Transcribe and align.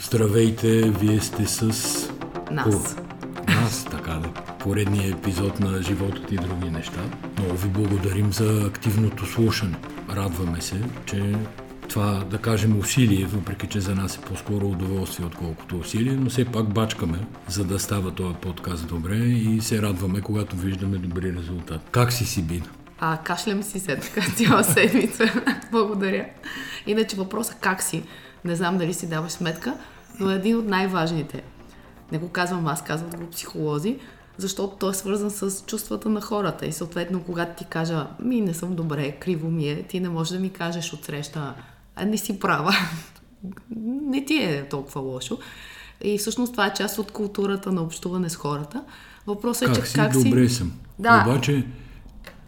Здравейте, 0.00 0.90
вие 0.90 1.20
сте 1.20 1.46
с... 1.46 1.62
Нас. 2.50 2.96
По... 2.96 3.52
Нас, 3.52 3.84
така 3.84 4.12
да. 4.12 4.28
Поредния 4.58 5.10
епизод 5.10 5.60
на 5.60 5.82
животът 5.82 6.32
и 6.32 6.36
други 6.36 6.70
неща. 6.70 7.00
Много 7.38 7.56
ви 7.56 7.68
благодарим 7.68 8.32
за 8.32 8.66
активното 8.66 9.26
слушане. 9.26 9.76
Радваме 10.10 10.60
се, 10.60 10.80
че 11.06 11.34
това, 11.88 12.24
да 12.30 12.38
кажем, 12.38 12.78
усилие, 12.78 13.26
въпреки 13.26 13.66
че 13.66 13.80
за 13.80 13.94
нас 13.94 14.16
е 14.16 14.20
по-скоро 14.20 14.66
удоволствие, 14.66 15.26
отколкото 15.26 15.78
усилие, 15.78 16.12
но 16.12 16.30
все 16.30 16.44
пак 16.44 16.74
бачкаме, 16.74 17.18
за 17.48 17.64
да 17.64 17.78
става 17.78 18.10
този 18.10 18.34
подкаст 18.34 18.86
добре 18.86 19.16
и 19.16 19.60
се 19.60 19.82
радваме, 19.82 20.20
когато 20.20 20.56
виждаме 20.56 20.98
добри 20.98 21.32
резултати. 21.32 21.84
Как 21.90 22.12
си 22.12 22.24
си, 22.24 22.42
Бина? 22.42 22.66
А, 23.00 23.18
кашлям 23.24 23.62
си 23.62 23.80
след 23.80 24.00
така 24.00 24.30
цяла 24.36 24.64
седмица. 24.64 25.32
Благодаря. 25.72 26.26
Иначе 26.86 27.16
въпросът 27.16 27.56
как 27.60 27.82
си, 27.82 28.02
не 28.44 28.56
знам 28.56 28.78
дали 28.78 28.94
си 28.94 29.08
даваш 29.08 29.32
сметка, 29.32 29.74
но 30.20 30.30
е 30.30 30.34
един 30.34 30.58
от 30.58 30.66
най-важните. 30.66 31.42
Не 32.12 32.18
го 32.18 32.28
казвам 32.28 32.66
аз, 32.66 32.84
казват 32.84 33.16
го 33.16 33.30
психолози, 33.30 33.98
защото 34.36 34.76
той 34.76 34.90
е 34.90 34.94
свързан 34.94 35.30
с 35.30 35.64
чувствата 35.66 36.08
на 36.08 36.20
хората. 36.20 36.66
И 36.66 36.72
съответно, 36.72 37.22
когато 37.22 37.58
ти 37.58 37.64
кажа, 37.64 38.06
ми 38.20 38.40
не 38.40 38.54
съм 38.54 38.74
добре, 38.74 39.12
криво 39.12 39.50
ми 39.50 39.68
е, 39.68 39.82
ти 39.82 40.00
не 40.00 40.08
можеш 40.08 40.32
да 40.32 40.38
ми 40.38 40.50
кажеш 40.50 40.92
отсреща, 40.92 41.54
а 41.96 42.04
не 42.04 42.18
си 42.18 42.38
права. 42.38 42.74
не 43.80 44.24
ти 44.24 44.34
е 44.34 44.68
толкова 44.68 45.00
лошо. 45.00 45.38
И 46.04 46.18
всъщност 46.18 46.52
това 46.52 46.66
е 46.66 46.74
част 46.74 46.98
от 46.98 47.10
културата 47.10 47.72
на 47.72 47.82
общуване 47.82 48.30
с 48.30 48.36
хората. 48.36 48.84
Въпросът 49.26 49.68
е, 49.68 49.80
че 49.80 49.86
си, 49.86 49.94
как 49.94 50.14
си... 50.14 50.24
Добре 50.24 50.48
съм. 50.48 50.72
Да. 50.98 51.24
Обаче... 51.26 51.66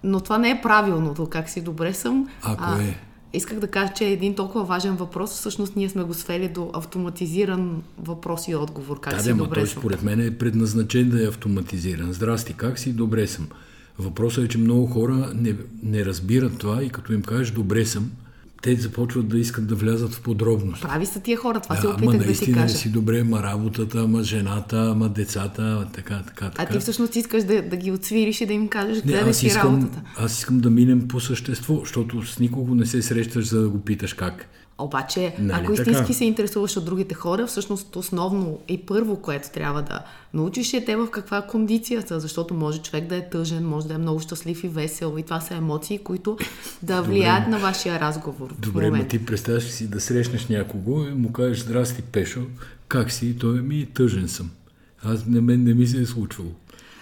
Но 0.04 0.20
това 0.20 0.38
не 0.38 0.50
е 0.50 0.60
правилното, 0.62 1.26
как 1.26 1.48
си 1.48 1.60
добре 1.60 1.94
съм. 1.94 2.28
Ако 2.42 2.64
а, 2.66 2.82
е? 2.82 2.98
Исках 3.32 3.58
да 3.58 3.66
кажа, 3.66 3.92
че 3.96 4.04
е 4.04 4.12
един 4.12 4.34
толкова 4.34 4.64
важен 4.64 4.96
въпрос. 4.96 5.30
Всъщност 5.30 5.76
ние 5.76 5.88
сме 5.88 6.02
го 6.02 6.14
свели 6.14 6.48
до 6.48 6.70
автоматизиран 6.72 7.82
въпрос 7.98 8.48
и 8.48 8.54
отговор. 8.54 9.00
Как 9.00 9.14
да, 9.14 9.20
си 9.20 9.28
да, 9.28 9.34
добре 9.34 9.60
той 9.60 9.66
съм? 9.66 9.80
според 9.80 10.02
мен 10.02 10.20
е 10.20 10.30
предназначен 10.30 11.10
да 11.10 11.24
е 11.24 11.28
автоматизиран. 11.28 12.12
Здрасти, 12.12 12.54
как 12.54 12.78
си? 12.78 12.92
Добре 12.92 13.26
съм. 13.26 13.48
Въпросът 13.98 14.44
е, 14.44 14.48
че 14.48 14.58
много 14.58 14.86
хора 14.86 15.32
не, 15.34 15.54
не 15.82 16.04
разбират 16.04 16.58
това 16.58 16.82
и 16.82 16.90
като 16.90 17.12
им 17.12 17.22
кажеш 17.22 17.50
добре 17.50 17.84
съм, 17.84 18.10
те 18.62 18.76
започват 18.76 19.28
да 19.28 19.38
искат 19.38 19.66
да 19.66 19.74
влязат 19.74 20.14
в 20.14 20.20
подробности. 20.20 20.86
Прави 20.86 21.06
са 21.06 21.20
тия 21.20 21.36
хора, 21.36 21.60
това 21.60 21.74
да, 21.74 21.80
се 21.80 21.88
опитах 21.88 22.26
да 22.26 22.34
си 22.34 22.52
кажа. 22.52 22.74
си 22.74 22.88
добре, 22.88 23.20
ама 23.20 23.42
работата, 23.42 24.00
ама 24.00 24.22
жената, 24.22 24.90
ама 24.90 25.08
децата, 25.08 25.86
така, 25.92 26.22
така, 26.26 26.50
така. 26.50 26.62
А 26.62 26.66
ти 26.66 26.78
всъщност 26.78 27.16
искаш 27.16 27.44
да, 27.44 27.62
да 27.62 27.76
ги 27.76 27.92
отсвириш 27.92 28.40
и 28.40 28.46
да 28.46 28.52
им 28.52 28.68
кажеш 28.68 29.02
не, 29.04 29.12
гледай 29.12 29.34
си 29.34 29.46
искам, 29.46 29.74
работата. 29.74 30.02
Аз 30.16 30.38
искам 30.38 30.60
да 30.60 30.70
минем 30.70 31.08
по 31.08 31.20
същество, 31.20 31.80
защото 31.80 32.26
с 32.26 32.38
никого 32.38 32.74
не 32.74 32.86
се 32.86 33.02
срещаш, 33.02 33.48
за 33.48 33.62
да 33.62 33.68
го 33.68 33.80
питаш 33.80 34.12
как. 34.12 34.46
Обаче, 34.80 35.34
Нали 35.38 35.60
ако 35.62 35.74
така? 35.74 35.90
истински 35.90 36.14
се 36.14 36.24
интересуваш 36.24 36.76
от 36.76 36.84
другите 36.84 37.14
хора, 37.14 37.46
всъщност 37.46 37.96
основно 37.96 38.58
и 38.68 38.78
първо, 38.78 39.16
което 39.16 39.50
трябва 39.50 39.82
да 39.82 40.02
научиш 40.34 40.72
е 40.72 40.84
те 40.84 40.96
в 40.96 41.10
каква 41.10 41.38
е 41.38 41.46
кондицията, 41.46 42.20
защото 42.20 42.54
може 42.54 42.82
човек 42.82 43.06
да 43.06 43.16
е 43.16 43.28
тъжен, 43.28 43.68
може 43.68 43.86
да 43.86 43.94
е 43.94 43.98
много 43.98 44.20
щастлив 44.20 44.64
и 44.64 44.68
весел 44.68 45.14
и 45.18 45.22
това 45.22 45.40
са 45.40 45.54
емоции, 45.54 45.98
които 45.98 46.38
да 46.82 47.02
влияят 47.02 47.44
Добре. 47.44 47.50
на 47.50 47.58
вашия 47.58 48.00
разговор. 48.00 48.54
Добре, 48.58 48.90
ма 48.90 49.08
ти 49.08 49.26
представяш 49.26 49.64
си 49.64 49.90
да 49.90 50.00
срещнеш 50.00 50.48
някого 50.48 51.04
и 51.04 51.10
му 51.10 51.32
кажеш, 51.32 51.58
здрасти, 51.58 52.02
Пешо, 52.02 52.40
как 52.88 53.12
си? 53.12 53.38
Той 53.38 53.60
ми 53.62 53.86
тъжен 53.94 54.28
съм. 54.28 54.50
Аз 55.04 55.26
не, 55.26 55.40
мен 55.40 55.64
не 55.64 55.74
ми 55.74 55.86
се 55.86 56.00
е 56.00 56.06
случвало. 56.06 56.50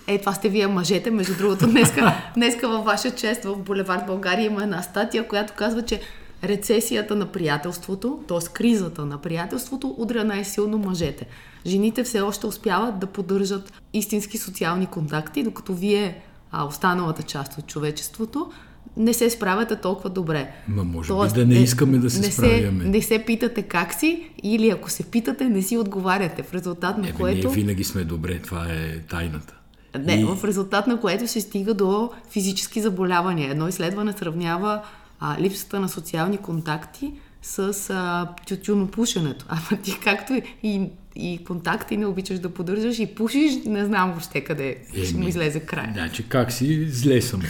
Е, 0.07 0.19
това 0.19 0.33
сте 0.33 0.49
вие 0.49 0.67
мъжете. 0.67 1.11
Между 1.11 1.37
другото, 1.37 1.67
днеска, 1.67 2.15
днеска 2.35 2.69
във 2.69 2.85
ваша 2.85 3.11
чест 3.11 3.45
в 3.45 3.57
Булевард 3.57 4.07
България 4.07 4.47
има 4.47 4.63
една 4.63 4.83
статия, 4.83 5.29
която 5.29 5.53
казва, 5.57 5.83
че 5.83 6.01
рецесията 6.45 7.17
на 7.17 7.27
приятелството, 7.27 8.21
т.е. 8.29 8.39
кризата 8.53 9.05
на 9.05 9.19
приятелството, 9.19 9.95
удря 9.99 10.25
най-силно 10.25 10.79
мъжете. 10.79 11.27
Жените 11.67 12.05
все 12.05 12.21
още 12.21 12.47
успяват 12.47 12.99
да 12.99 13.07
поддържат 13.07 13.73
истински 13.93 14.39
социални 14.39 14.87
контакти, 14.87 15.43
докато 15.43 15.75
вие, 15.75 16.23
а 16.53 16.65
останалата 16.65 17.23
част 17.23 17.59
от 17.59 17.67
човечеството, 17.67 18.51
не 18.97 19.15
се 19.15 19.31
справяте 19.31 19.77
толкова 19.77 20.11
добре. 20.11 20.51
Ма 20.69 20.85
може 20.85 21.13
би 21.13 21.41
да 21.41 21.47
не 21.47 21.55
искаме 21.55 21.99
да 21.99 22.11
се 22.11 22.21
не 22.21 22.33
справяме. 22.33 22.85
Се, 22.85 22.89
не 22.89 23.03
се 23.03 23.25
питате 23.27 23.63
как 23.63 23.95
си 23.95 24.31
или 24.43 24.71
ако 24.71 24.91
се 24.91 25.03
питате, 25.03 25.45
не 25.45 25.63
си 25.63 25.77
отговаряте, 25.77 26.43
в 26.43 26.55
резултат 26.55 26.99
на 26.99 27.09
Е, 27.09 27.13
което... 27.13 27.47
Ние 27.47 27.55
винаги 27.57 27.85
сме 27.85 28.05
добре, 28.05 28.39
това 28.39 28.67
е 28.71 28.99
тайната. 28.99 29.55
Не, 29.99 30.15
И- 30.15 30.25
в 30.25 30.45
резултат 30.45 30.87
на 30.87 31.01
което 31.01 31.29
се 31.29 31.41
стига 31.41 31.75
до 31.75 32.11
физически 32.31 32.81
заболявания. 32.81 33.51
Едно 33.51 33.69
изследване 33.69 34.13
сравнява 34.13 34.81
а, 35.21 35.41
липсата 35.41 35.81
на 35.81 35.89
социални 35.89 36.39
контакти 36.39 37.13
с 37.43 37.91
а, 37.91 38.29
тютюнопушенето. 38.47 39.47
Ама 39.49 39.83
ти 39.83 39.99
както 40.05 40.33
и, 40.63 40.91
и, 41.17 41.45
контакти 41.45 41.97
не 41.97 42.07
обичаш 42.07 42.39
да 42.39 42.49
поддържаш 42.49 42.99
и 42.99 43.15
пушиш, 43.15 43.53
не 43.67 43.85
знам 43.85 44.11
въобще 44.11 44.41
къде 44.41 44.77
ще 45.05 45.15
му 45.15 45.21
Еми, 45.21 45.29
излезе 45.29 45.61
край. 45.61 45.91
Значи 45.93 46.29
как 46.29 46.53
си? 46.53 46.89
Зле 46.91 47.23
съм. 47.23 47.43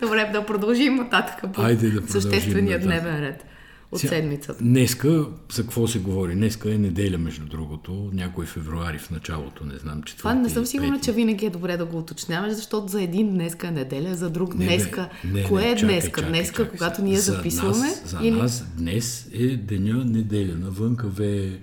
Добре, 0.00 0.30
да 0.32 0.46
продължим 0.46 0.94
нататък 0.94 1.52
по 1.52 1.62
Айде 1.62 1.90
да 1.90 2.00
продължим 2.00 2.22
съществения 2.22 2.78
нататък. 2.78 3.02
дневен 3.02 3.20
ред 3.20 3.44
от 3.92 4.00
Сега, 4.00 4.10
седмицата. 4.10 4.64
Днеска, 4.64 5.26
за 5.52 5.62
какво 5.62 5.86
се 5.88 5.98
говори? 5.98 6.34
Днеска 6.34 6.74
е 6.74 6.78
неделя, 6.78 7.18
между 7.18 7.46
другото, 7.46 8.10
някой 8.12 8.46
февруари 8.46 8.98
в 8.98 9.10
началото, 9.10 9.64
не 9.64 9.78
знам, 9.78 10.02
четвърти. 10.02 10.18
Това 10.18 10.34
не 10.34 10.48
съм 10.48 10.66
сигурна, 10.66 11.00
че 11.00 11.12
винаги 11.12 11.46
е 11.46 11.50
добре 11.50 11.76
да 11.76 11.84
го 11.84 11.98
уточняваш, 11.98 12.52
защото 12.52 12.88
за 12.88 13.02
един 13.02 13.30
днеска 13.30 13.68
е 13.68 13.70
неделя, 13.70 14.14
за 14.14 14.30
друг 14.30 14.54
Не, 14.54 14.64
днеска. 14.66 15.08
не, 15.32 15.44
Кое 15.44 15.62
не, 15.62 15.70
е 15.70 15.76
чакай, 15.76 15.88
днеска? 15.94 16.20
чакай, 16.20 16.28
днеска, 16.32 16.62
чакай 16.64 16.78
когато 16.78 17.02
ние 17.02 17.16
за 17.18 17.32
записваме? 17.32 17.78
Нас, 17.78 18.02
за 18.06 18.18
или... 18.22 18.36
нас 18.36 18.66
днес 18.76 19.28
е 19.32 19.56
деня 19.56 20.04
неделя. 20.04 20.54
Навънка 20.56 21.06
вее 21.08 21.58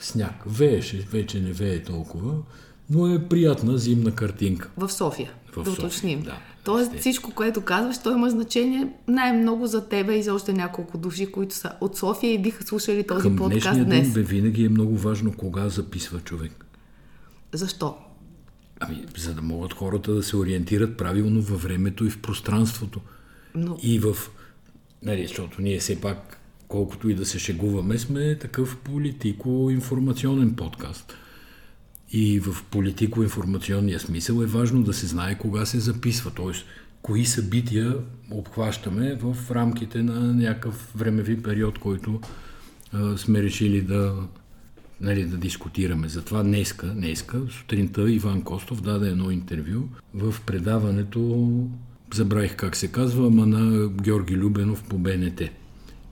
сняг. 0.00 0.34
Вееше, 0.46 1.06
вече 1.12 1.40
не 1.40 1.52
вее 1.52 1.82
толкова, 1.82 2.34
но 2.90 3.14
е 3.14 3.28
приятна 3.28 3.78
зимна 3.78 4.14
картинка. 4.14 4.70
В 4.76 4.90
София, 4.92 5.30
В 5.52 5.62
да 5.62 5.70
София, 5.70 5.86
уточним. 5.86 6.22
да, 6.22 6.38
Тоест 6.64 6.98
всичко, 6.98 7.30
което 7.34 7.60
казваш, 7.60 8.02
то 8.02 8.12
има 8.12 8.30
значение 8.30 8.88
най-много 9.08 9.66
за 9.66 9.88
тебе 9.88 10.14
и 10.14 10.22
за 10.22 10.34
още 10.34 10.52
няколко 10.52 10.98
души, 10.98 11.32
които 11.32 11.54
са 11.54 11.72
от 11.80 11.96
София 11.96 12.32
и 12.32 12.42
биха 12.42 12.64
слушали 12.64 13.06
този 13.06 13.22
Към 13.22 13.36
подкаст 13.36 13.84
днес. 13.84 14.02
ден 14.02 14.12
бе, 14.12 14.22
винаги 14.22 14.64
е 14.64 14.68
много 14.68 14.96
важно 14.96 15.32
кога 15.32 15.68
записва 15.68 16.20
човек. 16.20 16.66
Защо? 17.52 17.96
Ами, 18.80 19.04
за 19.16 19.34
да 19.34 19.42
могат 19.42 19.72
хората 19.72 20.14
да 20.14 20.22
се 20.22 20.36
ориентират 20.36 20.96
правилно 20.96 21.42
във 21.42 21.62
времето 21.62 22.04
и 22.04 22.10
в 22.10 22.22
пространството. 22.22 23.00
Но 23.54 23.78
И 23.82 23.98
в... 23.98 24.16
Нали, 25.02 25.26
защото 25.26 25.62
ние 25.62 25.78
все 25.78 26.00
пак, 26.00 26.40
колкото 26.68 27.08
и 27.08 27.14
да 27.14 27.26
се 27.26 27.38
шегуваме, 27.38 27.98
сме 27.98 28.38
такъв 28.38 28.76
политико-информационен 28.76 30.54
подкаст. 30.54 31.14
И 32.12 32.40
в 32.40 32.64
политико-информационния 32.70 34.00
смисъл 34.00 34.42
е 34.42 34.46
важно 34.46 34.82
да 34.82 34.92
се 34.92 35.06
знае 35.06 35.38
кога 35.38 35.66
се 35.66 35.80
записва, 35.80 36.30
т.е. 36.30 36.52
кои 37.02 37.26
събития 37.26 37.96
обхващаме 38.30 39.14
в 39.14 39.36
рамките 39.50 40.02
на 40.02 40.34
някакъв 40.34 40.92
времеви 40.94 41.42
период, 41.42 41.78
който 41.78 42.20
а, 42.92 43.18
сме 43.18 43.42
решили 43.42 43.80
да, 43.80 44.14
нали, 45.00 45.24
да 45.24 45.36
дискутираме. 45.36 46.08
Затова 46.08 46.42
днеска, 46.42 46.86
днеска, 46.86 47.40
сутринта 47.50 48.10
Иван 48.10 48.42
Костов 48.42 48.82
даде 48.82 49.08
едно 49.08 49.30
интервю 49.30 49.88
в 50.14 50.34
предаването, 50.46 51.48
забравих 52.14 52.56
как 52.56 52.76
се 52.76 52.88
казва, 52.88 53.26
ама 53.26 53.46
на 53.46 53.88
Георги 53.88 54.36
Любенов 54.36 54.84
по 54.84 54.98
БНТ. 54.98 55.40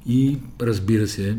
И 0.07 0.39
разбира 0.61 1.09
се, 1.09 1.39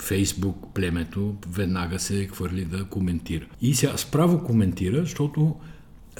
Фейсбук, 0.00 0.74
племето, 0.74 1.34
веднага 1.48 1.98
се 1.98 2.26
хвърли 2.26 2.64
да 2.64 2.84
коментира. 2.84 3.46
И 3.60 3.74
сега 3.74 3.96
справо 3.96 4.44
коментира, 4.44 5.00
защото 5.00 5.56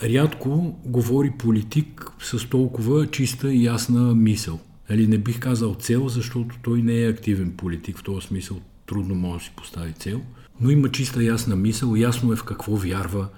рядко 0.03 0.79
говори 0.85 1.31
политик 1.39 2.11
с 2.21 2.49
толкова 2.49 3.07
чиста 3.07 3.53
и 3.53 3.65
ясна 3.65 4.15
мисъл. 4.15 4.61
Нали, 4.91 5.07
не 5.07 5.19
бих 5.19 5.41
казал 5.41 5.75
цел, 5.75 6.09
защото 6.09 6.57
той 6.63 6.83
не 6.83 7.03
е 7.03 7.09
активен 7.09 7.53
политик, 7.57 7.99
в 7.99 8.03
този 8.03 8.27
смисъл 8.27 8.61
трудно 8.87 9.15
може 9.15 9.39
да 9.39 9.45
си 9.45 9.53
постави 9.57 9.93
цел, 9.93 10.21
но 10.61 10.71
има 10.71 10.91
чиста 10.91 11.25
ясна 11.25 11.57
мисъл, 11.57 11.95
ясно 11.95 12.33
е 12.33 12.37
в 12.37 12.45
какво 12.45 12.77
вярва, 12.77 13.29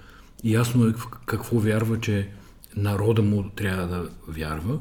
ясно 0.44 0.86
е 0.86 0.92
в 0.92 1.06
какво 1.26 1.58
вярва, 1.58 2.00
че 2.00 2.28
народа 2.76 3.22
му 3.22 3.44
трябва 3.56 3.86
да 3.86 4.08
вярва. 4.28 4.78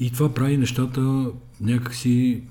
И 0.00 0.10
това 0.10 0.34
прави 0.34 0.56
нещата 0.56 1.30
някакси 1.60 2.42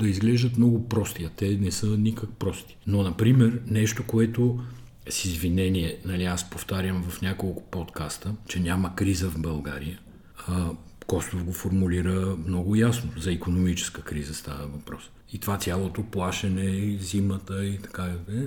да 0.00 0.08
изглеждат 0.08 0.58
много 0.58 0.88
прости, 0.88 1.24
а 1.24 1.30
те 1.36 1.58
не 1.60 1.70
са 1.70 1.86
никак 1.86 2.30
прости. 2.30 2.76
Но, 2.86 3.02
например, 3.02 3.60
нещо, 3.66 4.04
което 4.06 4.58
с 5.08 5.24
извинение, 5.24 5.98
нали, 6.04 6.24
аз 6.24 6.50
повтарям 6.50 7.02
в 7.02 7.22
няколко 7.22 7.62
подкаста, 7.70 8.34
че 8.48 8.60
няма 8.60 8.96
криза 8.96 9.30
в 9.30 9.38
България, 9.38 9.98
а, 10.48 10.70
Костов 11.06 11.44
го 11.44 11.52
формулира 11.52 12.36
много 12.46 12.76
ясно. 12.76 13.10
За 13.16 13.32
економическа 13.32 14.02
криза 14.02 14.34
става 14.34 14.66
въпрос. 14.66 15.10
И 15.32 15.38
това 15.38 15.58
цялото 15.58 16.02
плашене, 16.02 16.98
зимата 17.00 17.66
и 17.66 17.78
така. 17.78 18.04
е. 18.04 18.46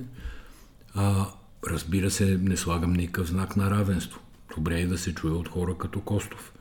А, 0.94 1.26
разбира 1.68 2.12
се, 2.12 2.40
не 2.42 2.58
слагам 2.58 2.94
никакъв 2.94 3.28
знак 3.28 3.56
на 3.56 3.72
равенство. 3.72 4.20
Добре 4.56 4.82
е 4.82 4.88
да 4.88 4.98
се 4.98 5.16
чуе 5.16 5.32
от 5.32 5.50
хора 5.50 5.78
като 5.78 6.02
Костов. 6.02 6.54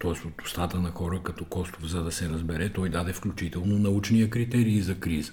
т.е. 0.00 0.10
от 0.10 0.42
устата 0.44 0.80
на 0.80 0.90
хора 0.90 1.20
като 1.24 1.44
Костов, 1.44 1.86
за 1.86 2.04
да 2.04 2.12
се 2.12 2.28
разбере, 2.28 2.68
той 2.68 2.88
даде 2.88 3.12
включително 3.12 3.78
научния 3.78 4.30
критерий 4.30 4.80
за 4.80 4.94
криза. 4.94 5.32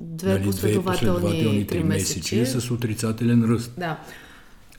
две 0.00 0.32
нали, 0.32 0.44
последователни, 0.44 1.14
последователни 1.14 1.66
три 1.66 1.84
месечи 1.84 2.46
с 2.46 2.70
отрицателен 2.70 3.44
ръст. 3.44 3.72
Да. 3.78 4.00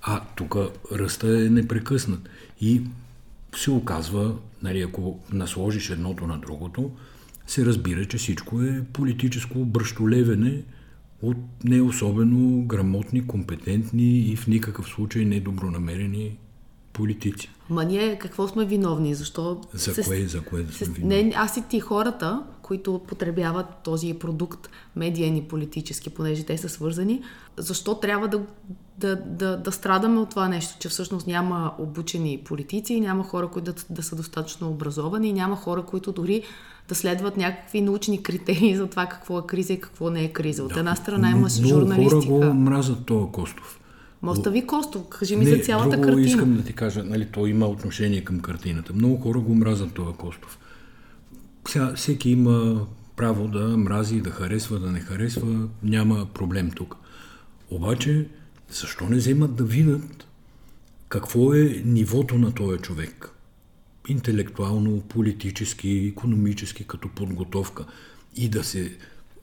А 0.02 0.22
тук 0.36 0.56
ръста 0.92 1.28
е 1.28 1.50
непрекъснат. 1.50 2.30
И 2.62 2.82
се 3.56 3.72
оказва, 3.72 4.36
нали, 4.64 4.82
ако 4.82 5.20
насложиш 5.32 5.90
едното 5.90 6.28
на 6.28 6.38
другото, 6.38 6.92
се 7.48 7.66
разбира, 7.66 8.06
че 8.06 8.18
всичко 8.18 8.62
е 8.62 8.84
политическо 8.94 9.66
бръщолевене 9.66 10.64
от 11.22 11.38
не 11.64 11.82
особено 11.82 12.66
грамотни, 12.66 13.28
компетентни 13.28 14.20
и 14.20 14.36
в 14.36 14.48
никакъв 14.48 14.88
случай 14.88 15.26
недобронамерени 15.26 16.38
политици. 16.98 17.50
Ма 17.70 17.86
ние 17.86 18.20
какво 18.20 18.48
сме 18.48 18.66
виновни? 18.66 19.16
Защо? 19.16 19.62
За 19.74 19.94
се, 19.94 20.04
кое, 20.04 20.28
за 20.28 20.42
кое 20.42 20.64
да 20.64 20.74
сме 20.74 20.88
виновни? 20.88 21.24
Не, 21.24 21.34
аз 21.36 21.58
и 21.58 21.64
ти 21.70 21.80
хората, 21.80 22.44
които 22.62 23.02
потребяват 23.08 23.66
този 23.84 24.14
продукт, 24.14 24.70
медиен 24.96 25.38
и 25.38 25.44
политически, 25.44 26.10
понеже 26.10 26.44
те 26.44 26.58
са 26.58 26.70
свързани, 26.70 27.22
защо 27.58 27.96
трябва 27.96 28.28
да, 28.28 28.42
да, 28.98 29.16
да, 29.16 29.58
да 29.58 29.72
страдаме 29.72 30.20
от 30.20 30.30
това 30.30 30.48
нещо, 30.48 30.76
че 30.80 30.90
всъщност 30.90 31.28
няма 31.28 31.74
обучени 31.78 32.42
политици, 32.46 33.00
няма 33.00 33.24
хора, 33.24 33.48
които 33.48 33.74
да, 33.74 33.82
да 33.90 34.04
са 34.04 34.16
достатъчно 34.16 34.70
образовани, 34.70 35.34
няма 35.34 35.56
хора, 35.56 35.84
които 35.84 36.12
дори 36.12 36.44
да 36.88 36.96
следват 36.96 37.38
някакви 37.38 37.82
научни 37.82 38.24
критерии 38.24 38.76
за 38.76 38.88
това 38.88 39.06
какво 39.06 39.40
е 39.40 39.48
криза 39.48 39.74
и 39.74 39.80
какво 39.80 40.10
не 40.10 40.24
е 40.24 40.34
криза. 40.34 40.64
От 40.64 40.78
една 40.78 40.96
страна 40.96 41.32
има 41.32 41.50
журналистика. 41.50 42.16
Много 42.16 42.40
хора 42.40 42.48
го 42.48 42.54
мразят 42.54 43.06
това 43.06 43.32
Костов. 43.32 43.77
Мостави 44.22 44.68
Костов, 44.68 45.10
кажи 45.10 45.36
ми 45.36 45.46
не, 45.46 45.56
за 45.56 45.64
цялата 45.64 45.90
друго 45.90 46.04
картина. 46.04 46.28
искам 46.28 46.56
да 46.56 46.64
ти 46.64 46.74
кажа, 46.74 47.04
нали, 47.04 47.28
то 47.32 47.48
има 47.48 47.68
отношение 47.68 48.24
към 48.24 48.40
картината. 48.40 48.94
Много 48.94 49.18
хора 49.18 49.40
го 49.40 49.56
мразят 49.56 49.94
това 49.94 50.14
Костов. 50.14 50.60
Сега, 51.68 51.94
всеки 51.96 52.30
има 52.30 52.88
право 53.16 53.48
да 53.48 53.78
мрази, 53.78 54.22
да 54.22 54.30
харесва, 54.30 54.80
да 54.80 54.92
не 54.92 55.00
харесва, 55.00 55.68
няма 55.84 56.28
проблем 56.34 56.72
тук. 56.72 56.96
Обаче, 57.70 58.28
защо 58.72 59.10
не 59.10 59.16
вземат 59.16 59.56
да 59.56 59.64
видят 59.64 60.28
какво 61.10 61.54
е 61.54 61.82
нивото 61.86 62.38
на 62.38 62.52
този 62.52 62.80
човек? 62.80 63.30
Интелектуално, 64.08 65.02
политически, 65.02 65.90
економически, 65.90 66.84
като 66.84 67.10
подготовка. 67.10 67.86
И 68.36 68.50
да 68.50 68.64
се, 68.64 68.98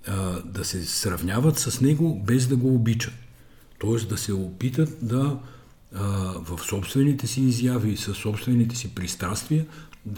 а, 0.06 0.42
да 0.42 0.64
се 0.64 0.84
сравняват 0.84 1.58
с 1.58 1.80
него, 1.80 2.22
без 2.26 2.46
да 2.46 2.56
го 2.56 2.74
обичат. 2.74 3.14
Тоест 3.84 4.08
да 4.08 4.18
се 4.18 4.32
опитат 4.32 4.88
да 5.02 5.38
а, 5.94 6.00
в 6.38 6.60
собствените 6.62 7.26
си 7.26 7.40
изяви, 7.40 7.96
със 7.96 8.16
собствените 8.16 8.76
си 8.76 8.94
пристрастия, 8.94 9.66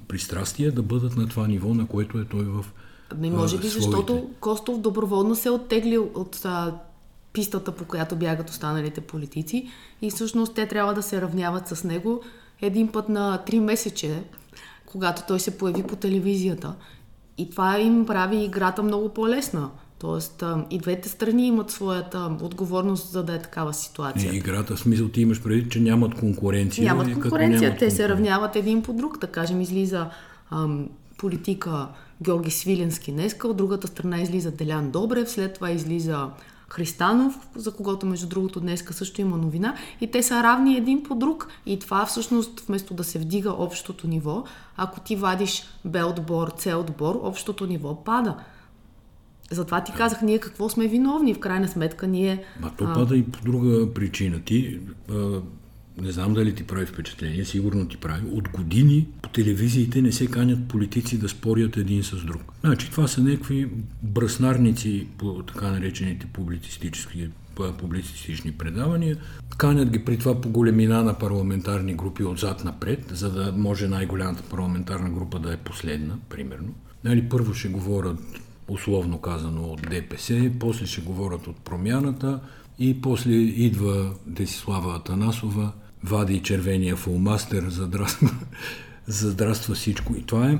пристрастия 0.08 0.72
да 0.72 0.82
бъдат 0.82 1.16
на 1.16 1.28
това 1.28 1.46
ниво, 1.46 1.74
на 1.74 1.86
което 1.86 2.18
е 2.18 2.24
той 2.24 2.44
в 2.44 2.64
Ами 3.10 3.30
може 3.30 3.58
би, 3.58 3.68
защото 3.68 4.30
Костов 4.40 4.80
доброволно 4.80 5.34
се 5.34 5.48
е 5.48 5.52
оттеглил 5.52 6.10
от 6.14 6.40
а, 6.44 6.74
пистата, 7.32 7.72
по 7.72 7.84
която 7.84 8.16
бягат 8.16 8.50
останалите 8.50 9.00
политици 9.00 9.68
и 10.02 10.10
всъщност 10.10 10.54
те 10.54 10.66
трябва 10.68 10.94
да 10.94 11.02
се 11.02 11.20
равняват 11.20 11.68
с 11.68 11.84
него 11.84 12.22
един 12.62 12.88
път 12.92 13.08
на 13.08 13.38
три 13.38 13.60
месече, 13.60 14.22
когато 14.86 15.22
той 15.28 15.40
се 15.40 15.58
появи 15.58 15.82
по 15.82 15.96
телевизията. 15.96 16.74
И 17.38 17.50
това 17.50 17.78
им 17.78 18.06
прави 18.06 18.44
играта 18.44 18.82
много 18.82 19.08
по-лесна. 19.08 19.70
Тоест 19.98 20.44
и 20.70 20.78
двете 20.78 21.08
страни 21.08 21.46
имат 21.46 21.70
своята 21.70 22.36
отговорност 22.42 23.10
за 23.10 23.22
да 23.22 23.34
е 23.34 23.42
такава 23.42 23.74
ситуация. 23.74 24.32
И 24.32 24.36
играта 24.36 24.76
в 24.76 24.80
смисъл 24.80 25.08
ти 25.08 25.20
имаш 25.20 25.42
преди, 25.42 25.68
че 25.68 25.80
нямат 25.80 26.14
конкуренция. 26.14 26.84
Нямат 26.84 27.12
конкуренция. 27.12 27.60
Нямат 27.60 27.78
Те 27.78 27.90
се 27.90 28.08
равняват 28.08 28.56
един 28.56 28.82
по 28.82 28.92
друг. 28.92 29.18
Да 29.18 29.26
кажем, 29.26 29.60
излиза 29.60 30.06
ам, 30.50 30.88
политика 31.18 31.88
Георги 32.22 32.50
Свиленски 32.50 33.12
днеска, 33.12 33.48
от 33.48 33.56
другата 33.56 33.86
страна 33.86 34.20
излиза 34.20 34.50
Делян 34.50 34.90
Добрев, 34.90 35.30
след 35.30 35.54
това 35.54 35.70
излиза 35.70 36.28
Христанов, 36.68 37.48
за 37.56 37.72
когото 37.72 38.06
между 38.06 38.26
другото 38.26 38.60
днеска 38.60 38.94
също 38.94 39.20
има 39.20 39.36
новина, 39.36 39.74
и 40.00 40.10
те 40.10 40.22
са 40.22 40.42
равни 40.42 40.76
един 40.76 41.02
по 41.02 41.14
друг. 41.14 41.48
И 41.66 41.78
това 41.78 42.06
всъщност, 42.06 42.60
вместо 42.60 42.94
да 42.94 43.04
се 43.04 43.18
вдига 43.18 43.50
общото 43.50 44.08
ниво, 44.08 44.44
ако 44.76 45.00
ти 45.00 45.16
вадиш 45.16 45.64
Б 45.84 45.98
отбор, 46.06 46.52
С 46.58 46.76
отбор, 46.76 47.20
общото 47.22 47.66
ниво 47.66 48.04
пада. 48.04 48.36
Затова 49.50 49.84
ти 49.84 49.92
казах, 49.92 50.22
ние 50.22 50.38
какво 50.38 50.68
сме 50.68 50.88
виновни, 50.88 51.34
в 51.34 51.38
крайна 51.38 51.68
сметка 51.68 52.06
ние... 52.06 52.44
Ма 52.60 52.70
то 52.76 52.94
пада 52.94 53.16
и 53.16 53.24
по 53.24 53.44
друга 53.44 53.94
причина. 53.94 54.40
Ти, 54.44 54.80
а, 55.10 55.40
не 56.02 56.12
знам 56.12 56.34
дали 56.34 56.54
ти 56.54 56.62
прави 56.62 56.86
впечатление, 56.86 57.44
сигурно 57.44 57.88
ти 57.88 57.96
прави. 57.96 58.22
От 58.32 58.48
години 58.48 59.06
по 59.22 59.28
телевизиите 59.28 60.02
не 60.02 60.12
се 60.12 60.26
канят 60.26 60.68
политици 60.68 61.18
да 61.18 61.28
спорят 61.28 61.76
един 61.76 62.02
с 62.02 62.24
друг. 62.24 62.42
Значи 62.60 62.90
това 62.90 63.08
са 63.08 63.20
някакви 63.20 63.68
бръснарници 64.02 65.06
по 65.18 65.42
така 65.42 65.70
наречените 65.70 66.26
публицистически 66.26 67.28
публицистични 67.78 68.52
предавания. 68.52 69.16
Канят 69.56 69.90
ги 69.90 70.04
при 70.04 70.18
това 70.18 70.40
по 70.40 70.48
големина 70.48 71.02
на 71.02 71.18
парламентарни 71.18 71.94
групи 71.94 72.24
отзад 72.24 72.64
напред, 72.64 73.04
за 73.10 73.30
да 73.30 73.52
може 73.52 73.88
най-голямата 73.88 74.42
парламентарна 74.42 75.10
група 75.10 75.38
да 75.38 75.52
е 75.52 75.56
последна, 75.56 76.14
примерно. 76.28 76.74
Нали, 77.04 77.28
първо 77.28 77.54
ще 77.54 77.68
говорят 77.68 78.18
условно 78.68 79.18
казано 79.18 79.62
от 79.62 79.82
ДПС, 79.82 80.50
после 80.60 80.86
ще 80.86 81.00
говорят 81.00 81.46
от 81.46 81.56
промяната 81.56 82.40
и 82.78 83.00
после 83.00 83.32
идва 83.32 84.14
Десислава 84.26 84.96
Атанасова, 84.96 85.72
вади 86.04 86.42
червения 86.42 86.96
фулмастер, 86.96 87.68
задраства, 87.68 88.30
задраства 89.06 89.74
всичко. 89.74 90.14
И 90.16 90.22
това 90.22 90.50
е 90.50 90.58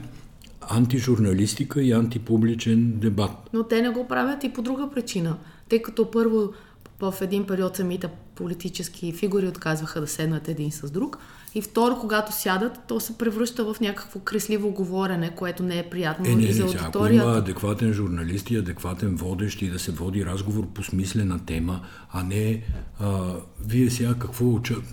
антижурналистика 0.60 1.82
и 1.82 1.92
антипубличен 1.92 2.92
дебат. 2.98 3.50
Но 3.52 3.62
те 3.62 3.82
не 3.82 3.88
го 3.88 4.08
правят 4.08 4.44
и 4.44 4.52
по 4.52 4.62
друга 4.62 4.90
причина. 4.90 5.36
Тъй 5.68 5.82
като 5.82 6.10
първо 6.10 6.52
в 7.00 7.14
един 7.20 7.46
период 7.46 7.76
самите 7.76 8.08
политически 8.34 9.12
фигури 9.12 9.48
отказваха 9.48 10.00
да 10.00 10.06
седнат 10.06 10.48
един 10.48 10.72
с 10.72 10.90
друг, 10.90 11.18
и 11.56 11.62
второ, 11.62 11.98
когато 12.00 12.32
сядат, 12.32 12.78
то 12.88 13.00
се 13.00 13.18
превръща 13.18 13.64
в 13.64 13.80
някакво 13.80 14.20
кресливо 14.20 14.70
говорене, 14.70 15.34
което 15.36 15.62
не 15.62 15.78
е 15.78 15.82
приятно 15.82 16.26
е, 16.26 16.34
не, 16.34 16.42
и 16.42 16.52
за 16.52 16.62
аудиторията. 16.62 16.98
Ако 16.98 17.28
има 17.28 17.38
адекватен 17.38 17.92
журналист 17.92 18.50
и 18.50 18.56
адекватен 18.56 19.16
водещ 19.16 19.62
и 19.62 19.68
да 19.68 19.78
се 19.78 19.92
води 19.92 20.26
разговор 20.26 20.66
по 20.74 20.82
смислена 20.82 21.46
тема, 21.46 21.80
а 22.12 22.22
не 22.22 22.62
а, 23.00 23.34
вие 23.66 23.90
сега 23.90 24.14
какво 24.14 24.44
учат. 24.44 24.84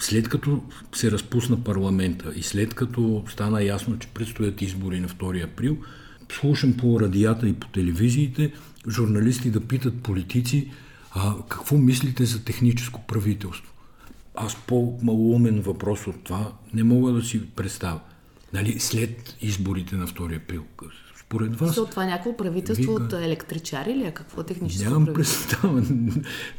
След 0.00 0.28
като 0.28 0.62
се 0.94 1.10
разпусна 1.10 1.64
парламента 1.64 2.32
и 2.36 2.42
след 2.42 2.74
като 2.74 3.24
стана 3.28 3.62
ясно, 3.62 3.98
че 3.98 4.08
предстоят 4.08 4.62
избори 4.62 5.00
на 5.00 5.08
2 5.08 5.44
април, 5.44 5.76
слушам 6.32 6.76
по 6.76 7.00
радията 7.00 7.48
и 7.48 7.52
по 7.52 7.68
телевизиите 7.68 8.52
журналисти 8.88 9.50
да 9.50 9.60
питат 9.60 10.02
политици 10.02 10.70
а, 11.14 11.34
какво 11.48 11.76
мислите 11.76 12.24
за 12.24 12.44
техническо 12.44 13.00
правителство 13.06 13.72
аз 14.40 14.56
по-малумен 14.66 15.60
въпрос 15.60 16.06
от 16.06 16.24
това 16.24 16.52
не 16.74 16.84
мога 16.84 17.12
да 17.12 17.22
си 17.22 17.46
представя. 17.46 18.00
Нали, 18.52 18.80
след 18.80 19.36
изборите 19.40 19.96
на 19.96 20.06
2 20.06 20.36
април. 20.36 20.64
Според 21.20 21.56
вас... 21.56 21.74
За 21.74 21.86
това 21.86 22.04
някакво 22.04 22.36
правителство 22.36 22.92
вика, 22.92 23.02
от 23.04 23.12
електричари 23.12 23.90
или 23.90 24.12
какво 24.14 24.42
техническо 24.42 24.90
Нямам 24.90 25.14
представа 25.14 25.82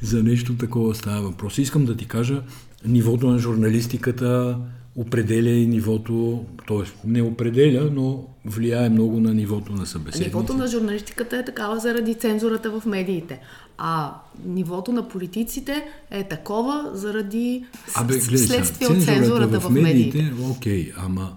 за 0.01 0.24
нещо 0.24 0.55
такова 0.55 0.95
става 0.95 1.21
въпрос. 1.21 1.57
Искам 1.57 1.86
да 1.86 1.98
ти 1.98 2.07
кажа, 2.07 2.43
нивото 2.86 3.29
на 3.29 3.39
журналистиката 3.39 4.57
определя 4.96 5.50
и 5.50 5.67
нивото, 5.67 6.46
т.е. 6.67 7.08
не 7.08 7.22
определя, 7.22 7.89
но 7.93 8.25
влияе 8.46 8.89
много 8.89 9.19
на 9.19 9.34
нивото 9.34 9.74
на 9.74 9.86
събеседниците. 9.86 10.38
Нивото 10.38 10.53
на 10.53 10.67
журналистиката 10.67 11.38
е 11.38 11.46
такава 11.46 11.79
заради 11.79 12.15
цензурата 12.15 12.79
в 12.79 12.86
медиите, 12.86 13.39
а 13.77 14.13
нивото 14.46 14.91
на 14.91 15.08
политиците 15.08 15.84
е 16.12 16.24
такова 16.24 16.89
заради 16.93 17.65
Абе, 17.96 18.17
гледай, 18.17 18.38
следствие 18.38 18.88
от 18.88 19.03
цензурата 19.03 19.60
в, 19.60 19.63
в 19.63 19.69
медиите. 19.69 20.17
медиите. 20.17 20.43
Окей, 20.51 20.91
ама 20.98 21.34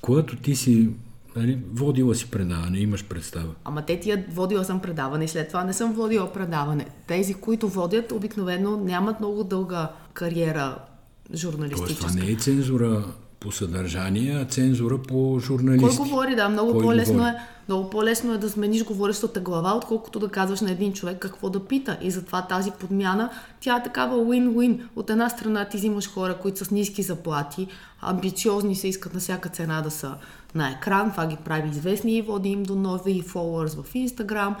когато 0.00 0.36
ти 0.36 0.56
си 0.56 0.88
Нали, 1.36 1.58
водила 1.72 2.14
си 2.14 2.30
предаване, 2.30 2.78
имаш 2.78 3.04
представа. 3.04 3.54
Ама 3.64 3.82
те 3.82 4.00
тия 4.00 4.24
водила 4.30 4.64
съм 4.64 4.80
предаване 4.80 5.24
и 5.24 5.28
след 5.28 5.48
това 5.48 5.64
не 5.64 5.72
съм 5.72 5.92
водила 5.92 6.32
предаване. 6.32 6.86
Тези, 7.06 7.34
които 7.34 7.68
водят, 7.68 8.12
обикновено 8.12 8.76
нямат 8.76 9.20
много 9.20 9.44
дълга 9.44 9.90
кариера 10.12 10.78
журналистическа. 11.34 11.86
Тоест, 11.86 12.16
това 12.16 12.24
не 12.24 12.32
е 12.32 12.36
цензура 12.36 13.04
по 13.40 13.52
съдържание, 13.52 14.34
а 14.34 14.44
цензура 14.44 14.98
по 14.98 15.38
журналистика. 15.38 15.96
Кой 15.96 16.08
говори, 16.08 16.34
да, 16.36 16.48
много 16.48 16.72
Кой 16.72 16.82
по-лесно 16.82 17.14
говори? 17.14 17.30
е. 17.30 17.34
Много 17.68 17.90
по-лесно 17.90 18.34
е 18.34 18.38
да 18.38 18.50
смениш 18.50 18.84
говорещата 18.84 19.40
глава, 19.40 19.76
отколкото 19.76 20.18
да 20.18 20.28
казваш 20.28 20.60
на 20.60 20.70
един 20.70 20.92
човек 20.92 21.18
какво 21.18 21.50
да 21.50 21.64
пита. 21.64 21.98
И 22.02 22.10
затова 22.10 22.42
тази 22.42 22.70
подмяна, 22.70 23.30
тя 23.60 23.76
е 23.76 23.82
такава 23.82 24.16
win-win. 24.16 24.80
От 24.96 25.10
една 25.10 25.28
страна 25.28 25.64
ти 25.64 25.76
взимаш 25.76 26.08
хора, 26.08 26.38
които 26.42 26.58
са 26.58 26.64
с 26.64 26.70
ниски 26.70 27.02
заплати, 27.02 27.66
амбициозни 28.00 28.76
се 28.76 28.88
искат 28.88 29.14
на 29.14 29.20
всяка 29.20 29.48
цена 29.48 29.82
да 29.82 29.90
са 29.90 30.14
на 30.54 30.70
екран, 30.70 31.10
това 31.10 31.26
ги 31.26 31.36
прави 31.44 31.68
известни 31.68 32.16
и 32.16 32.22
води 32.22 32.48
им 32.48 32.62
до 32.62 32.74
нови 32.74 33.22
followers 33.22 33.82
в 33.82 33.92
Instagram 33.92 34.54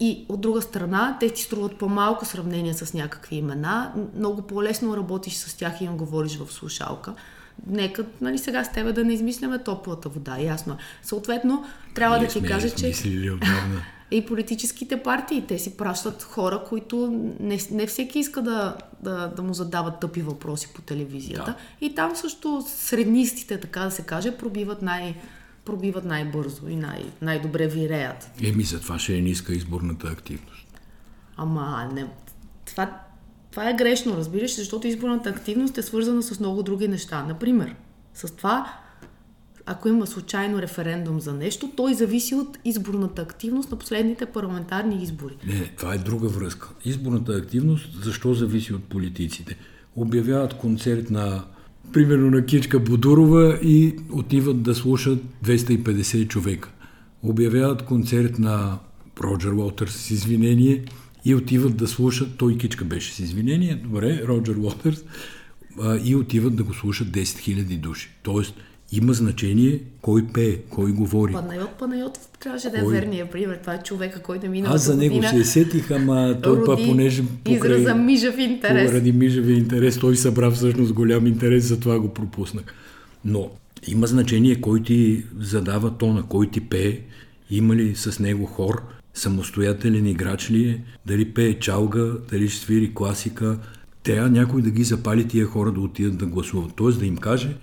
и 0.00 0.26
от 0.28 0.40
друга 0.40 0.62
страна, 0.62 1.16
те 1.20 1.30
ти 1.30 1.42
струват 1.42 1.78
по-малко 1.78 2.24
сравнение 2.24 2.74
с 2.74 2.94
някакви 2.94 3.36
имена. 3.36 3.92
Много 4.16 4.42
по-лесно 4.42 4.96
работиш 4.96 5.34
с 5.34 5.56
тях 5.56 5.80
и 5.80 5.84
им 5.84 5.96
говориш 5.96 6.38
в 6.38 6.52
слушалка. 6.52 7.14
Нека 7.66 8.04
нали, 8.20 8.38
сега 8.38 8.64
с 8.64 8.72
тебе 8.72 8.92
да 8.92 9.04
не 9.04 9.12
измисляме 9.12 9.58
топлата 9.58 10.08
вода, 10.08 10.38
ясно. 10.38 10.76
Съответно, 11.02 11.64
трябва 11.94 12.18
Ние 12.18 12.26
да 12.26 12.32
ти 12.32 12.42
кажа, 12.42 12.70
че... 12.70 12.86
отдавна. 13.32 13.82
и 14.10 14.26
политическите 14.26 15.02
партии. 15.02 15.44
Те 15.46 15.58
си 15.58 15.76
пращат 15.76 16.22
хора, 16.22 16.62
които 16.68 17.24
не, 17.40 17.58
не 17.70 17.86
всеки 17.86 18.18
иска 18.18 18.42
да, 18.42 18.76
да, 19.02 19.26
да 19.36 19.42
му 19.42 19.54
задават 19.54 20.00
тъпи 20.00 20.22
въпроси 20.22 20.68
по 20.74 20.82
телевизията. 20.82 21.44
Да. 21.80 21.86
И 21.86 21.94
там 21.94 22.16
също 22.16 22.64
среднистите, 22.68 23.60
така 23.60 23.80
да 23.80 23.90
се 23.90 24.02
каже, 24.02 24.36
пробиват 24.36 24.82
най- 24.82 25.14
пробиват 25.64 26.04
най-бързо 26.04 26.68
и 26.68 26.76
най- 26.76 27.04
най-добре 27.22 27.66
виреят. 27.66 28.30
Еми, 28.42 28.62
за 28.62 28.80
това 28.80 28.98
ще 28.98 29.16
е 29.16 29.20
ниска 29.20 29.54
изборната 29.54 30.08
активност. 30.08 30.66
Ама, 31.36 31.90
не, 31.94 32.06
това, 32.66 33.00
това 33.50 33.70
е 33.70 33.74
грешно, 33.74 34.16
разбираш, 34.16 34.56
защото 34.56 34.86
изборната 34.86 35.28
активност 35.28 35.78
е 35.78 35.82
свързана 35.82 36.22
с 36.22 36.40
много 36.40 36.62
други 36.62 36.88
неща. 36.88 37.24
Например, 37.24 37.74
с 38.14 38.36
това, 38.36 38.72
ако 39.66 39.88
има 39.88 40.06
случайно 40.06 40.62
референдум 40.62 41.20
за 41.20 41.32
нещо, 41.32 41.70
той 41.76 41.94
зависи 41.94 42.34
от 42.34 42.58
изборната 42.64 43.22
активност 43.22 43.70
на 43.70 43.76
последните 43.76 44.26
парламентарни 44.26 45.02
избори. 45.02 45.36
Не, 45.46 45.72
това 45.76 45.94
е 45.94 45.98
друга 45.98 46.28
връзка. 46.28 46.68
Изборната 46.84 47.32
активност, 47.32 48.02
защо 48.02 48.34
зависи 48.34 48.74
от 48.74 48.84
политиците? 48.84 49.56
Обявяват 49.96 50.54
концерт 50.54 51.10
на 51.10 51.44
примерно 51.92 52.30
на 52.30 52.46
Кичка 52.46 52.80
Будурова 52.80 53.58
и 53.62 53.96
отиват 54.12 54.62
да 54.62 54.74
слушат 54.74 55.22
250 55.44 56.28
човека. 56.28 56.70
Обявяват 57.22 57.82
концерт 57.82 58.38
на 58.38 58.78
Роджер 59.22 59.52
Уотърс 59.52 59.96
с 59.96 60.10
извинение 60.10 60.84
и 61.24 61.34
отиват 61.34 61.76
да 61.76 61.88
слушат, 61.88 62.28
той 62.36 62.58
Кичка 62.58 62.84
беше 62.84 63.12
с 63.12 63.18
извинение, 63.18 63.74
добре, 63.74 64.22
Роджер 64.28 64.56
Уотърс, 64.56 65.04
и 66.04 66.16
отиват 66.16 66.56
да 66.56 66.64
го 66.64 66.74
слушат 66.74 67.08
10 67.08 67.22
000 67.22 67.78
души. 67.78 68.10
Тоест, 68.22 68.54
има 68.92 69.12
значение 69.12 69.80
кой 70.02 70.26
пее, 70.26 70.56
кой 70.70 70.92
говори. 70.92 71.32
Панайот 71.32 71.70
Панайотов 71.78 72.28
трябваше 72.40 72.70
да 72.70 72.78
е 72.78 72.82
верния 72.82 73.30
пример. 73.30 73.58
Това 73.60 73.74
е 73.74 73.82
човека, 73.82 74.22
който 74.22 74.50
минал. 74.50 74.72
Аз 74.72 74.86
за 74.86 74.96
него 74.96 75.22
се 75.22 75.44
сетих, 75.44 75.90
ама 75.90 76.38
той 76.42 76.64
па 76.64 76.76
понеже 76.76 77.22
покрай... 77.44 77.80
Израза 77.80 77.94
мижав 77.94 78.38
интерес. 78.38 78.90
Поради 78.90 79.12
мижавия 79.12 79.58
интерес 79.58 79.98
той 79.98 80.16
събра 80.16 80.50
всъщност 80.50 80.92
голям 80.92 81.26
интерес, 81.26 81.64
затова 81.64 82.00
го 82.00 82.08
пропуснах. 82.08 82.64
Но 83.24 83.50
има 83.86 84.06
значение 84.06 84.60
кой 84.60 84.82
ти 84.82 85.24
задава 85.38 85.90
тона, 85.90 86.22
кой 86.28 86.50
ти 86.50 86.60
пее, 86.60 87.00
има 87.50 87.76
ли 87.76 87.94
с 87.94 88.20
него 88.20 88.46
хор, 88.46 88.82
самостоятелен 89.14 90.06
играч 90.06 90.50
ли 90.50 90.68
е, 90.68 90.80
дали 91.06 91.24
пее 91.24 91.58
чалга, 91.58 92.12
дали 92.30 92.48
ще 92.48 92.64
свири 92.64 92.94
класика. 92.94 93.58
Трябва 94.02 94.30
някой 94.30 94.62
да 94.62 94.70
ги 94.70 94.84
запали 94.84 95.28
тия 95.28 95.46
хора 95.46 95.72
да 95.72 95.80
отидат 95.80 96.16
да 96.16 96.26
гласуват. 96.26 96.72
Тоест 96.76 96.98
да 96.98 97.06
им 97.06 97.16
каже, 97.16 97.56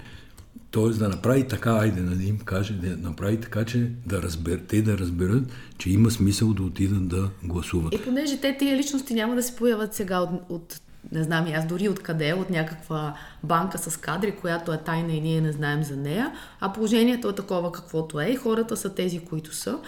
т.е. 0.72 0.90
да 0.90 1.10
направи 1.10 1.48
така, 1.48 1.72
айде 1.72 2.02
да 2.02 2.24
им 2.24 2.40
каже, 2.40 2.74
да 2.74 2.98
направи 2.98 3.42
така, 3.42 3.66
че 3.66 3.92
да 4.06 4.22
разбер, 4.22 4.62
те 4.68 4.82
да 4.82 4.98
разберат, 4.98 5.44
че 5.78 5.90
има 5.90 6.12
смисъл 6.12 6.54
да 6.54 6.64
отидат 6.64 7.08
да 7.08 7.30
гласуват. 7.44 7.94
И 7.94 8.02
понеже 8.02 8.38
те 8.38 8.58
тия 8.58 8.78
личности 8.78 9.14
няма 9.14 9.36
да 9.36 9.44
се 9.44 9.56
появят 9.56 9.94
сега 9.94 10.20
от, 10.20 10.30
от 10.50 10.82
не 11.12 11.24
знам 11.24 11.48
и 11.48 11.54
аз 11.54 11.68
дори 11.68 11.90
откъде, 11.90 12.34
от 12.34 12.50
някаква 12.50 13.14
банка 13.44 13.78
с 13.78 13.98
кадри, 13.98 14.36
която 14.36 14.74
е 14.74 14.78
тайна 14.78 15.14
и 15.14 15.22
ние 15.22 15.42
не 15.42 15.52
знаем 15.52 15.84
за 15.84 15.98
нея, 15.98 16.34
а 16.60 16.74
положението 16.74 17.30
е 17.30 17.36
такова 17.36 17.72
каквото 17.72 18.20
е 18.20 18.26
и 18.26 18.36
хората 18.36 18.78
са 18.78 18.96
тези, 18.96 19.20
които 19.20 19.56
са. 19.56 19.80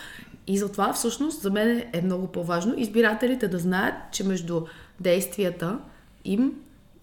И 0.47 0.57
затова 0.57 0.93
всъщност 0.93 1.41
за 1.41 1.51
мен 1.51 1.83
е 1.93 2.01
много 2.01 2.27
по-важно 2.27 2.73
избирателите 2.77 3.47
да 3.47 3.59
знаят, 3.59 3.95
че 4.11 4.23
между 4.23 4.61
действията 4.99 5.79
им 6.25 6.53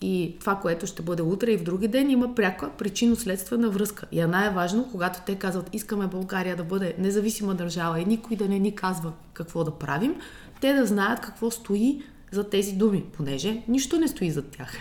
и 0.00 0.36
това, 0.40 0.56
което 0.56 0.86
ще 0.86 1.02
бъде 1.02 1.22
утре 1.22 1.52
и 1.52 1.56
в 1.56 1.62
други 1.62 1.88
ден, 1.88 2.10
има 2.10 2.34
пряка 2.34 2.70
причинно-следствена 2.78 3.70
връзка. 3.70 4.06
И 4.12 4.20
е 4.20 4.26
най-важно, 4.26 4.88
когато 4.90 5.20
те 5.26 5.34
казват, 5.34 5.70
искаме 5.72 6.06
България 6.06 6.56
да 6.56 6.64
бъде 6.64 6.94
независима 6.98 7.54
държава 7.54 8.00
и 8.00 8.04
никой 8.04 8.36
да 8.36 8.48
не 8.48 8.58
ни 8.58 8.74
казва 8.74 9.12
какво 9.32 9.64
да 9.64 9.70
правим, 9.70 10.14
те 10.60 10.72
да 10.72 10.86
знаят 10.86 11.20
какво 11.20 11.50
стои 11.50 12.02
за 12.30 12.50
тези 12.50 12.72
думи, 12.72 13.04
понеже 13.12 13.62
нищо 13.68 13.98
не 13.98 14.08
стои 14.08 14.30
за 14.30 14.42
тях. 14.42 14.76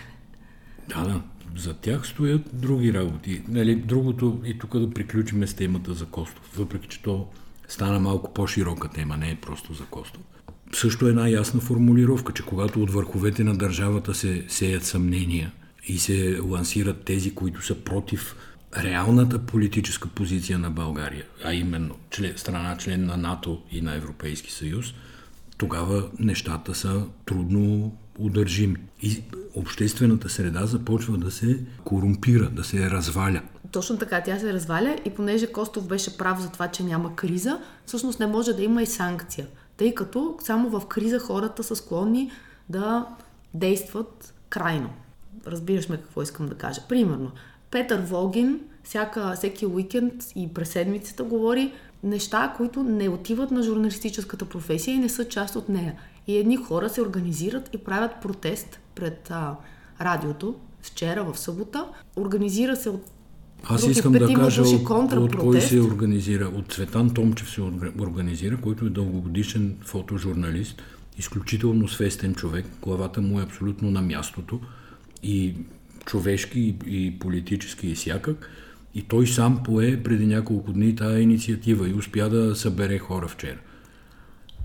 Да, 0.88 1.04
да. 1.04 1.22
За 1.56 1.74
тях 1.74 2.06
стоят 2.06 2.42
други 2.52 2.94
работи. 2.94 3.42
Нали, 3.48 3.74
другото, 3.74 4.40
и 4.44 4.58
тук 4.58 4.78
да 4.78 4.90
приключим 4.90 5.46
с 5.46 5.54
темата 5.54 5.94
за 5.94 6.06
Костов, 6.06 6.50
въпреки 6.56 6.88
че 6.88 7.02
то 7.02 7.26
стана 7.68 8.00
малко 8.00 8.34
по-широка 8.34 8.88
тема, 8.88 9.16
не 9.16 9.30
е 9.30 9.36
просто 9.36 9.74
за 9.74 9.84
Костов 9.84 10.22
също 10.72 11.06
една 11.06 11.28
ясна 11.28 11.60
формулировка, 11.60 12.32
че 12.32 12.42
когато 12.42 12.82
от 12.82 12.90
върховете 12.90 13.44
на 13.44 13.56
държавата 13.56 14.14
се 14.14 14.44
сеят 14.48 14.84
съмнения 14.84 15.52
и 15.86 15.98
се 15.98 16.40
лансират 16.40 17.04
тези, 17.04 17.34
които 17.34 17.66
са 17.66 17.74
против 17.74 18.36
реалната 18.78 19.38
политическа 19.38 20.08
позиция 20.08 20.58
на 20.58 20.70
България, 20.70 21.24
а 21.44 21.54
именно 21.54 21.94
член, 22.10 22.32
страна 22.36 22.76
член 22.76 23.06
на 23.06 23.16
НАТО 23.16 23.62
и 23.70 23.80
на 23.80 23.94
Европейски 23.94 24.52
съюз, 24.52 24.94
тогава 25.58 26.08
нещата 26.18 26.74
са 26.74 27.02
трудно 27.26 27.96
удържими. 28.18 28.76
И 29.02 29.22
обществената 29.54 30.28
среда 30.28 30.66
започва 30.66 31.18
да 31.18 31.30
се 31.30 31.60
корумпира, 31.84 32.50
да 32.50 32.64
се 32.64 32.90
разваля. 32.90 33.42
Точно 33.72 33.98
така, 33.98 34.22
тя 34.22 34.38
се 34.38 34.52
разваля 34.52 34.96
и 35.04 35.10
понеже 35.10 35.52
Костов 35.52 35.88
беше 35.88 36.18
прав 36.18 36.40
за 36.40 36.50
това, 36.52 36.68
че 36.68 36.82
няма 36.82 37.16
криза, 37.16 37.60
всъщност 37.86 38.20
не 38.20 38.26
може 38.26 38.52
да 38.52 38.62
има 38.62 38.82
и 38.82 38.86
санкция 38.86 39.46
тъй 39.76 39.94
като 39.94 40.36
само 40.42 40.80
в 40.80 40.86
криза 40.86 41.18
хората 41.18 41.64
са 41.64 41.76
склонни 41.76 42.30
да 42.68 43.06
действат 43.54 44.34
крайно. 44.48 44.90
Разбираш 45.46 45.88
ме 45.88 45.96
какво 45.96 46.22
искам 46.22 46.46
да 46.46 46.54
кажа. 46.54 46.80
Примерно, 46.88 47.30
Петър 47.70 48.00
Волгин 48.00 48.60
всяка, 48.84 49.32
всеки 49.36 49.66
уикенд 49.66 50.24
и 50.36 50.54
през 50.54 50.68
седмицата 50.68 51.24
говори 51.24 51.72
неща, 52.02 52.54
които 52.56 52.82
не 52.82 53.08
отиват 53.08 53.50
на 53.50 53.62
журналистическата 53.62 54.44
професия 54.44 54.94
и 54.94 54.98
не 54.98 55.08
са 55.08 55.28
част 55.28 55.56
от 55.56 55.68
нея. 55.68 55.94
И 56.26 56.36
едни 56.36 56.56
хора 56.56 56.88
се 56.88 57.02
организират 57.02 57.74
и 57.74 57.78
правят 57.78 58.20
протест 58.22 58.80
пред 58.94 59.30
а, 59.30 59.56
радиото 60.00 60.54
вчера, 60.80 61.24
в 61.24 61.38
събота. 61.38 61.88
Организира 62.16 62.76
се 62.76 62.90
от 62.90 63.10
аз 63.68 63.86
искам 63.86 64.12
да 64.12 64.34
кажа 64.34 64.62
от, 64.62 65.12
от 65.12 65.36
кой 65.36 65.60
се 65.60 65.80
организира. 65.80 66.44
От 66.54 66.72
Цветан 66.72 67.14
Томчев 67.14 67.50
се 67.50 67.60
организира, 68.00 68.56
който 68.56 68.86
е 68.86 68.90
дългогодишен 68.90 69.76
фотожурналист, 69.84 70.82
изключително 71.18 71.88
свестен 71.88 72.34
човек. 72.34 72.66
Главата 72.82 73.20
му 73.20 73.40
е 73.40 73.42
абсолютно 73.42 73.90
на 73.90 74.02
мястото 74.02 74.60
и 75.22 75.54
човешки, 76.06 76.74
и 76.86 77.18
политически, 77.18 77.88
и 77.88 77.94
всякак. 77.94 78.50
И 78.94 79.02
той 79.02 79.26
сам 79.26 79.62
пое 79.64 80.02
преди 80.02 80.26
няколко 80.26 80.72
дни 80.72 80.96
тази 80.96 81.22
инициатива 81.22 81.88
и 81.88 81.94
успя 81.94 82.28
да 82.28 82.56
събере 82.56 82.98
хора 82.98 83.28
вчера. 83.28 83.58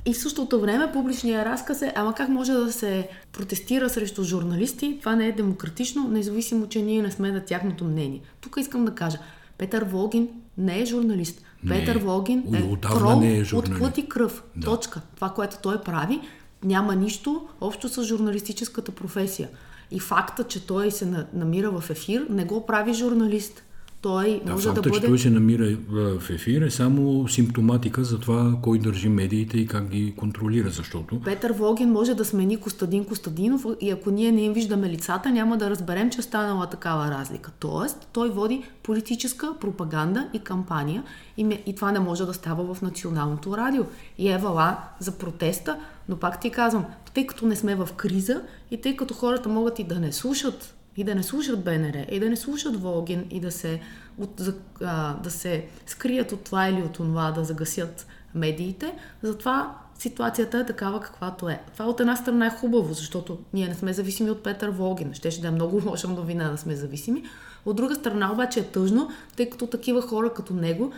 И 0.05 0.13
в 0.13 0.17
същото 0.17 0.61
време 0.61 0.91
публичния 0.91 1.45
разказ 1.45 1.81
е, 1.81 1.93
ама 1.95 2.13
как 2.13 2.29
може 2.29 2.53
да 2.53 2.71
се 2.71 3.09
протестира 3.31 3.89
срещу 3.89 4.23
журналисти? 4.23 4.97
Това 4.99 5.15
не 5.15 5.27
е 5.27 5.31
демократично, 5.31 6.07
независимо, 6.07 6.67
че 6.67 6.81
ние 6.81 7.01
не 7.01 7.11
сме 7.11 7.31
на 7.31 7.45
тяхното 7.45 7.85
мнение. 7.85 8.21
Тук 8.41 8.55
искам 8.59 8.85
да 8.85 8.95
кажа, 8.95 9.17
Петър 9.57 9.83
Волгин 9.83 10.29
не 10.57 10.81
е 10.81 10.85
журналист. 10.85 11.41
Не, 11.63 11.79
Петър 11.79 11.97
Волгин 11.97 12.43
е 12.55 12.75
крол 12.81 13.19
не 13.19 13.37
е 13.37 13.43
от 13.53 13.77
плът 13.77 13.97
и 13.97 14.05
кръв. 14.09 14.43
Да. 14.55 14.65
Точка. 14.65 15.01
Това, 15.15 15.29
което 15.29 15.57
той 15.63 15.81
прави, 15.81 16.21
няма 16.63 16.95
нищо 16.95 17.47
общо 17.61 17.89
с 17.89 18.03
журналистическата 18.03 18.91
професия. 18.91 19.49
И 19.91 19.99
факта, 19.99 20.43
че 20.43 20.67
той 20.67 20.91
се 20.91 21.25
намира 21.33 21.71
в 21.71 21.89
ефир, 21.89 22.25
не 22.29 22.45
го 22.45 22.65
прави 22.65 22.93
журналист 22.93 23.63
той 24.01 24.41
да, 24.45 24.51
може 24.51 24.67
факта, 24.67 24.81
да 24.81 24.89
бъде... 24.89 25.01
че 25.01 25.07
той 25.07 25.19
се 25.19 25.29
намира 25.29 25.77
в 25.89 26.29
ефир 26.29 26.61
е 26.61 26.71
само 26.71 27.27
симптоматика 27.27 28.03
за 28.03 28.19
това 28.19 28.57
кой 28.61 28.79
държи 28.79 29.09
медиите 29.09 29.57
и 29.57 29.67
как 29.67 29.89
ги 29.89 30.13
контролира, 30.17 30.69
защото... 30.69 31.21
Петър 31.21 31.51
Волгин 31.51 31.91
може 31.91 32.13
да 32.13 32.25
смени 32.25 32.57
Костадин 32.57 33.05
Костадинов 33.05 33.65
и 33.81 33.91
ако 33.91 34.11
ние 34.11 34.31
не 34.31 34.41
им 34.41 34.53
виждаме 34.53 34.89
лицата, 34.89 35.29
няма 35.29 35.57
да 35.57 35.69
разберем, 35.69 36.09
че 36.09 36.19
е 36.19 36.21
станала 36.21 36.67
такава 36.67 37.11
разлика. 37.11 37.51
Тоест, 37.59 38.07
той 38.13 38.29
води 38.29 38.63
политическа 38.83 39.53
пропаганда 39.59 40.29
и 40.33 40.39
кампания 40.39 41.03
и, 41.37 41.59
и 41.65 41.75
това 41.75 41.91
не 41.91 41.99
може 41.99 42.25
да 42.25 42.33
става 42.33 42.73
в 42.73 42.81
националното 42.81 43.57
радио. 43.57 43.83
И 44.17 44.29
е 44.29 44.37
вала 44.37 44.77
за 44.99 45.11
протеста, 45.11 45.77
но 46.09 46.17
пак 46.17 46.41
ти 46.41 46.49
казвам, 46.49 46.85
тъй 47.13 47.27
като 47.27 47.45
не 47.45 47.55
сме 47.55 47.75
в 47.75 47.89
криза 47.95 48.41
и 48.71 48.81
тъй 48.81 48.95
като 48.95 49.13
хората 49.13 49.49
могат 49.49 49.79
и 49.79 49.83
да 49.83 49.99
не 49.99 50.11
слушат 50.11 50.75
и 50.97 51.03
да 51.03 51.15
не 51.15 51.23
слушат 51.23 51.63
БНР, 51.63 52.05
и 52.11 52.19
да 52.19 52.29
не 52.29 52.35
слушат 52.35 52.81
Волгин, 52.81 53.25
и 53.29 53.39
да 53.39 53.51
се, 53.51 53.81
от, 54.17 54.41
а, 54.81 55.13
да 55.13 55.31
се 55.31 55.65
скрият 55.85 56.31
от 56.31 56.43
това 56.43 56.67
или 56.67 56.81
от 56.81 56.93
това, 56.93 57.31
да 57.31 57.43
загасят 57.43 58.07
медиите. 58.35 58.93
Затова 59.21 59.77
ситуацията 59.99 60.57
е 60.57 60.65
такава 60.65 61.01
каквато 61.01 61.49
е. 61.49 61.61
Това 61.73 61.85
от 61.85 61.99
една 61.99 62.15
страна 62.15 62.45
е 62.45 62.57
хубаво, 62.57 62.93
защото 62.93 63.39
ние 63.53 63.67
не 63.67 63.75
сме 63.75 63.93
зависими 63.93 64.29
от 64.29 64.43
Петър 64.43 64.69
Волгин. 64.69 65.13
Щеше 65.13 65.41
да 65.41 65.47
е 65.47 65.51
много 65.51 65.81
лоша 65.89 66.07
новина 66.07 66.49
да 66.49 66.57
сме 66.57 66.75
зависими. 66.75 67.23
От 67.65 67.75
друга 67.75 67.95
страна 67.95 68.31
обаче 68.31 68.59
е 68.59 68.63
тъжно, 68.63 69.09
тъй 69.35 69.49
като 69.49 69.67
такива 69.67 70.01
хора 70.01 70.33
като 70.33 70.53
него, 70.53 70.91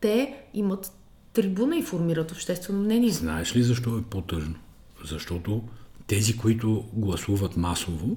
те 0.00 0.36
имат 0.54 0.92
трибуна 1.32 1.76
и 1.76 1.82
формират 1.82 2.32
обществено 2.32 2.80
мнение. 2.80 3.10
Знаеш 3.10 3.56
ли 3.56 3.62
защо 3.62 3.98
е 3.98 4.02
по-тъжно? 4.02 4.54
Защото 5.04 5.62
тези, 6.06 6.36
които 6.36 6.84
гласуват 6.92 7.56
масово, 7.56 8.16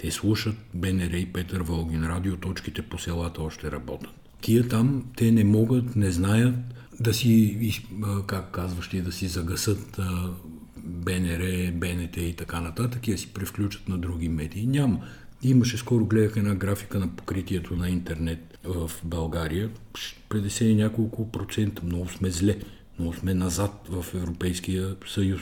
те 0.00 0.10
слушат 0.10 0.56
БНР 0.74 1.12
и 1.12 1.26
Петър 1.26 1.60
Волгин, 1.60 2.04
радиоточките 2.04 2.82
по 2.82 2.98
селата 2.98 3.42
още 3.42 3.70
работят. 3.70 4.10
Тия 4.40 4.68
там, 4.68 5.04
те 5.16 5.30
не 5.30 5.44
могат, 5.44 5.96
не 5.96 6.10
знаят, 6.10 6.54
да 7.00 7.14
си, 7.14 7.84
как 8.26 8.50
казваш 8.50 8.88
ти, 8.88 9.00
да 9.00 9.12
си 9.12 9.28
загасат 9.28 10.00
БНР, 10.76 11.72
БНТ 11.72 12.16
и 12.16 12.34
така 12.36 12.60
нататък 12.60 13.08
и 13.08 13.10
да 13.10 13.18
си 13.18 13.32
превключат 13.32 13.88
на 13.88 13.98
други 13.98 14.28
медии. 14.28 14.66
Няма. 14.66 15.00
Имаше, 15.42 15.76
скоро 15.76 16.06
гледах 16.06 16.36
една 16.36 16.54
графика 16.54 16.98
на 16.98 17.08
покритието 17.08 17.76
на 17.76 17.88
интернет 17.88 18.58
в 18.64 18.90
България. 19.04 19.70
50 20.28 20.64
и 20.64 20.74
няколко 20.74 21.30
процента. 21.30 21.82
Много 21.84 22.08
сме 22.08 22.30
зле. 22.30 22.58
Много 22.98 23.14
сме 23.14 23.34
назад 23.34 23.88
в 23.88 24.14
Европейския 24.14 24.96
съюз. 25.06 25.40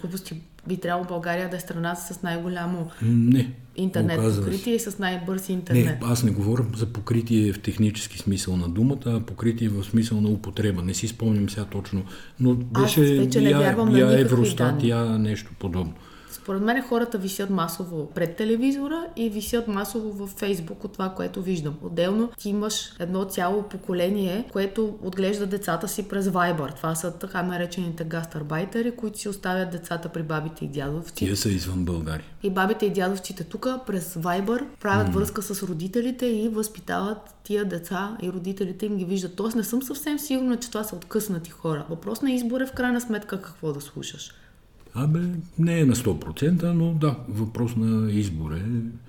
Глупости. 0.00 0.40
Би 0.68 0.76
трябвало 0.76 1.08
България 1.08 1.50
да 1.50 1.56
е 1.56 1.60
страна 1.60 1.94
с 1.94 2.22
най-голямо 2.22 2.90
не, 3.02 3.52
интернет 3.76 4.36
покритие 4.36 4.74
и 4.74 4.78
с 4.78 4.98
най-бърз 4.98 5.48
интернет. 5.48 5.84
Не, 5.84 5.98
аз 6.02 6.22
не 6.22 6.30
говоря 6.30 6.64
за 6.76 6.86
покритие 6.86 7.52
в 7.52 7.60
технически 7.60 8.18
смисъл 8.18 8.56
на 8.56 8.68
думата, 8.68 9.06
а 9.06 9.20
покритие 9.20 9.68
в 9.68 9.84
смисъл 9.84 10.20
на 10.20 10.28
употреба. 10.28 10.82
Не 10.82 10.94
си 10.94 11.08
спомням 11.08 11.50
сега 11.50 11.64
точно, 11.64 12.02
но 12.40 12.54
беше 12.54 13.00
аз 13.00 13.08
вече 13.08 13.40
не 13.40 13.50
я, 13.50 13.76
на 13.76 13.98
я 13.98 14.20
Евростат, 14.20 14.82
я 14.82 15.04
нещо 15.18 15.52
подобно. 15.58 15.94
Според 16.30 16.62
мен 16.62 16.82
хората 16.82 17.18
висят 17.18 17.50
масово 17.50 18.10
пред 18.10 18.36
телевизора 18.36 19.06
и 19.16 19.30
висят 19.30 19.68
масово 19.68 20.26
в 20.26 20.26
Фейсбук 20.26 20.84
от 20.84 20.92
това, 20.92 21.08
което 21.08 21.42
виждам. 21.42 21.74
Отделно 21.82 22.30
ти 22.38 22.48
имаш 22.48 22.92
едно 22.98 23.24
цяло 23.24 23.62
поколение, 23.62 24.48
което 24.52 24.98
отглежда 25.02 25.46
децата 25.46 25.88
си 25.88 26.08
през 26.08 26.26
Viber. 26.26 26.76
Това 26.76 26.94
са 26.94 27.12
така 27.12 27.42
наречените 27.42 28.04
гастарбайтери, 28.04 28.96
които 28.96 29.18
си 29.18 29.28
оставят 29.28 29.70
децата 29.70 30.08
при 30.08 30.22
бабите 30.22 30.64
и 30.64 30.68
дядовци. 30.68 31.14
Тия 31.14 31.36
са 31.36 31.48
извън 31.48 31.84
България. 31.84 32.26
И 32.42 32.50
бабите 32.50 32.86
и 32.86 32.90
дядовците 32.90 33.44
тук 33.44 33.66
през 33.86 34.14
Viber 34.14 34.64
правят 34.80 35.08
mm. 35.08 35.12
връзка 35.12 35.42
с 35.42 35.62
родителите 35.62 36.26
и 36.26 36.48
възпитават 36.48 37.18
тия 37.44 37.64
деца 37.64 38.16
и 38.22 38.32
родителите 38.32 38.86
им 38.86 38.96
ги 38.96 39.04
виждат. 39.04 39.36
Тоест 39.36 39.56
не 39.56 39.64
съм 39.64 39.82
съвсем 39.82 40.18
сигурна, 40.18 40.56
че 40.56 40.68
това 40.68 40.84
са 40.84 40.96
откъснати 40.96 41.50
хора. 41.50 41.86
Въпрос 41.90 42.22
на 42.22 42.32
избор 42.32 42.60
е 42.60 42.66
в 42.66 42.72
крайна 42.72 43.00
сметка 43.00 43.42
какво 43.42 43.72
да 43.72 43.80
слушаш. 43.80 44.34
Абе, 44.94 45.20
не 45.58 45.80
е 45.80 45.84
на 45.84 45.94
100%, 45.94 46.62
но 46.62 46.94
да, 46.94 47.16
въпрос 47.28 47.76
на 47.76 48.12
избор 48.12 48.52
е. 48.52 48.62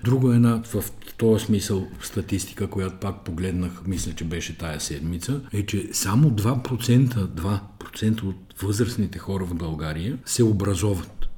Друга 0.04 0.34
една 0.34 0.62
в 0.64 0.84
този 1.16 1.44
смисъл 1.44 1.86
статистика, 2.02 2.66
която 2.66 2.96
пак 2.96 3.24
погледнах, 3.24 3.82
мисля, 3.86 4.12
че 4.12 4.24
беше 4.24 4.58
тая 4.58 4.80
седмица, 4.80 5.40
е, 5.52 5.66
че 5.66 5.88
само 5.92 6.30
2%, 6.30 7.26
2% 7.26 8.22
от 8.22 8.54
възрастните 8.62 9.18
хора 9.18 9.44
в 9.44 9.54
България 9.54 10.18
се 10.24 10.44
образоват. 10.44 11.28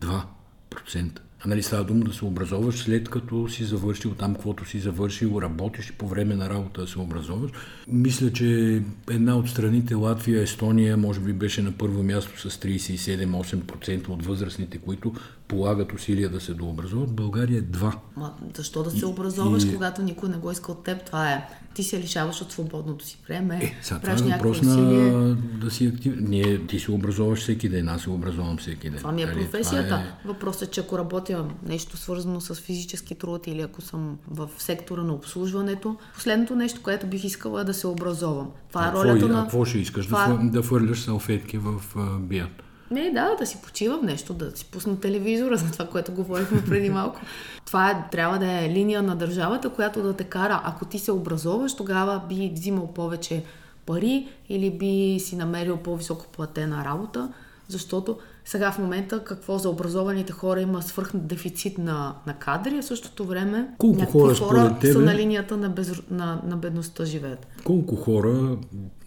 2%. 0.00 1.18
А 1.44 1.48
нали 1.48 1.62
става 1.62 1.84
дума 1.84 2.04
да 2.04 2.12
се 2.12 2.24
образоваш 2.24 2.78
след 2.78 3.08
като 3.08 3.48
си 3.48 3.64
завършил 3.64 4.14
там, 4.14 4.34
каквото 4.34 4.64
си 4.64 4.78
завършил, 4.80 5.38
работиш 5.42 5.92
по 5.98 6.08
време 6.08 6.34
на 6.34 6.50
работа 6.50 6.80
да 6.80 6.86
се 6.86 6.98
образоваш. 6.98 7.50
Мисля, 7.88 8.32
че 8.32 8.82
една 9.10 9.36
от 9.36 9.48
страните, 9.48 9.94
Латвия, 9.94 10.42
Естония, 10.42 10.96
може 10.96 11.20
би 11.20 11.32
беше 11.32 11.62
на 11.62 11.72
първо 11.72 12.02
място 12.02 12.50
с 12.50 12.58
37-8% 12.58 14.08
от 14.08 14.26
възрастните, 14.26 14.78
които 14.78 15.12
полагат 15.48 15.92
усилия 15.92 16.28
да 16.28 16.40
се 16.40 16.54
дообразуват. 16.54 17.14
България 17.14 17.58
е 17.58 17.62
2. 17.62 17.94
Ма, 18.16 18.34
защо 18.56 18.82
да 18.82 18.90
се 18.90 19.06
образоваш, 19.06 19.64
и... 19.64 19.74
когато 19.74 20.02
никой 20.02 20.28
не 20.28 20.36
го 20.36 20.50
иска 20.50 20.72
от 20.72 20.84
теб? 20.84 21.04
Това 21.04 21.32
е 21.32 21.48
ти 21.78 21.84
се 21.84 22.00
лишаваш 22.00 22.42
от 22.42 22.52
свободното 22.52 23.04
си 23.04 23.18
време. 23.28 23.58
Е, 23.62 23.76
сега 23.82 24.00
това 24.00 24.12
е 24.12 24.16
въпрос 24.16 24.62
на 24.62 25.34
да 25.34 25.70
си 25.70 25.86
актив. 25.86 26.14
Ние, 26.20 26.66
ти 26.66 26.80
се 26.80 26.90
образуваш 26.90 27.40
всеки 27.40 27.68
ден, 27.68 27.88
аз 27.88 28.02
се 28.02 28.10
образувам 28.10 28.56
всеки 28.56 28.90
ден. 28.90 28.98
Това 28.98 29.12
ми 29.12 29.22
е 29.22 29.26
Дали, 29.26 29.44
професията. 29.44 29.94
Е... 29.94 30.28
Въпросът 30.28 30.68
е, 30.68 30.70
че 30.70 30.80
ако 30.80 30.98
работя 30.98 31.44
нещо 31.66 31.96
свързано 31.96 32.40
с 32.40 32.54
физически 32.54 33.14
труд 33.14 33.46
или 33.46 33.60
ако 33.60 33.82
съм 33.82 34.18
в 34.30 34.48
сектора 34.58 35.02
на 35.02 35.14
обслужването, 35.14 35.96
последното 36.14 36.56
нещо, 36.56 36.82
което 36.82 37.06
бих 37.06 37.24
искала 37.24 37.60
е 37.60 37.64
да 37.64 37.74
се 37.74 37.86
образовам. 37.86 38.50
Това 38.68 38.88
е 38.88 38.92
ролята 38.92 39.20
какво, 39.20 39.28
на... 39.28 39.42
какво 39.42 39.64
ще 39.64 39.78
искаш? 39.78 40.06
Това... 40.06 40.26
Да, 40.26 40.50
да 40.50 40.62
фърляш 40.62 41.00
салфетки 41.00 41.58
в 41.58 41.82
бият? 42.20 42.62
Не, 42.90 43.10
да, 43.10 43.34
да 43.38 43.46
си 43.46 43.58
почивам 43.62 44.06
нещо, 44.06 44.34
да 44.34 44.56
си 44.56 44.64
пусна 44.64 45.00
телевизора 45.00 45.56
за 45.56 45.72
това, 45.72 45.86
което 45.86 46.12
говорихме 46.12 46.64
преди 46.64 46.90
малко. 46.90 47.20
Това 47.66 47.90
е, 47.90 48.04
трябва 48.10 48.38
да 48.38 48.64
е 48.64 48.68
линия 48.68 49.02
на 49.02 49.16
държавата, 49.16 49.70
която 49.70 50.02
да 50.02 50.16
те 50.16 50.24
кара. 50.24 50.62
Ако 50.64 50.84
ти 50.84 50.98
се 50.98 51.12
образоваш, 51.12 51.76
тогава 51.76 52.22
би 52.28 52.52
взимал 52.54 52.86
повече 52.86 53.44
пари 53.86 54.28
или 54.48 54.70
би 54.70 55.20
си 55.20 55.36
намерил 55.36 55.76
по-високо 55.76 56.26
платена 56.26 56.84
работа, 56.84 57.32
защото 57.68 58.18
сега 58.48 58.72
в 58.72 58.78
момента 58.78 59.24
какво 59.24 59.58
за 59.58 59.68
образованите 59.70 60.32
хора 60.32 60.60
има 60.60 60.82
свърх 60.82 61.10
дефицит 61.14 61.78
на, 61.78 62.14
на 62.26 62.34
кадри, 62.34 62.74
а 62.78 62.82
в 62.82 62.84
същото 62.84 63.24
време 63.24 63.68
Колко 63.78 64.04
хора, 64.06 64.34
хора 64.34 64.76
тебе, 64.80 64.92
са 64.92 64.98
на 64.98 65.14
линията 65.14 65.56
на, 65.56 65.68
без, 65.68 66.02
на, 66.10 66.42
на 66.46 66.56
бедността 66.56 67.04
живеят. 67.04 67.46
Колко 67.64 67.96
хора, 67.96 68.56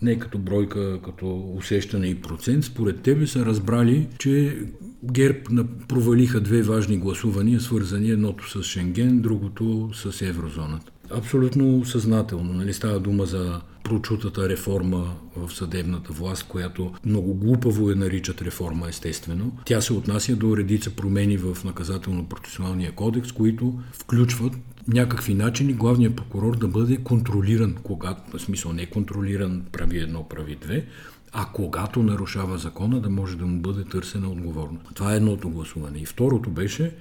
не 0.01 0.19
като 0.19 0.37
бройка, 0.37 0.99
като 1.01 1.53
усещане 1.57 2.07
и 2.07 2.21
процент, 2.21 2.63
според 2.63 3.01
тебе 3.01 3.27
са 3.27 3.45
разбрали, 3.45 4.07
че 4.19 4.57
ГЕРБ 5.03 5.39
провалиха 5.87 6.41
две 6.41 6.61
важни 6.61 6.97
гласувания, 6.97 7.59
свързани 7.59 8.09
едното 8.09 8.49
с 8.49 8.63
Шенген, 8.63 9.21
другото 9.21 9.89
с 9.93 10.21
еврозоната. 10.21 10.90
Абсолютно 11.13 11.85
съзнателно. 11.85 12.53
Нали? 12.53 12.73
Става 12.73 12.99
дума 12.99 13.25
за 13.25 13.61
прочутата 13.83 14.49
реформа 14.49 15.15
в 15.35 15.53
съдебната 15.53 16.13
власт, 16.13 16.43
която 16.43 16.93
много 17.05 17.33
глупаво 17.33 17.89
я 17.89 17.95
наричат 17.95 18.41
реформа, 18.41 18.89
естествено. 18.89 19.51
Тя 19.65 19.81
се 19.81 19.93
отнася 19.93 20.35
до 20.35 20.57
редица 20.57 20.95
промени 20.95 21.37
в 21.37 21.57
наказателно-процесуалния 21.65 22.91
кодекс, 22.91 23.31
които 23.31 23.79
включват 23.91 24.53
някакви 24.87 25.33
начини 25.33 25.73
главният 25.73 26.15
прокурор 26.15 26.57
да 26.57 26.67
бъде 26.67 26.97
контролиран, 26.97 27.75
когато, 27.83 28.37
в 28.37 28.41
смисъл 28.41 28.73
не 28.73 28.85
контролиран, 28.85 29.63
прави 29.71 29.99
едно, 29.99 30.27
прави 30.29 30.57
две, 30.61 30.85
а 31.31 31.45
когато 31.53 32.03
нарушава 32.03 32.57
закона, 32.57 32.99
да 32.99 33.09
може 33.09 33.37
да 33.37 33.45
му 33.45 33.61
бъде 33.61 33.83
търсена 33.83 34.29
отговорност. 34.29 34.85
Това 34.93 35.13
е 35.13 35.17
едното 35.17 35.49
гласуване. 35.49 35.99
И 35.99 36.05
второто 36.05 36.49
беше 36.49 36.95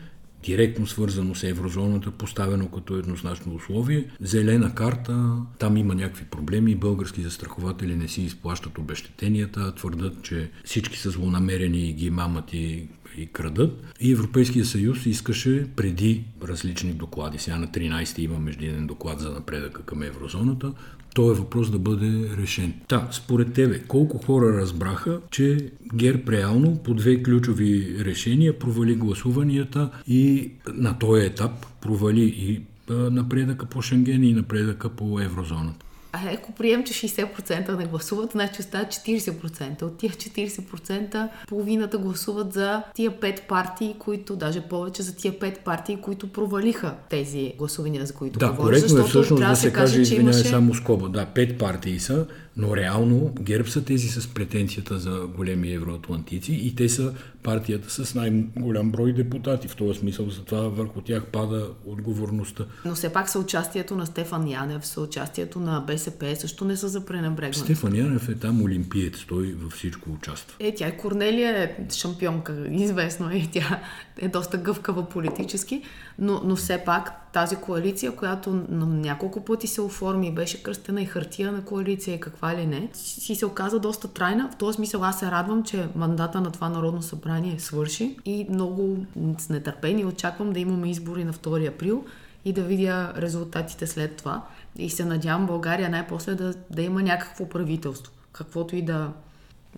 директно 0.44 0.86
свързано 0.86 1.34
с 1.34 1.42
еврозоната, 1.42 2.10
поставено 2.10 2.68
като 2.68 2.96
еднозначно 2.96 3.54
условие. 3.54 4.04
Зелена 4.20 4.74
карта, 4.74 5.36
там 5.58 5.76
има 5.76 5.94
някакви 5.94 6.24
проблеми, 6.24 6.74
български 6.74 7.22
застрахователи 7.22 7.96
не 7.96 8.08
си 8.08 8.22
изплащат 8.22 8.78
обещетенията, 8.78 9.74
твърдат, 9.74 10.22
че 10.22 10.50
всички 10.64 10.98
са 10.98 11.10
злонамерени 11.10 11.88
и 11.88 11.92
ги 11.92 12.10
мамат 12.10 12.52
и 12.52 12.88
и 13.16 13.26
крадат. 13.26 13.94
И 14.00 14.12
Европейския 14.12 14.64
съюз 14.64 15.06
искаше 15.06 15.66
преди 15.76 16.24
различни 16.42 16.92
доклади, 16.92 17.38
сега 17.38 17.58
на 17.58 17.68
13 17.68 18.18
има 18.18 18.38
междинен 18.38 18.86
доклад 18.86 19.20
за 19.20 19.30
напредъка 19.30 19.82
към 19.82 20.02
еврозоната, 20.02 20.72
то 21.14 21.30
е 21.30 21.34
въпрос 21.34 21.70
да 21.70 21.78
бъде 21.78 22.30
решен. 22.38 22.72
Та, 22.88 23.08
според 23.12 23.52
тебе, 23.52 23.82
колко 23.88 24.18
хора 24.18 24.60
разбраха, 24.60 25.20
че 25.30 25.70
ГЕРБ 25.94 26.32
реално 26.32 26.76
по 26.76 26.94
две 26.94 27.22
ключови 27.22 27.96
решения 28.04 28.58
провали 28.58 28.94
гласуванията 28.94 29.90
и 30.06 30.50
на 30.74 30.98
този 30.98 31.26
етап 31.26 31.66
провали 31.80 32.24
и 32.24 32.62
напредъка 32.90 33.66
по 33.66 33.82
Шенген 33.82 34.24
и 34.24 34.34
напредъка 34.34 34.88
по 34.88 35.20
еврозоната? 35.20 35.86
А 36.12 36.18
ако 36.34 36.52
прием, 36.52 36.84
че 36.84 36.94
60% 36.94 37.76
не 37.76 37.86
гласуват, 37.86 38.32
значи 38.32 38.60
остават 38.60 38.88
40%. 38.88 39.82
От 39.82 39.98
тия 39.98 40.10
40% 40.10 41.28
половината 41.48 41.98
гласуват 41.98 42.52
за 42.52 42.82
тия 42.94 43.10
5 43.10 43.46
партии, 43.46 43.94
които, 43.98 44.36
даже 44.36 44.60
повече 44.60 45.02
за 45.02 45.16
тия 45.16 45.32
5 45.32 45.58
партии, 45.58 45.96
които 45.96 46.32
провалиха 46.32 46.94
тези 47.08 47.52
гласувания, 47.58 48.06
за 48.06 48.14
които 48.14 48.38
да, 48.38 48.52
говориш. 48.52 48.80
Да, 48.80 48.86
коректно 48.86 49.06
е 49.06 49.08
всъщност 49.08 49.42
да 49.42 49.56
се 49.56 49.72
каже, 49.72 50.00
извинявай, 50.00 50.34
имаше... 50.34 50.48
само 50.48 50.74
скоба. 50.74 51.08
Да, 51.08 51.26
5 51.26 51.58
партии 51.58 52.00
са, 52.00 52.26
но 52.56 52.76
реално 52.76 53.34
ГЕРБ 53.40 53.70
са 53.70 53.84
тези 53.84 54.08
с 54.08 54.28
претенцията 54.28 54.98
за 54.98 55.26
големи 55.36 55.72
евроатлантици 55.72 56.52
и 56.52 56.74
те 56.74 56.88
са 56.88 57.14
партията 57.42 57.90
с 57.90 58.14
най-голям 58.14 58.90
брой 58.90 59.12
депутати. 59.12 59.68
В 59.68 59.76
този 59.76 59.98
смисъл 59.98 60.30
за 60.30 60.44
това 60.44 60.60
върху 60.60 61.00
тях 61.00 61.26
пада 61.26 61.68
отговорността. 61.86 62.64
Но 62.84 62.94
все 62.94 63.12
пак 63.12 63.30
съучастието 63.30 63.96
на 63.96 64.06
Стефан 64.06 64.48
Янев, 64.48 64.86
съучастието 64.86 65.60
на 65.60 65.80
БСП 65.80 66.36
също 66.36 66.64
не 66.64 66.76
са 66.76 66.88
за 66.88 67.04
пренебрегване. 67.04 67.64
Стефан 67.64 67.96
Янев 67.96 68.28
е 68.28 68.34
там 68.34 68.62
олимпиец, 68.62 69.24
той 69.28 69.52
във 69.52 69.72
всичко 69.72 70.10
участва. 70.10 70.56
Е, 70.60 70.74
тя 70.74 70.86
е 70.86 70.96
Корнелия 70.96 71.58
е 71.58 71.76
шампионка, 71.92 72.66
известно 72.70 73.30
е, 73.30 73.48
тя 73.52 73.80
е 74.18 74.28
доста 74.28 74.58
гъвкава 74.58 75.08
политически, 75.08 75.82
но, 76.18 76.40
но 76.44 76.56
все 76.56 76.78
пак 76.84 77.29
тази 77.32 77.56
коалиция, 77.56 78.16
която 78.16 78.64
на 78.68 78.86
няколко 78.86 79.44
пъти 79.44 79.66
се 79.66 79.80
оформи, 79.80 80.34
беше 80.34 80.62
кръстена 80.62 81.02
и 81.02 81.06
хартия 81.06 81.52
на 81.52 81.64
коалиция 81.64 82.14
и 82.14 82.20
каква 82.20 82.56
ли 82.56 82.66
не, 82.66 82.88
си 82.92 83.34
се 83.34 83.46
оказа 83.46 83.78
доста 83.78 84.08
трайна. 84.08 84.50
В 84.52 84.56
този 84.56 84.76
смисъл 84.76 85.04
аз 85.04 85.18
се 85.18 85.30
радвам, 85.30 85.62
че 85.62 85.88
мандата 85.94 86.40
на 86.40 86.50
това 86.50 86.68
Народно 86.68 87.02
събрание 87.02 87.58
свърши 87.58 88.16
и 88.24 88.46
много 88.50 89.06
с 89.38 89.48
нетърпение 89.48 90.06
очаквам 90.06 90.52
да 90.52 90.60
имаме 90.60 90.90
избори 90.90 91.24
на 91.24 91.32
2 91.32 91.68
април 91.68 92.04
и 92.44 92.52
да 92.52 92.62
видя 92.62 93.12
резултатите 93.16 93.86
след 93.86 94.16
това. 94.16 94.44
И 94.76 94.90
се 94.90 95.04
надявам 95.04 95.46
България 95.46 95.90
най-после 95.90 96.34
да, 96.34 96.54
да 96.70 96.82
има 96.82 97.02
някакво 97.02 97.48
правителство. 97.48 98.12
Каквото 98.32 98.76
и 98.76 98.82
да 98.82 99.10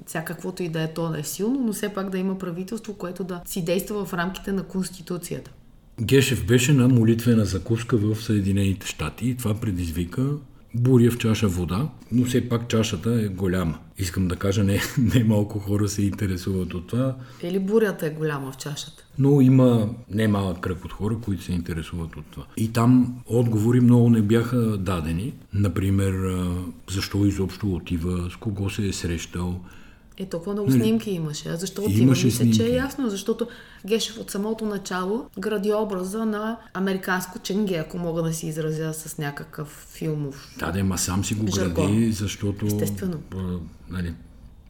всякаквото 0.07 0.63
и 0.63 0.69
да 0.69 0.83
е 0.83 0.95
то 0.95 1.09
да 1.09 1.19
е 1.19 1.23
силно, 1.23 1.61
но 1.61 1.73
все 1.73 1.89
пак 1.89 2.11
да 2.11 2.19
има 2.19 2.39
правителство, 2.39 2.95
което 2.95 3.25
да 3.25 3.41
си 3.45 3.65
действа 3.65 4.05
в 4.05 4.15
рамките 4.15 4.53
на 4.53 4.63
Конституцията. 4.63 5.51
Гешев 6.01 6.47
беше 6.47 6.73
на 6.73 6.89
молитвена 6.89 7.45
закуска 7.45 7.97
в 7.97 8.17
Съединените 8.17 8.87
щати 8.87 9.29
и 9.29 9.37
това 9.37 9.55
предизвика 9.55 10.31
буря 10.75 11.11
в 11.11 11.19
чаша 11.19 11.49
вода, 11.49 11.89
но 12.13 12.25
все 12.25 12.49
пак 12.49 12.69
чашата 12.69 13.23
е 13.23 13.29
голяма. 13.29 13.79
Искам 13.99 14.29
да 14.29 14.37
кажа, 14.37 14.65
не, 14.65 14.81
не 15.15 15.25
малко 15.25 15.59
хора 15.59 15.89
се 15.89 16.03
интересуват 16.03 16.75
от 16.75 16.87
това. 16.87 17.17
Или 17.43 17.59
бурята 17.59 18.07
е 18.07 18.11
голяма 18.11 18.53
в 18.53 18.57
чашата. 18.57 19.05
Но 19.19 19.41
има 19.41 19.89
немалък 20.11 20.61
кръг 20.61 20.85
от 20.85 20.93
хора, 20.93 21.17
които 21.25 21.43
се 21.43 21.53
интересуват 21.53 22.17
от 22.17 22.25
това. 22.31 22.47
И 22.57 22.73
там 22.73 23.23
отговори 23.27 23.81
много 23.81 24.11
не 24.11 24.23
бяха 24.23 24.57
дадени. 24.57 25.33
Например, 25.55 26.39
защо 26.91 27.27
изобщо 27.27 27.75
отива, 27.75 28.31
с 28.31 28.37
кого 28.37 28.71
се 28.71 28.89
е 28.89 28.93
срещал, 28.93 29.61
е, 30.19 30.27
толкова 30.27 30.53
много 30.53 30.71
снимки 30.71 31.11
имаше. 31.11 31.49
А 31.49 31.57
защо 31.57 31.83
отива? 31.83 32.03
Имаше 32.03 32.27
Мисля, 32.27 32.37
снимки. 32.37 32.57
че 32.57 32.67
е 32.67 32.75
ясно, 32.75 33.11
защото 33.11 33.49
Гешев 33.87 34.19
от 34.19 34.31
самото 34.31 34.67
начало 34.67 35.27
гради 35.39 35.73
образа 35.73 36.27
на 36.27 36.59
американско 36.75 37.39
ченге, 37.39 37.75
ако 37.75 37.99
мога 37.99 38.23
да 38.23 38.33
си 38.33 38.47
изразя 38.47 38.95
с 38.95 39.19
някакъв 39.19 39.87
филмов. 39.93 40.55
Да, 40.59 40.73
да, 40.73 40.85
ма 40.85 40.99
сам 40.99 41.25
си 41.25 41.35
го 41.35 41.47
Жаргон. 41.47 41.87
гради, 41.87 42.13
защото 42.13 42.67
Естествено. 42.67 43.23
а, 43.37 43.59
нали, 43.91 44.15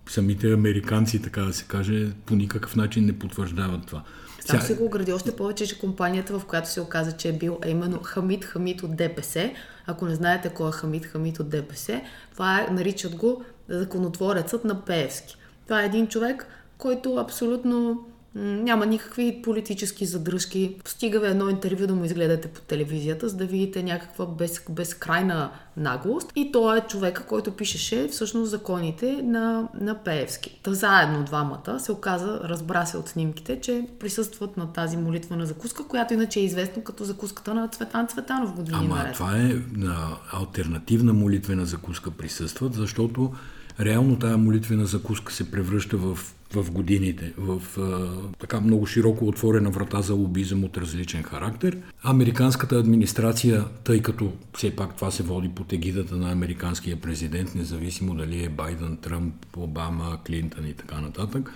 самите 0.08 0.52
американци, 0.52 1.22
така 1.22 1.42
да 1.42 1.52
се 1.52 1.64
каже, 1.64 2.10
по 2.26 2.34
никакъв 2.36 2.76
начин 2.76 3.04
не 3.06 3.18
потвърждават 3.18 3.86
това. 3.86 4.02
Сам 4.46 4.60
си 4.60 4.74
го 4.74 4.88
гради 4.88 5.12
още 5.12 5.36
повече, 5.36 5.66
че 5.66 5.78
компанията, 5.78 6.38
в 6.38 6.44
която 6.44 6.68
се 6.68 6.80
оказа, 6.80 7.12
че 7.12 7.28
е 7.28 7.32
бил, 7.32 7.58
е 7.64 7.70
именно 7.70 8.02
Хамид 8.02 8.44
Хамид 8.44 8.82
от 8.82 8.96
ДПС. 8.96 9.50
Ако 9.86 10.06
не 10.06 10.14
знаете 10.14 10.48
кой 10.48 10.68
е 10.68 10.72
Хамид 10.72 11.06
Хамид 11.06 11.40
от 11.40 11.48
ДПС, 11.48 12.00
това 12.32 12.60
е, 12.60 12.72
наричат 12.72 13.14
го 13.16 13.44
законотворецът 13.68 14.64
на 14.64 14.84
Пеевски. 14.84 15.36
Това 15.64 15.82
е 15.82 15.86
един 15.86 16.08
човек, 16.08 16.46
който 16.78 17.16
абсолютно 17.16 18.06
няма 18.34 18.86
никакви 18.86 19.40
политически 19.44 20.06
задръжки. 20.06 20.76
Стига 20.84 21.20
ви 21.20 21.26
едно 21.26 21.48
интервю 21.48 21.86
да 21.86 21.94
му 21.94 22.04
изгледате 22.04 22.48
по 22.48 22.60
телевизията, 22.60 23.28
за 23.28 23.36
да 23.36 23.46
видите 23.46 23.82
някаква 23.82 24.26
без, 24.26 24.64
безкрайна 24.70 25.50
наглост. 25.76 26.32
И 26.36 26.52
той 26.52 26.78
е 26.78 26.80
човека, 26.80 27.22
който 27.26 27.50
пишеше 27.50 28.08
всъщност 28.08 28.50
законите 28.50 29.22
на, 29.22 29.68
на 29.80 29.94
Пеевски. 29.94 30.60
Та 30.62 30.74
заедно 30.74 31.24
двамата 31.24 31.80
се 31.80 31.92
оказа, 31.92 32.40
разбра 32.44 32.86
се 32.86 32.96
от 32.96 33.08
снимките, 33.08 33.60
че 33.60 33.86
присъстват 34.00 34.56
на 34.56 34.72
тази 34.72 34.96
молитвена 34.96 35.46
закуска, 35.46 35.84
която 35.88 36.14
иначе 36.14 36.40
е 36.40 36.44
известна 36.44 36.84
като 36.84 37.04
закуската 37.04 37.54
на 37.54 37.68
Цветан 37.68 38.08
Цветанов 38.08 38.54
години 38.54 38.78
Ама 38.80 38.96
наред. 38.96 39.14
това 39.14 39.36
е 39.36 39.54
на 39.76 40.16
альтернативна 40.32 41.12
молитвена 41.12 41.66
закуска 41.66 42.10
присъстват, 42.10 42.74
защото 42.74 43.32
реално 43.80 44.18
тая 44.18 44.38
молитвена 44.38 44.86
закуска 44.86 45.32
се 45.32 45.50
превръща 45.50 45.96
в, 45.96 46.18
в 46.52 46.70
годините, 46.70 47.32
в 47.38 47.62
а, 47.78 48.10
така 48.38 48.60
много 48.60 48.86
широко 48.86 49.26
отворена 49.28 49.70
врата 49.70 50.02
за 50.02 50.14
лобизъм 50.14 50.64
от 50.64 50.78
различен 50.78 51.22
характер. 51.22 51.78
Американската 52.02 52.76
администрация, 52.76 53.64
тъй 53.84 54.02
като 54.02 54.32
все 54.56 54.76
пак 54.76 54.96
това 54.96 55.10
се 55.10 55.22
води 55.22 55.48
под 55.48 55.72
егидата 55.72 56.16
на 56.16 56.32
американския 56.32 57.00
президент, 57.00 57.54
независимо 57.54 58.14
дали 58.14 58.44
е 58.44 58.48
Байден, 58.48 58.96
Тръмп, 58.96 59.34
Обама, 59.56 60.18
Клинтън 60.26 60.66
и 60.66 60.74
така 60.74 61.00
нататък, 61.00 61.52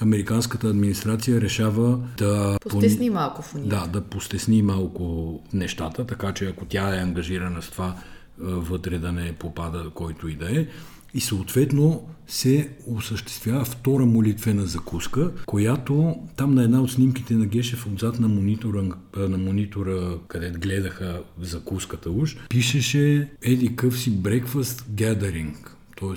Американската 0.00 0.68
администрация 0.68 1.40
решава 1.40 1.98
да... 2.18 2.58
Постесни 2.60 3.10
малко. 3.10 3.44
Да, 3.56 3.86
да 3.86 4.00
постесни 4.00 4.62
малко 4.62 5.40
нещата, 5.52 6.06
така 6.06 6.32
че 6.32 6.46
ако 6.46 6.64
тя 6.64 6.96
е 6.96 7.02
ангажирана 7.02 7.62
с 7.62 7.70
това, 7.70 7.94
вътре 8.38 8.98
да 8.98 9.12
не 9.12 9.32
попада 9.32 9.90
който 9.94 10.28
и 10.28 10.34
да 10.34 10.60
е. 10.60 10.66
И 11.14 11.20
съответно 11.20 12.08
се 12.26 12.70
осъществява 12.86 13.64
втора 13.64 14.06
молитвена 14.06 14.66
закуска, 14.66 15.32
която 15.46 16.16
там 16.36 16.54
на 16.54 16.62
една 16.64 16.82
от 16.82 16.92
снимките 16.92 17.34
на 17.34 17.46
Гешев 17.46 17.86
отзад 17.86 18.20
на 18.20 18.28
монитора, 18.28 18.82
на 19.16 19.38
монитора 19.38 20.18
където 20.28 20.60
гледаха 20.60 21.22
закуската 21.40 22.10
уж, 22.10 22.36
пишеше 22.48 23.30
еди 23.42 23.76
къв 23.76 23.98
си 23.98 24.12
breakfast 24.12 24.82
gathering, 24.82 25.54
т.е. 26.00 26.16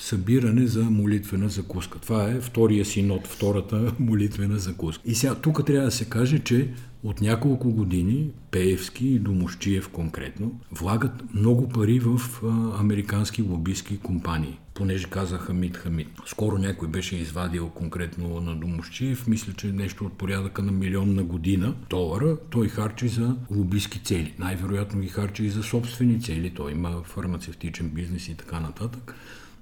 събиране 0.00 0.66
за 0.66 0.84
молитвена 0.84 1.48
закуска. 1.48 1.98
Това 1.98 2.30
е 2.30 2.40
втория 2.40 2.84
синод, 2.84 3.26
втората 3.26 3.92
молитвена 3.98 4.58
закуска. 4.58 5.02
И 5.06 5.14
сега 5.14 5.34
тук 5.34 5.66
трябва 5.66 5.84
да 5.84 5.90
се 5.90 6.04
каже, 6.04 6.38
че 6.38 6.68
от 7.02 7.20
няколко 7.20 7.70
години 7.70 8.30
Пеевски 8.50 9.08
и 9.08 9.18
Домощиев 9.18 9.88
конкретно 9.88 10.60
влагат 10.72 11.34
много 11.34 11.68
пари 11.68 11.98
в 11.98 12.20
а, 12.44 12.80
американски 12.80 13.42
лобистки 13.42 13.98
компании, 13.98 14.58
понеже 14.74 15.10
каза 15.10 15.38
Хамид 15.38 15.76
Хамид. 15.76 16.08
Скоро 16.26 16.58
някой 16.58 16.88
беше 16.88 17.16
извадил 17.16 17.68
конкретно 17.68 18.40
на 18.40 18.56
Домощиев, 18.56 19.26
мисля, 19.26 19.52
че 19.52 19.66
нещо 19.66 20.04
от 20.04 20.12
порядъка 20.12 20.62
на 20.62 20.72
милион 20.72 21.14
на 21.14 21.22
година 21.22 21.74
долара, 21.90 22.36
той 22.50 22.68
харчи 22.68 23.08
за 23.08 23.36
лобистки 23.50 24.00
цели. 24.04 24.34
Най-вероятно 24.38 25.00
ги 25.00 25.08
харчи 25.08 25.44
и 25.44 25.50
за 25.50 25.62
собствени 25.62 26.22
цели, 26.22 26.50
той 26.50 26.72
има 26.72 27.02
фармацевтичен 27.04 27.88
бизнес 27.88 28.28
и 28.28 28.34
така 28.34 28.60
нататък. 28.60 29.14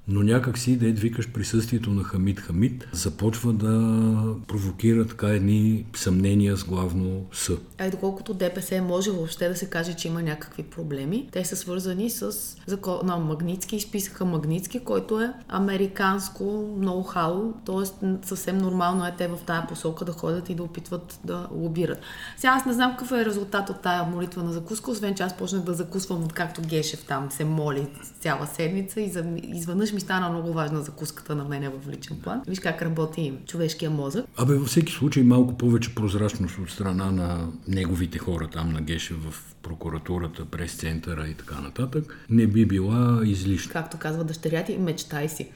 Но 0.08 0.22
някак 0.22 0.58
си, 0.58 0.76
да 0.76 0.86
викаш 0.86 1.28
присъствието 1.32 1.90
на 1.90 2.04
Хамид 2.04 2.40
Хамид, 2.40 2.88
започва 2.92 3.52
да 3.52 4.34
провокира 4.46 5.06
така 5.06 5.26
едни 5.26 5.86
съмнения 5.96 6.56
с 6.56 6.64
главно 6.64 7.26
С. 7.32 7.52
А 7.78 7.86
и 7.86 7.90
доколкото 7.90 8.34
ДПС 8.34 8.82
може 8.82 9.10
въобще 9.10 9.48
да 9.48 9.56
се 9.56 9.70
каже, 9.70 9.94
че 9.94 10.08
има 10.08 10.22
някакви 10.22 10.62
проблеми, 10.62 11.28
те 11.32 11.44
са 11.44 11.56
свързани 11.56 12.10
с 12.10 12.32
закона 12.66 13.02
на 13.02 13.16
Магницки 13.16 13.76
и 13.76 13.80
списъка 13.80 14.24
Магницки, 14.24 14.80
който 14.80 15.20
е 15.20 15.32
американско 15.48 16.44
ноу-хау, 16.80 17.52
т.е. 17.66 18.06
съвсем 18.26 18.58
нормално 18.58 19.06
е 19.06 19.14
те 19.18 19.28
в 19.28 19.38
тая 19.46 19.66
посока 19.66 20.04
да 20.04 20.12
ходят 20.12 20.50
и 20.50 20.54
да 20.54 20.62
опитват 20.62 21.20
да 21.24 21.48
лобират. 21.52 21.98
Сега 22.36 22.52
аз 22.52 22.66
не 22.66 22.72
знам 22.72 22.90
какъв 22.90 23.12
е 23.12 23.24
резултат 23.24 23.70
от 23.70 23.80
тая 23.80 24.04
молитва 24.04 24.42
на 24.42 24.52
закуска, 24.52 24.90
освен 24.90 25.14
че 25.14 25.22
аз 25.22 25.36
почнах 25.36 25.62
да 25.62 25.74
закусвам 25.74 26.24
откакто 26.24 26.62
Гешев 26.62 27.04
там 27.04 27.30
се 27.30 27.44
моли 27.44 27.86
цяла 28.20 28.46
седмица 28.46 29.00
и 29.00 29.12
изведнъж 29.42 29.92
ми 29.98 30.02
стана 30.02 30.30
много 30.30 30.52
важна 30.52 30.82
закуската 30.82 31.34
на 31.34 31.44
мене 31.44 31.68
в 31.68 31.88
личен 31.88 32.16
план. 32.22 32.42
Виж 32.46 32.58
как 32.58 32.82
работи 32.82 33.32
човешкия 33.46 33.90
мозък. 33.90 34.24
Абе, 34.36 34.54
във 34.54 34.68
всеки 34.68 34.92
случай 34.92 35.22
малко 35.22 35.58
повече 35.58 35.94
прозрачност 35.94 36.58
от 36.58 36.70
страна 36.70 37.10
на 37.10 37.48
неговите 37.68 38.18
хора 38.18 38.48
там 38.52 38.72
на 38.72 38.80
Геше 38.80 39.14
в 39.14 39.34
прокуратурата, 39.62 40.44
прес-центъра 40.44 41.28
и 41.28 41.34
така 41.34 41.60
нататък, 41.60 42.26
не 42.30 42.46
би 42.46 42.66
била 42.66 43.20
излишна. 43.24 43.72
както 43.72 43.98
казва 43.98 44.24
дъщеря 44.24 44.64
ти, 44.64 44.78
мечтай 44.78 45.28
си 45.28 45.48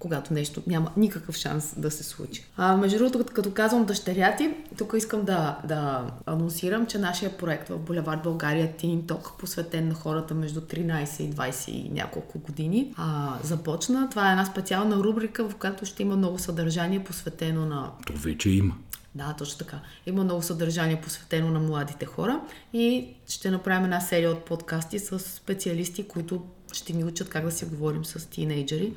когато 0.00 0.34
нещо 0.34 0.62
няма 0.66 0.92
никакъв 0.96 1.36
шанс 1.36 1.74
да 1.76 1.90
се 1.90 2.04
случи. 2.04 2.44
А, 2.56 2.76
между 2.76 2.98
другото, 2.98 3.34
като, 3.34 3.50
казвам 3.50 3.84
дъщеря 3.84 4.36
ти, 4.36 4.54
тук 4.78 4.94
искам 4.96 5.24
да, 5.24 5.58
да 5.64 6.06
анонсирам, 6.26 6.86
че 6.86 6.98
нашия 6.98 7.36
проект 7.36 7.68
в 7.68 7.78
Булевард 7.78 8.22
България 8.22 8.72
Teen 8.78 9.02
Talk, 9.02 9.38
посветен 9.38 9.88
на 9.88 9.94
хората 9.94 10.34
между 10.34 10.60
13 10.60 11.22
и 11.22 11.32
20 11.32 11.68
и 11.70 11.88
няколко 11.88 12.38
години, 12.38 12.94
а, 12.96 13.38
започна. 13.42 14.08
Това 14.10 14.28
е 14.28 14.30
една 14.30 14.44
специална 14.44 14.96
рубрика, 14.96 15.48
в 15.48 15.56
която 15.56 15.86
ще 15.86 16.02
има 16.02 16.16
много 16.16 16.38
съдържание, 16.38 17.04
посветено 17.04 17.66
на 17.66 17.90
То 18.06 18.12
вече 18.12 18.50
има. 18.50 18.74
да, 19.14 19.34
точно 19.38 19.58
така. 19.58 19.80
Има 20.06 20.24
много 20.24 20.42
съдържание 20.42 21.00
посветено 21.00 21.50
на 21.50 21.60
младите 21.60 22.06
хора 22.06 22.40
и 22.72 23.08
ще 23.28 23.50
направим 23.50 23.84
една 23.84 24.00
серия 24.00 24.30
от 24.30 24.44
подкасти 24.44 24.98
с 24.98 25.18
специалисти, 25.18 26.08
които 26.08 26.42
ще 26.72 26.92
ни 26.92 27.04
учат 27.04 27.28
как 27.28 27.44
да 27.44 27.50
си 27.50 27.64
говорим 27.64 28.04
с 28.04 28.30
тинейджери. 28.30 28.92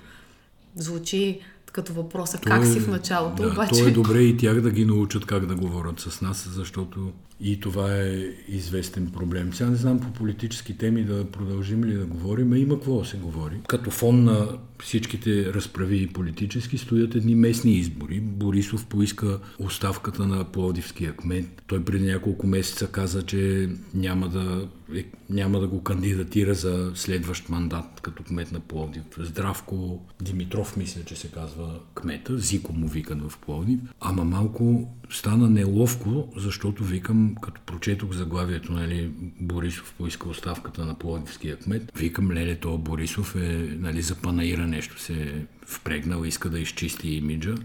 Звучи 0.75 1.39
като 1.71 1.93
въпроса 1.93 2.37
То 2.37 2.49
как 2.49 2.63
е- 2.63 2.65
си 2.65 2.79
в 2.79 2.87
началото, 2.87 3.43
да, 3.43 3.49
обаче... 3.49 3.81
То 3.81 3.87
е 3.87 3.91
добре 3.91 4.21
и 4.21 4.37
тях 4.37 4.61
да 4.61 4.71
ги 4.71 4.85
научат 4.85 5.25
как 5.25 5.45
да 5.45 5.55
говорят 5.55 5.99
с 5.99 6.21
нас, 6.21 6.49
защото 6.51 7.11
и 7.43 7.59
това 7.59 7.95
е 7.95 8.29
известен 8.47 9.11
проблем. 9.11 9.53
Сега 9.53 9.69
не 9.69 9.75
знам 9.75 9.99
по 9.99 10.11
политически 10.11 10.77
теми 10.77 11.03
да 11.03 11.25
продължим 11.31 11.83
ли 11.83 11.93
да 11.93 12.05
говорим, 12.05 12.53
а 12.53 12.57
има 12.57 12.75
какво 12.75 12.99
да 12.99 13.05
се 13.05 13.17
говори. 13.17 13.55
Като 13.67 13.91
фон 13.91 14.23
на 14.23 14.47
всичките 14.83 15.53
разправи 15.53 15.97
и 15.97 16.07
политически 16.07 16.77
стоят 16.77 17.15
едни 17.15 17.35
местни 17.35 17.71
избори. 17.71 18.19
Борисов 18.19 18.85
поиска 18.85 19.39
оставката 19.59 20.27
на 20.27 20.43
Пловдивския 20.43 21.13
кмет. 21.13 21.63
Той 21.67 21.85
преди 21.85 22.05
няколко 22.05 22.47
месеца 22.47 22.87
каза, 22.87 23.21
че 23.21 23.69
няма 23.93 24.29
да, 24.29 24.67
е, 24.95 25.05
няма 25.29 25.59
да 25.59 25.67
го 25.67 25.83
кандидатира 25.83 26.53
за 26.53 26.91
следващ 26.95 27.49
мандат 27.49 27.99
като 28.01 28.23
кмет 28.23 28.51
на 28.51 28.59
Пловдив. 28.59 29.03
Здравко 29.19 30.05
Димитров, 30.21 30.77
мисля, 30.77 31.01
че 31.05 31.15
се 31.15 31.27
казва 31.27 31.79
кмета, 31.95 32.37
Зико 32.37 32.73
му 32.73 32.87
викат 32.87 33.29
в 33.29 33.37
Пловдив. 33.37 33.79
Ама 33.99 34.23
малко 34.23 34.89
стана 35.09 35.49
неловко, 35.49 36.33
защото 36.37 36.83
викам, 36.83 37.32
като 37.41 37.61
прочетох 37.65 38.11
заглавието, 38.13 38.71
нали, 38.71 39.11
Борисов 39.39 39.93
поиска 39.97 40.29
оставката 40.29 40.85
на 40.85 40.95
Пловдивския 40.95 41.57
кмет, 41.57 41.91
викам, 41.95 42.31
леле, 42.31 42.55
то 42.55 42.77
Борисов 42.77 43.35
е 43.35 43.75
нали, 43.79 44.01
за 44.01 44.15
панаира 44.15 44.67
нещо 44.67 45.01
се 45.01 45.13
е 45.13 45.33
впрегнал, 45.65 46.23
иска 46.23 46.49
да 46.49 46.59
изчисти 46.59 47.09
имиджа. 47.09 47.55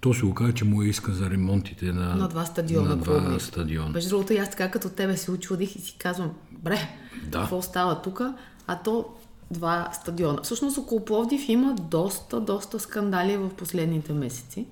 То 0.00 0.14
се 0.14 0.26
оказа, 0.26 0.54
че 0.54 0.64
му 0.64 0.82
е 0.82 0.86
иска 0.86 1.12
за 1.12 1.30
ремонтите 1.30 1.84
на, 1.84 2.14
На 2.14 2.28
два 2.28 2.44
стадиона, 2.44 2.88
На 2.88 2.96
два 2.96 3.04
Пловдив. 3.20 3.42
стадиона. 3.42 3.88
Между 3.90 4.10
другото, 4.10 4.32
аз 4.32 4.50
така 4.50 4.70
като 4.70 4.88
тебе 4.88 5.16
се 5.16 5.30
очудих 5.30 5.76
и 5.76 5.80
си 5.80 5.96
казвам, 5.98 6.30
бре, 6.52 6.78
Да. 7.26 7.38
какво 7.38 7.62
става 7.62 8.02
тук? 8.02 8.22
А 8.66 8.78
то 8.82 9.06
два 9.50 9.90
стадиона. 9.92 10.38
Всъщност 10.42 10.78
около 10.78 11.04
Пловдив 11.04 11.48
има 11.48 11.74
доста, 11.74 12.40
доста 12.40 12.78
скандали 12.80 13.36
в 13.36 13.48
последните 13.48 14.12
месеци. 14.12 14.66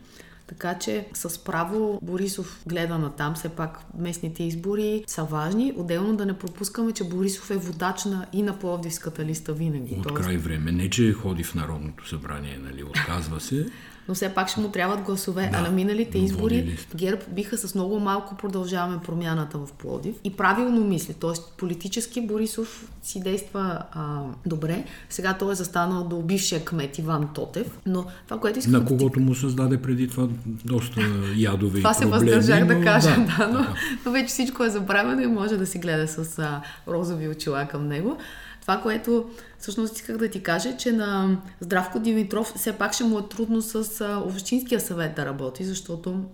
Така 0.46 0.78
че 0.78 1.06
с 1.14 1.44
право 1.44 1.98
Борисов 2.02 2.62
гледа 2.66 2.98
на 2.98 3.10
там, 3.10 3.34
все 3.34 3.48
пак 3.48 3.80
местните 3.98 4.42
избори 4.42 5.04
са 5.06 5.24
важни. 5.24 5.72
Отделно 5.76 6.16
да 6.16 6.26
не 6.26 6.38
пропускаме, 6.38 6.92
че 6.92 7.04
Борисов 7.04 7.50
е 7.50 7.56
водач 7.56 8.04
на 8.04 8.26
и 8.32 8.42
на 8.42 8.58
Пловдивската 8.58 9.24
листа 9.24 9.52
винаги. 9.52 9.94
От 9.98 10.14
край 10.14 10.36
време. 10.36 10.72
Не, 10.72 10.90
че 10.90 11.12
ходи 11.12 11.44
в 11.44 11.54
Народното 11.54 12.08
събрание, 12.08 12.58
нали, 12.62 12.82
отказва 12.82 13.40
се 13.40 13.66
но 14.08 14.14
все 14.14 14.28
пак 14.28 14.48
ще 14.48 14.60
му 14.60 14.68
трябват 14.68 15.00
гласове. 15.00 15.48
Да, 15.52 15.58
а 15.58 15.62
на 15.62 15.70
миналите 15.70 16.18
избори 16.18 16.78
ГЕРБ 16.94 17.22
биха 17.28 17.58
с 17.58 17.74
много 17.74 18.00
малко 18.00 18.36
продължаваме 18.36 18.98
промяната 19.06 19.58
в 19.58 19.72
Плодив 19.72 20.14
и 20.24 20.32
правилно 20.32 20.84
мисли. 20.84 21.14
Тоест 21.14 21.52
политически 21.56 22.26
Борисов 22.26 22.92
си 23.02 23.20
действа 23.20 23.82
а, 23.92 24.20
добре. 24.46 24.84
Сега 25.10 25.34
той 25.38 25.52
е 25.52 25.54
застанал 25.54 26.04
до 26.04 26.22
бившия 26.22 26.64
кмет 26.64 26.98
Иван 26.98 27.28
Тотев, 27.34 27.78
но 27.86 28.06
това, 28.28 28.40
което 28.40 28.58
искам 28.58 28.72
На 28.72 28.84
когото 28.84 29.20
му 29.20 29.34
създаде 29.34 29.82
преди 29.82 30.08
това 30.08 30.28
доста 30.64 31.00
ядове 31.36 31.78
Това 31.78 31.94
се 31.94 32.06
въздържах 32.06 32.66
да 32.66 32.84
кажа, 32.84 33.10
да, 33.10 33.46
да 33.46 33.52
но, 33.52 33.66
но 34.06 34.12
вече 34.12 34.26
всичко 34.26 34.64
е 34.64 34.70
забравено 34.70 35.22
и 35.22 35.26
може 35.26 35.56
да 35.56 35.66
си 35.66 35.78
гледа 35.78 36.08
с 36.08 36.38
а, 36.38 36.62
розови 36.88 37.28
очила 37.28 37.66
към 37.70 37.88
него. 37.88 38.18
Това, 38.66 38.80
което 38.80 39.30
всъщност 39.58 39.96
исках 39.96 40.16
да 40.16 40.30
ти 40.30 40.42
кажа, 40.42 40.76
че 40.76 40.92
на 40.92 41.38
Здравко 41.60 41.98
Димитров 41.98 42.52
все 42.56 42.72
пак 42.72 42.92
ще 42.92 43.04
му 43.04 43.18
е 43.18 43.28
трудно 43.28 43.62
с 43.62 44.04
общинския 44.26 44.80
съвет 44.80 45.14
да 45.14 45.26
работи, 45.26 45.64
защото 45.64 46.24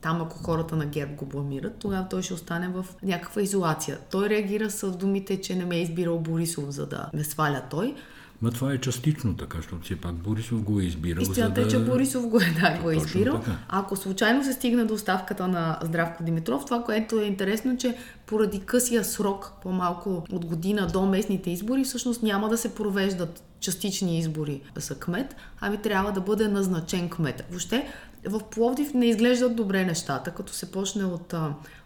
там 0.00 0.22
ако 0.22 0.38
хората 0.38 0.76
на 0.76 0.86
ГЕРБ 0.86 1.12
го 1.12 1.26
бламират, 1.26 1.76
тогава 1.78 2.08
той 2.08 2.22
ще 2.22 2.34
остане 2.34 2.68
в 2.68 2.86
някаква 3.02 3.42
изолация. 3.42 3.98
Той 4.10 4.28
реагира 4.28 4.70
с 4.70 4.90
думите, 4.90 5.40
че 5.40 5.54
не 5.54 5.64
ме 5.64 5.76
е 5.76 5.82
избирал 5.82 6.18
Борисов, 6.18 6.70
за 6.70 6.86
да 6.86 7.10
ме 7.14 7.24
сваля 7.24 7.62
той. 7.70 7.94
Ма 8.42 8.50
това 8.50 8.72
е 8.72 8.78
частично 8.78 9.36
така, 9.36 9.56
защото 9.56 9.84
все 9.84 9.96
пак 9.96 10.14
Борисов 10.14 10.62
го 10.62 10.80
е 10.80 10.84
избирал. 10.84 11.22
Истината 11.22 11.60
е, 11.60 11.64
да... 11.64 11.70
че 11.70 11.78
Борисов 11.78 12.26
го 12.26 12.40
е, 12.40 12.54
да, 12.60 12.78
го 12.82 12.90
е 12.90 12.96
избирал. 12.96 13.38
Така. 13.38 13.58
Ако 13.68 13.96
случайно 13.96 14.44
се 14.44 14.52
стигне 14.52 14.84
до 14.84 14.94
оставката 14.94 15.48
на 15.48 15.78
Здравко 15.82 16.22
Димитров, 16.22 16.64
това, 16.64 16.82
което 16.82 17.20
е 17.20 17.24
интересно, 17.24 17.76
че 17.76 17.96
поради 18.26 18.60
късия 18.60 19.04
срок, 19.04 19.52
по-малко 19.62 20.24
от 20.32 20.44
година 20.44 20.86
до 20.86 21.06
местните 21.06 21.50
избори, 21.50 21.84
всъщност 21.84 22.22
няма 22.22 22.48
да 22.48 22.58
се 22.58 22.74
провеждат 22.74 23.42
частични 23.60 24.18
избори 24.18 24.60
за 24.76 24.98
кмет, 24.98 25.36
ами 25.60 25.76
трябва 25.76 26.12
да 26.12 26.20
бъде 26.20 26.48
назначен 26.48 27.08
кмет. 27.08 27.44
Въобще 27.50 27.88
в 28.24 28.40
Пловдив 28.50 28.94
не 28.94 29.06
изглеждат 29.06 29.56
добре 29.56 29.84
нещата, 29.84 30.30
като 30.30 30.52
се 30.52 30.72
почне 30.72 31.04
от 31.04 31.34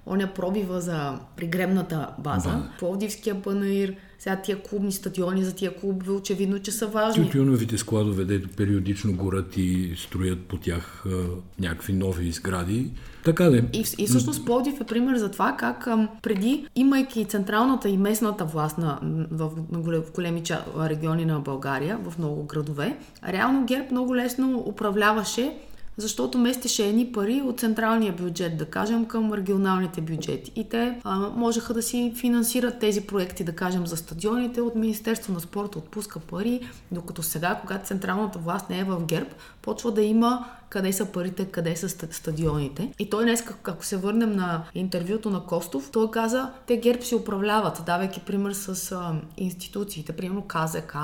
оня 0.07 0.27
пробива 0.35 0.81
за 0.81 1.19
пригребната 1.37 2.09
база, 2.19 2.49
да. 2.49 2.71
Пловдивския 2.79 3.43
панаир, 3.43 3.95
сега 4.19 4.37
тия 4.37 4.63
клубни 4.63 4.93
стадиони 4.93 5.45
за 5.45 5.55
тия 5.55 5.77
клубове, 5.77 6.13
очевидно, 6.13 6.59
че 6.59 6.73
са 6.73 6.87
важни. 6.87 7.25
Тютюновите 7.25 7.79
складове, 7.79 8.25
дето 8.25 8.49
периодично 8.49 9.17
горят 9.17 9.57
и 9.57 9.95
строят 9.97 10.41
по 10.41 10.57
тях 10.57 11.05
а, 11.07 11.11
някакви 11.59 11.93
нови 11.93 12.33
сгради. 12.33 12.91
Така 13.25 13.45
де. 13.45 13.65
И, 13.73 13.85
и 13.99 14.07
всъщност 14.07 14.45
Пловдив 14.45 14.81
е 14.81 14.85
пример 14.85 15.17
за 15.17 15.31
това 15.31 15.57
как 15.59 15.87
а, 15.87 16.09
преди, 16.23 16.67
имайки 16.75 17.25
централната 17.25 17.89
и 17.89 17.97
местната 17.97 18.45
власт 18.45 18.79
на, 18.79 18.99
в, 19.31 19.51
на 19.73 19.79
големи 20.15 20.43
региони 20.79 21.25
на 21.25 21.41
България, 21.41 21.99
в 22.05 22.19
много 22.19 22.45
градове, 22.45 22.97
реално 23.29 23.65
ГЕРБ 23.67 23.87
много 23.91 24.17
лесно 24.17 24.59
управляваше 24.67 25.55
защото 25.97 26.39
местеше 26.39 26.89
едни 26.89 27.13
пари 27.13 27.43
от 27.43 27.61
централния 27.61 28.13
бюджет, 28.13 28.57
да 28.57 28.65
кажем, 28.65 29.05
към 29.05 29.33
регионалните 29.33 30.01
бюджети. 30.01 30.53
И 30.57 30.69
те 30.69 31.01
а, 31.05 31.19
можеха 31.19 31.75
да 31.75 31.83
си 31.83 32.13
финансират 32.17 32.79
тези 32.79 33.01
проекти, 33.01 33.45
да 33.45 33.57
кажем, 33.57 33.87
за 33.87 33.97
стадионите 33.97 34.61
от 34.61 34.75
Министерство 34.75 35.33
на 35.33 35.41
спорта 35.41 35.79
отпуска 35.79 36.21
пари, 36.21 36.61
докато 36.93 37.23
сега, 37.23 37.59
когато 37.61 37.87
централната 37.87 38.39
власт 38.39 38.71
не 38.71 38.79
е 38.79 38.85
в 38.85 39.05
ГЕРБ, 39.05 39.31
почва 39.63 39.93
да 39.93 40.03
има 40.03 40.47
къде 40.69 40.93
са 40.93 41.07
парите, 41.07 41.45
къде 41.45 41.77
са 41.77 41.89
стадионите. 41.89 42.93
И 42.99 43.11
той 43.11 43.25
днес, 43.25 43.45
ако 43.65 43.85
се 43.85 43.97
върнем 43.97 44.33
на 44.33 44.65
интервюто 44.75 45.31
на 45.31 45.41
Костов, 45.41 45.91
той 45.93 46.11
каза, 46.11 46.51
те 46.67 46.77
ГЕРБ 46.77 47.03
си 47.03 47.15
управляват, 47.15 47.83
давайки 47.87 48.21
пример 48.21 48.53
с 48.53 48.93
а, 48.93 49.15
институциите, 49.37 50.13
примерно 50.13 50.43
КЗК 50.43 50.97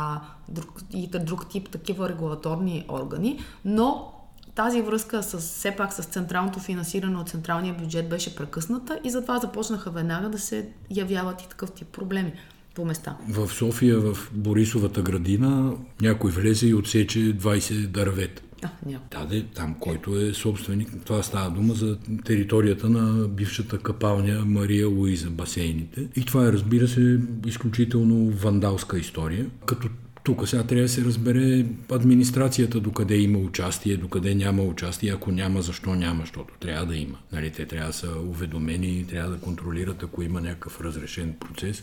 друг, 0.48 0.81
и 0.94 1.07
друг 1.07 1.48
тип 1.48 1.70
такива 1.70 2.09
регулаторни 2.09 2.87
органи, 2.88 3.38
но 3.64 4.12
тази 4.55 4.83
връзка 4.83 5.23
с, 5.23 5.39
все 5.39 5.71
пак 5.71 5.93
с 5.93 6.03
централното 6.03 6.61
финансиране 6.61 7.19
от 7.19 7.29
централния 7.29 7.75
бюджет 7.75 8.09
беше 8.09 8.37
прекъсната 8.37 9.01
и 9.05 9.11
затова 9.11 9.39
започнаха 9.39 9.91
веднага 9.91 10.29
да 10.29 10.39
се 10.39 10.69
явяват 10.91 11.43
и 11.43 11.49
такъв 11.49 11.73
тип 11.73 11.89
проблеми 11.89 12.33
по 12.75 12.85
места. 12.85 13.17
В 13.29 13.49
София, 13.49 14.01
в 14.01 14.17
Борисовата 14.33 15.03
градина, 15.03 15.73
някой 16.01 16.31
влезе 16.31 16.67
и 16.67 16.75
отсече 16.75 17.19
20 17.19 17.87
дървета. 17.87 18.43
Няма. 18.87 19.01
Да, 19.11 19.27
де, 19.27 19.45
там, 19.45 19.75
който 19.81 20.21
е 20.21 20.35
собственик. 20.35 20.89
Това 21.05 21.23
става 21.23 21.51
дума 21.51 21.75
за 21.75 21.99
територията 22.25 22.89
на 22.89 23.29
бившата 23.29 23.79
капалня 23.79 24.45
Мария 24.45 24.89
Луиза, 24.89 25.31
басейните. 25.31 26.09
И 26.17 26.25
това 26.25 26.47
е, 26.47 26.53
разбира 26.53 26.89
се, 26.89 27.21
изключително 27.47 28.31
вандалска 28.31 28.99
история. 28.99 29.47
Като 29.67 29.89
тук 30.22 30.48
сега 30.48 30.62
трябва 30.62 30.83
да 30.83 30.88
се 30.88 31.04
разбере 31.04 31.66
администрацията 31.90 32.80
докъде 32.80 33.16
има 33.16 33.38
участие, 33.38 33.96
докъде 33.96 34.35
няма 34.35 34.62
участие. 34.62 35.12
Ако 35.12 35.33
няма, 35.33 35.62
защо 35.62 35.94
няма, 35.94 36.20
защото 36.20 36.54
трябва 36.61 36.87
да 36.87 36.96
има. 36.96 37.18
Нали, 37.33 37.50
те 37.50 37.66
трябва 37.66 37.87
да 37.87 37.92
са 37.92 38.09
уведомени, 38.26 39.06
трябва 39.06 39.30
да 39.30 39.40
контролират, 39.40 40.02
ако 40.02 40.22
има 40.22 40.40
някакъв 40.40 40.80
разрешен 40.80 41.35
процес. 41.40 41.83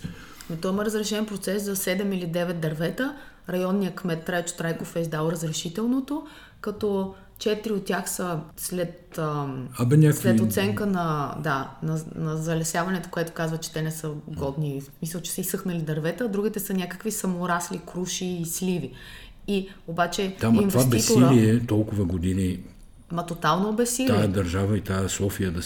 Но 0.49 0.55
то 0.55 0.69
има 0.69 0.85
разрешен 0.85 1.25
процес 1.25 1.63
за 1.63 1.75
7 1.75 2.15
или 2.15 2.27
9 2.27 2.53
дървета. 2.53 3.15
Районният 3.49 3.95
кмет 3.95 4.25
Трайчо 4.25 4.57
Трайков 4.57 4.95
е 4.95 4.99
издал 4.99 5.29
разрешителното, 5.31 6.27
като 6.61 7.15
Четири 7.39 7.73
от 7.73 7.85
тях 7.85 8.09
са 8.09 8.39
след, 8.57 9.19
Абе, 9.79 9.97
някакви... 9.97 10.21
след 10.21 10.39
оценка 10.39 10.85
на, 10.85 11.35
да, 11.43 11.71
на, 11.83 11.99
на 12.15 12.37
залесяването, 12.37 13.09
което 13.09 13.31
казва, 13.31 13.57
че 13.57 13.73
те 13.73 13.81
не 13.81 13.91
са 13.91 14.11
годни. 14.27 14.81
Мисля, 15.01 15.21
че 15.21 15.31
са 15.31 15.41
изсъхнали 15.41 15.81
дървета, 15.81 16.29
другите 16.29 16.59
са 16.59 16.73
някакви 16.73 17.11
саморасли 17.11 17.81
круши 17.93 18.25
и 18.25 18.45
сливи. 18.45 18.93
И 19.47 19.69
обаче 19.87 20.35
да, 20.39 20.47
инвеститора... 20.47 20.69
това 20.69 21.29
безсилие 21.29 21.65
толкова 21.65 22.05
години... 22.05 22.59
Ма 23.11 23.25
тотално 23.25 23.73
безсилие. 23.73 24.15
Тая 24.15 24.27
държава 24.27 24.77
и 24.77 24.81
тая 24.81 25.09
София 25.09 25.51
да, 25.51 25.61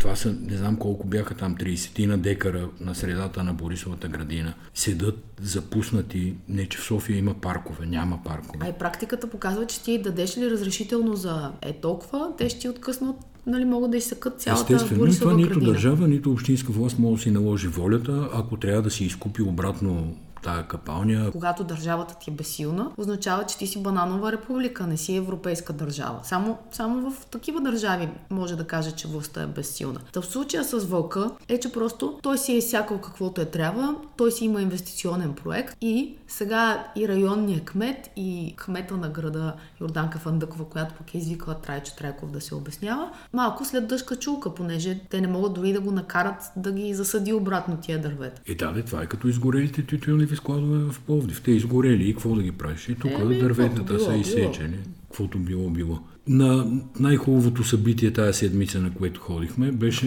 това 0.00 0.16
са, 0.16 0.34
не 0.50 0.56
знам 0.56 0.76
колко 0.76 1.06
бяха 1.06 1.34
там, 1.34 1.56
30 1.56 2.06
на 2.06 2.18
декара 2.18 2.68
на 2.80 2.94
средата 2.94 3.44
на 3.44 3.54
Борисовата 3.54 4.08
градина. 4.08 4.54
Седат 4.74 5.18
запуснати, 5.40 6.34
не 6.48 6.66
че 6.66 6.78
в 6.78 6.84
София 6.84 7.18
има 7.18 7.34
паркове, 7.34 7.86
няма 7.86 8.18
паркове. 8.24 8.58
А 8.60 8.68
и 8.68 8.72
практиката 8.72 9.30
показва, 9.30 9.66
че 9.66 9.82
ти 9.82 10.02
дадеш 10.02 10.38
ли 10.38 10.50
разрешително 10.50 11.16
за 11.16 11.52
е 11.62 11.72
толкова, 11.72 12.28
те 12.38 12.48
ще 12.48 12.60
ти 12.60 12.68
откъснат 12.68 13.16
нали, 13.46 13.64
могат 13.64 13.90
да 13.90 13.96
изсъкат 13.96 14.40
цялата 14.40 14.74
Естествено, 14.74 15.00
Борисова 15.00 15.30
това 15.30 15.36
нито 15.36 15.60
държава, 15.60 16.08
нито 16.08 16.32
общинска 16.32 16.72
власт 16.72 16.98
може 16.98 17.14
да 17.14 17.22
си 17.22 17.30
наложи 17.30 17.68
волята, 17.68 18.28
ако 18.34 18.56
трябва 18.56 18.82
да 18.82 18.90
си 18.90 19.04
изкупи 19.04 19.42
обратно 19.42 20.16
тая 20.42 20.68
капалня. 20.68 21.30
Когато 21.32 21.64
държавата 21.64 22.14
ти 22.14 22.30
е 22.30 22.32
безсилна, 22.32 22.90
означава, 22.96 23.46
че 23.46 23.58
ти 23.58 23.66
си 23.66 23.82
бананова 23.82 24.32
република, 24.32 24.86
не 24.86 24.96
си 24.96 25.16
европейска 25.16 25.72
държава. 25.72 26.20
Само, 26.22 26.58
само 26.72 27.10
в 27.10 27.26
такива 27.26 27.60
държави 27.60 28.08
може 28.30 28.56
да 28.56 28.66
каже, 28.66 28.92
че 28.92 29.08
властта 29.08 29.42
е 29.42 29.46
безсилна. 29.46 30.00
Та 30.12 30.20
в 30.20 30.26
случая 30.26 30.64
с 30.64 30.78
Вълка 30.78 31.30
е, 31.48 31.60
че 31.60 31.72
просто 31.72 32.18
той 32.22 32.38
си 32.38 32.52
е 32.52 32.56
изсякал 32.56 32.98
каквото 32.98 33.40
е 33.40 33.44
трябва, 33.44 33.94
той 34.16 34.32
си 34.32 34.44
има 34.44 34.62
инвестиционен 34.62 35.34
проект 35.34 35.76
и 35.80 36.14
сега 36.28 36.86
и 36.96 37.08
районният 37.08 37.64
кмет 37.64 38.10
и 38.16 38.54
кмета 38.56 38.96
на 38.96 39.08
града 39.08 39.54
Йорданка 39.80 40.18
Фандъкова, 40.18 40.64
която 40.68 40.94
пък 40.94 41.14
е 41.14 41.18
извикала 41.18 41.60
Трайчо 41.60 41.96
Трайков 41.96 42.30
да 42.30 42.40
се 42.40 42.54
обяснява, 42.54 43.10
малко 43.32 43.64
след 43.64 43.88
дъжка 43.88 44.16
чулка, 44.16 44.54
понеже 44.54 45.00
те 45.10 45.20
не 45.20 45.28
могат 45.28 45.54
дори 45.54 45.72
да 45.72 45.80
го 45.80 45.90
накарат 45.90 46.52
да 46.56 46.72
ги 46.72 46.94
засъди 46.94 47.32
обратно 47.32 47.76
тия 47.76 48.00
дървета. 48.00 48.42
И 48.46 48.54
да, 48.54 48.84
това 48.84 49.02
е 49.02 49.06
като 49.06 49.28
изгорелите 49.28 49.86
тютюни 49.86 50.26
някакви 50.30 50.36
складове 50.36 50.92
в 50.92 51.00
Пловдив. 51.00 51.42
Те 51.42 51.50
изгорели 51.50 52.08
и 52.08 52.12
какво 52.12 52.34
да 52.34 52.42
ги 52.42 52.52
правиш? 52.52 52.88
И 52.88 52.94
тук 52.94 53.10
е, 53.10 53.24
дърветата 53.24 54.00
са 54.00 54.16
изсечени. 54.16 54.76
Каквото 55.08 55.38
било 55.38 55.70
било. 55.70 55.98
На 56.28 56.66
най-хубавото 57.00 57.64
събитие 57.64 58.10
тази 58.10 58.38
седмица, 58.38 58.80
на 58.80 58.90
което 58.94 59.20
ходихме, 59.20 59.72
беше... 59.72 60.06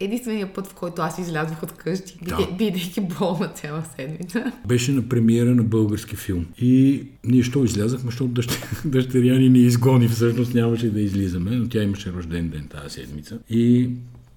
Единственият 0.00 0.54
път, 0.54 0.66
в 0.66 0.74
който 0.74 1.02
аз 1.02 1.18
излязох 1.18 1.62
от 1.62 1.72
къщи, 1.72 2.18
да. 2.22 2.48
бидейки 2.58 3.00
болна 3.00 3.48
цяла 3.48 3.84
седмица. 3.96 4.52
Беше 4.66 4.92
на 4.92 5.08
премиера 5.08 5.54
на 5.54 5.62
български 5.62 6.16
филм. 6.16 6.46
И 6.58 7.02
ние 7.24 7.42
що 7.42 7.64
излязахме, 7.64 8.10
защото 8.10 8.32
дъщеря 8.84 9.38
ни 9.38 9.48
ни 9.48 9.58
изгони, 9.58 10.08
всъщност 10.08 10.54
нямаше 10.54 10.90
да 10.90 11.00
излизаме, 11.00 11.50
но 11.50 11.68
тя 11.68 11.82
имаше 11.82 12.12
рожден 12.12 12.48
ден 12.48 12.68
тази 12.68 12.94
седмица. 12.94 13.38
И 13.50 13.90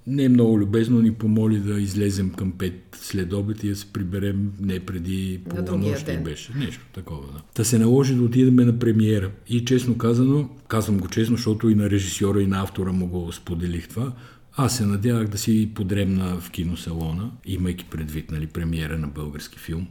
не 0.07 0.23
е 0.23 0.29
много 0.29 0.59
любезно 0.59 1.01
ни 1.01 1.13
помоли 1.13 1.59
да 1.59 1.79
излезем 1.79 2.29
към 2.29 2.53
5 2.53 2.73
след 2.95 3.33
обед 3.33 3.63
и 3.63 3.69
да 3.69 3.75
се 3.75 3.93
приберем 3.93 4.51
не 4.59 4.79
преди 4.79 5.41
полунощ 5.65 6.09
ли 6.09 6.17
беше. 6.17 6.53
Нещо 6.55 6.85
такова, 6.93 7.27
да. 7.33 7.41
Та 7.53 7.63
се 7.63 7.79
наложи 7.79 8.15
да 8.15 8.23
отидем 8.23 8.55
на 8.55 8.79
премиера. 8.79 9.31
И 9.49 9.65
честно 9.65 9.97
казано, 9.97 10.49
казвам 10.67 10.97
го 10.97 11.07
честно, 11.07 11.35
защото 11.35 11.69
и 11.69 11.75
на 11.75 11.89
режисьора 11.89 12.41
и 12.41 12.47
на 12.47 12.61
автора 12.61 12.91
му 12.91 13.07
го 13.07 13.31
споделих 13.31 13.87
това, 13.87 14.13
аз 14.57 14.77
се 14.77 14.85
надявах 14.85 15.27
да 15.27 15.37
си 15.37 15.71
подремна 15.75 16.39
в 16.39 16.51
киносалона, 16.51 17.31
имайки 17.45 17.85
предвид 17.85 18.31
нали, 18.31 18.47
премиера 18.47 18.97
на 18.97 19.07
български 19.07 19.59
филм. 19.59 19.87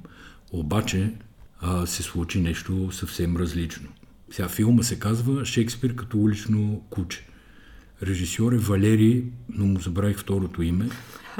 Обаче 0.52 1.12
а, 1.60 1.86
се 1.86 2.02
случи 2.02 2.40
нещо 2.40 2.88
съвсем 2.92 3.36
различно. 3.36 3.88
Сега 4.30 4.48
филма 4.48 4.82
се 4.82 4.98
казва 4.98 5.44
Шекспир 5.44 5.94
като 5.94 6.18
улично 6.18 6.82
куче. 6.90 7.26
Режисьор 8.06 8.52
е 8.52 8.58
Валери, 8.58 9.24
но 9.48 9.66
му 9.66 9.80
забравих 9.80 10.18
второто 10.18 10.62
име. 10.62 10.88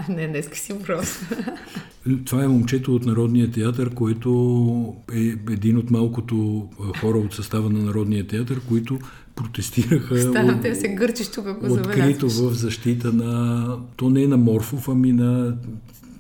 Не, 0.09 0.29
днеска 0.29 0.59
си 0.59 0.73
въпрос. 0.73 1.21
Това 2.25 2.45
е 2.45 2.49
момчето 2.49 2.95
от 2.95 3.07
Народния 3.07 3.51
театър, 3.51 3.95
който 3.95 4.97
е 5.13 5.35
един 5.53 5.79
от 5.79 5.91
малкото 5.91 6.69
хора 7.01 7.19
от 7.19 7.35
състава 7.35 7.71
на 7.71 7.79
Народния 7.79 8.27
театър, 8.27 8.61
които 8.69 8.99
протестираха 9.35 10.21
Ставам 10.21 10.61
те 10.63 10.75
се 10.75 10.89
гърчиш 10.89 11.29
тук, 11.29 11.47
ако 11.47 11.73
открито 11.73 12.29
в 12.29 12.55
защита 12.55 13.13
на, 13.13 13.79
то 13.97 14.11
не 14.11 14.27
на 14.27 14.37
Морфов, 14.37 14.89
ами 14.89 15.13
на 15.13 15.57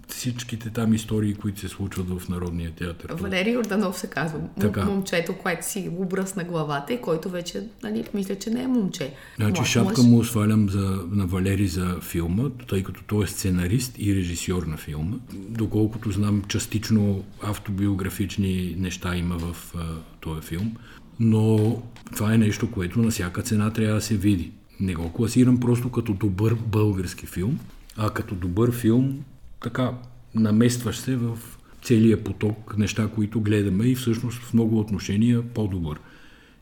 всичките 0.08 0.70
там 0.70 0.94
истории, 0.94 1.34
които 1.34 1.60
се 1.60 1.68
случват 1.68 2.08
в 2.08 2.28
Народния 2.28 2.70
театър. 2.70 3.14
Валерий 3.20 3.56
Орданов 3.56 3.98
се 3.98 4.06
казва. 4.06 4.40
Така. 4.60 4.84
Момчето, 4.84 5.34
което 5.34 5.66
си 5.66 5.90
обръсна 5.96 6.44
главата 6.44 6.92
и 6.92 7.00
който 7.00 7.28
вече, 7.28 7.62
нали, 7.82 8.04
мисля, 8.14 8.36
че 8.36 8.50
не 8.50 8.62
е 8.62 8.66
момче. 8.66 9.14
Значи 9.36 9.60
Млад, 9.60 9.68
шапка 9.68 10.02
мъж. 10.02 10.10
му 10.10 10.24
свалям 10.24 10.68
за, 10.70 11.04
на 11.10 11.26
Валери 11.26 11.66
за 11.66 11.98
филма, 12.02 12.50
тъй 12.68 12.82
като 12.82 13.02
той 13.06 13.24
е 13.24 13.26
сценарист 13.26 13.94
и 13.98 14.14
режисьор 14.14 14.62
на 14.62 14.76
филма. 14.76 15.16
Доколкото 15.34 16.10
знам, 16.10 16.42
частично 16.48 17.24
автобиографични 17.42 18.76
неща 18.78 19.16
има 19.16 19.38
в 19.38 19.74
а, 19.76 19.80
този 20.20 20.40
филм. 20.40 20.76
Но 21.20 21.76
това 22.16 22.34
е 22.34 22.38
нещо, 22.38 22.70
което 22.70 22.98
на 22.98 23.10
всяка 23.10 23.42
цена 23.42 23.70
трябва 23.70 23.94
да 23.94 24.00
се 24.00 24.16
види. 24.16 24.52
Не 24.80 24.94
го 24.94 25.12
класирам 25.12 25.60
просто 25.60 25.90
като 25.90 26.12
добър 26.12 26.54
български 26.54 27.26
филм, 27.26 27.58
а 27.96 28.10
като 28.10 28.34
добър 28.34 28.72
филм 28.72 29.24
така 29.64 29.92
наместваш 30.34 30.96
се 30.96 31.16
в 31.16 31.38
целия 31.82 32.24
поток 32.24 32.78
неща, 32.78 33.08
които 33.14 33.40
гледаме 33.40 33.84
и 33.84 33.94
всъщност 33.94 34.42
в 34.42 34.54
много 34.54 34.78
отношения 34.78 35.42
по-добър. 35.54 36.00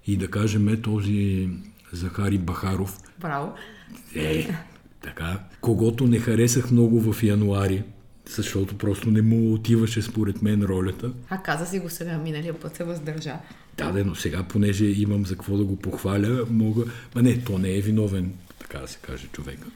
И 0.06 0.16
да 0.16 0.28
кажем 0.28 0.68
е 0.68 0.76
този 0.76 1.48
Захари 1.92 2.38
Бахаров. 2.38 2.98
Браво. 3.20 3.54
Е, 4.14 4.48
така. 5.02 5.40
Когото 5.60 6.06
не 6.06 6.18
харесах 6.18 6.70
много 6.70 7.12
в 7.12 7.22
януари, 7.22 7.82
защото 8.28 8.78
просто 8.78 9.10
не 9.10 9.22
му 9.22 9.54
отиваше 9.54 10.02
според 10.02 10.42
мен 10.42 10.62
ролята. 10.62 11.12
А 11.30 11.42
каза 11.42 11.66
си 11.66 11.78
го 11.78 11.90
сега, 11.90 12.18
миналия 12.18 12.60
път 12.60 12.76
се 12.76 12.84
въздържа. 12.84 13.34
Да, 13.76 13.92
да, 13.92 14.04
но 14.04 14.14
сега, 14.14 14.42
понеже 14.42 14.84
имам 14.84 15.26
за 15.26 15.34
какво 15.34 15.56
да 15.56 15.64
го 15.64 15.76
похваля, 15.76 16.46
мога... 16.50 16.84
Ма 17.14 17.22
не, 17.22 17.44
то 17.44 17.58
не 17.58 17.76
е 17.76 17.80
виновен, 17.80 18.32
така 18.58 18.78
да 18.78 18.88
се 18.88 18.98
каже 19.02 19.26
човека 19.32 19.66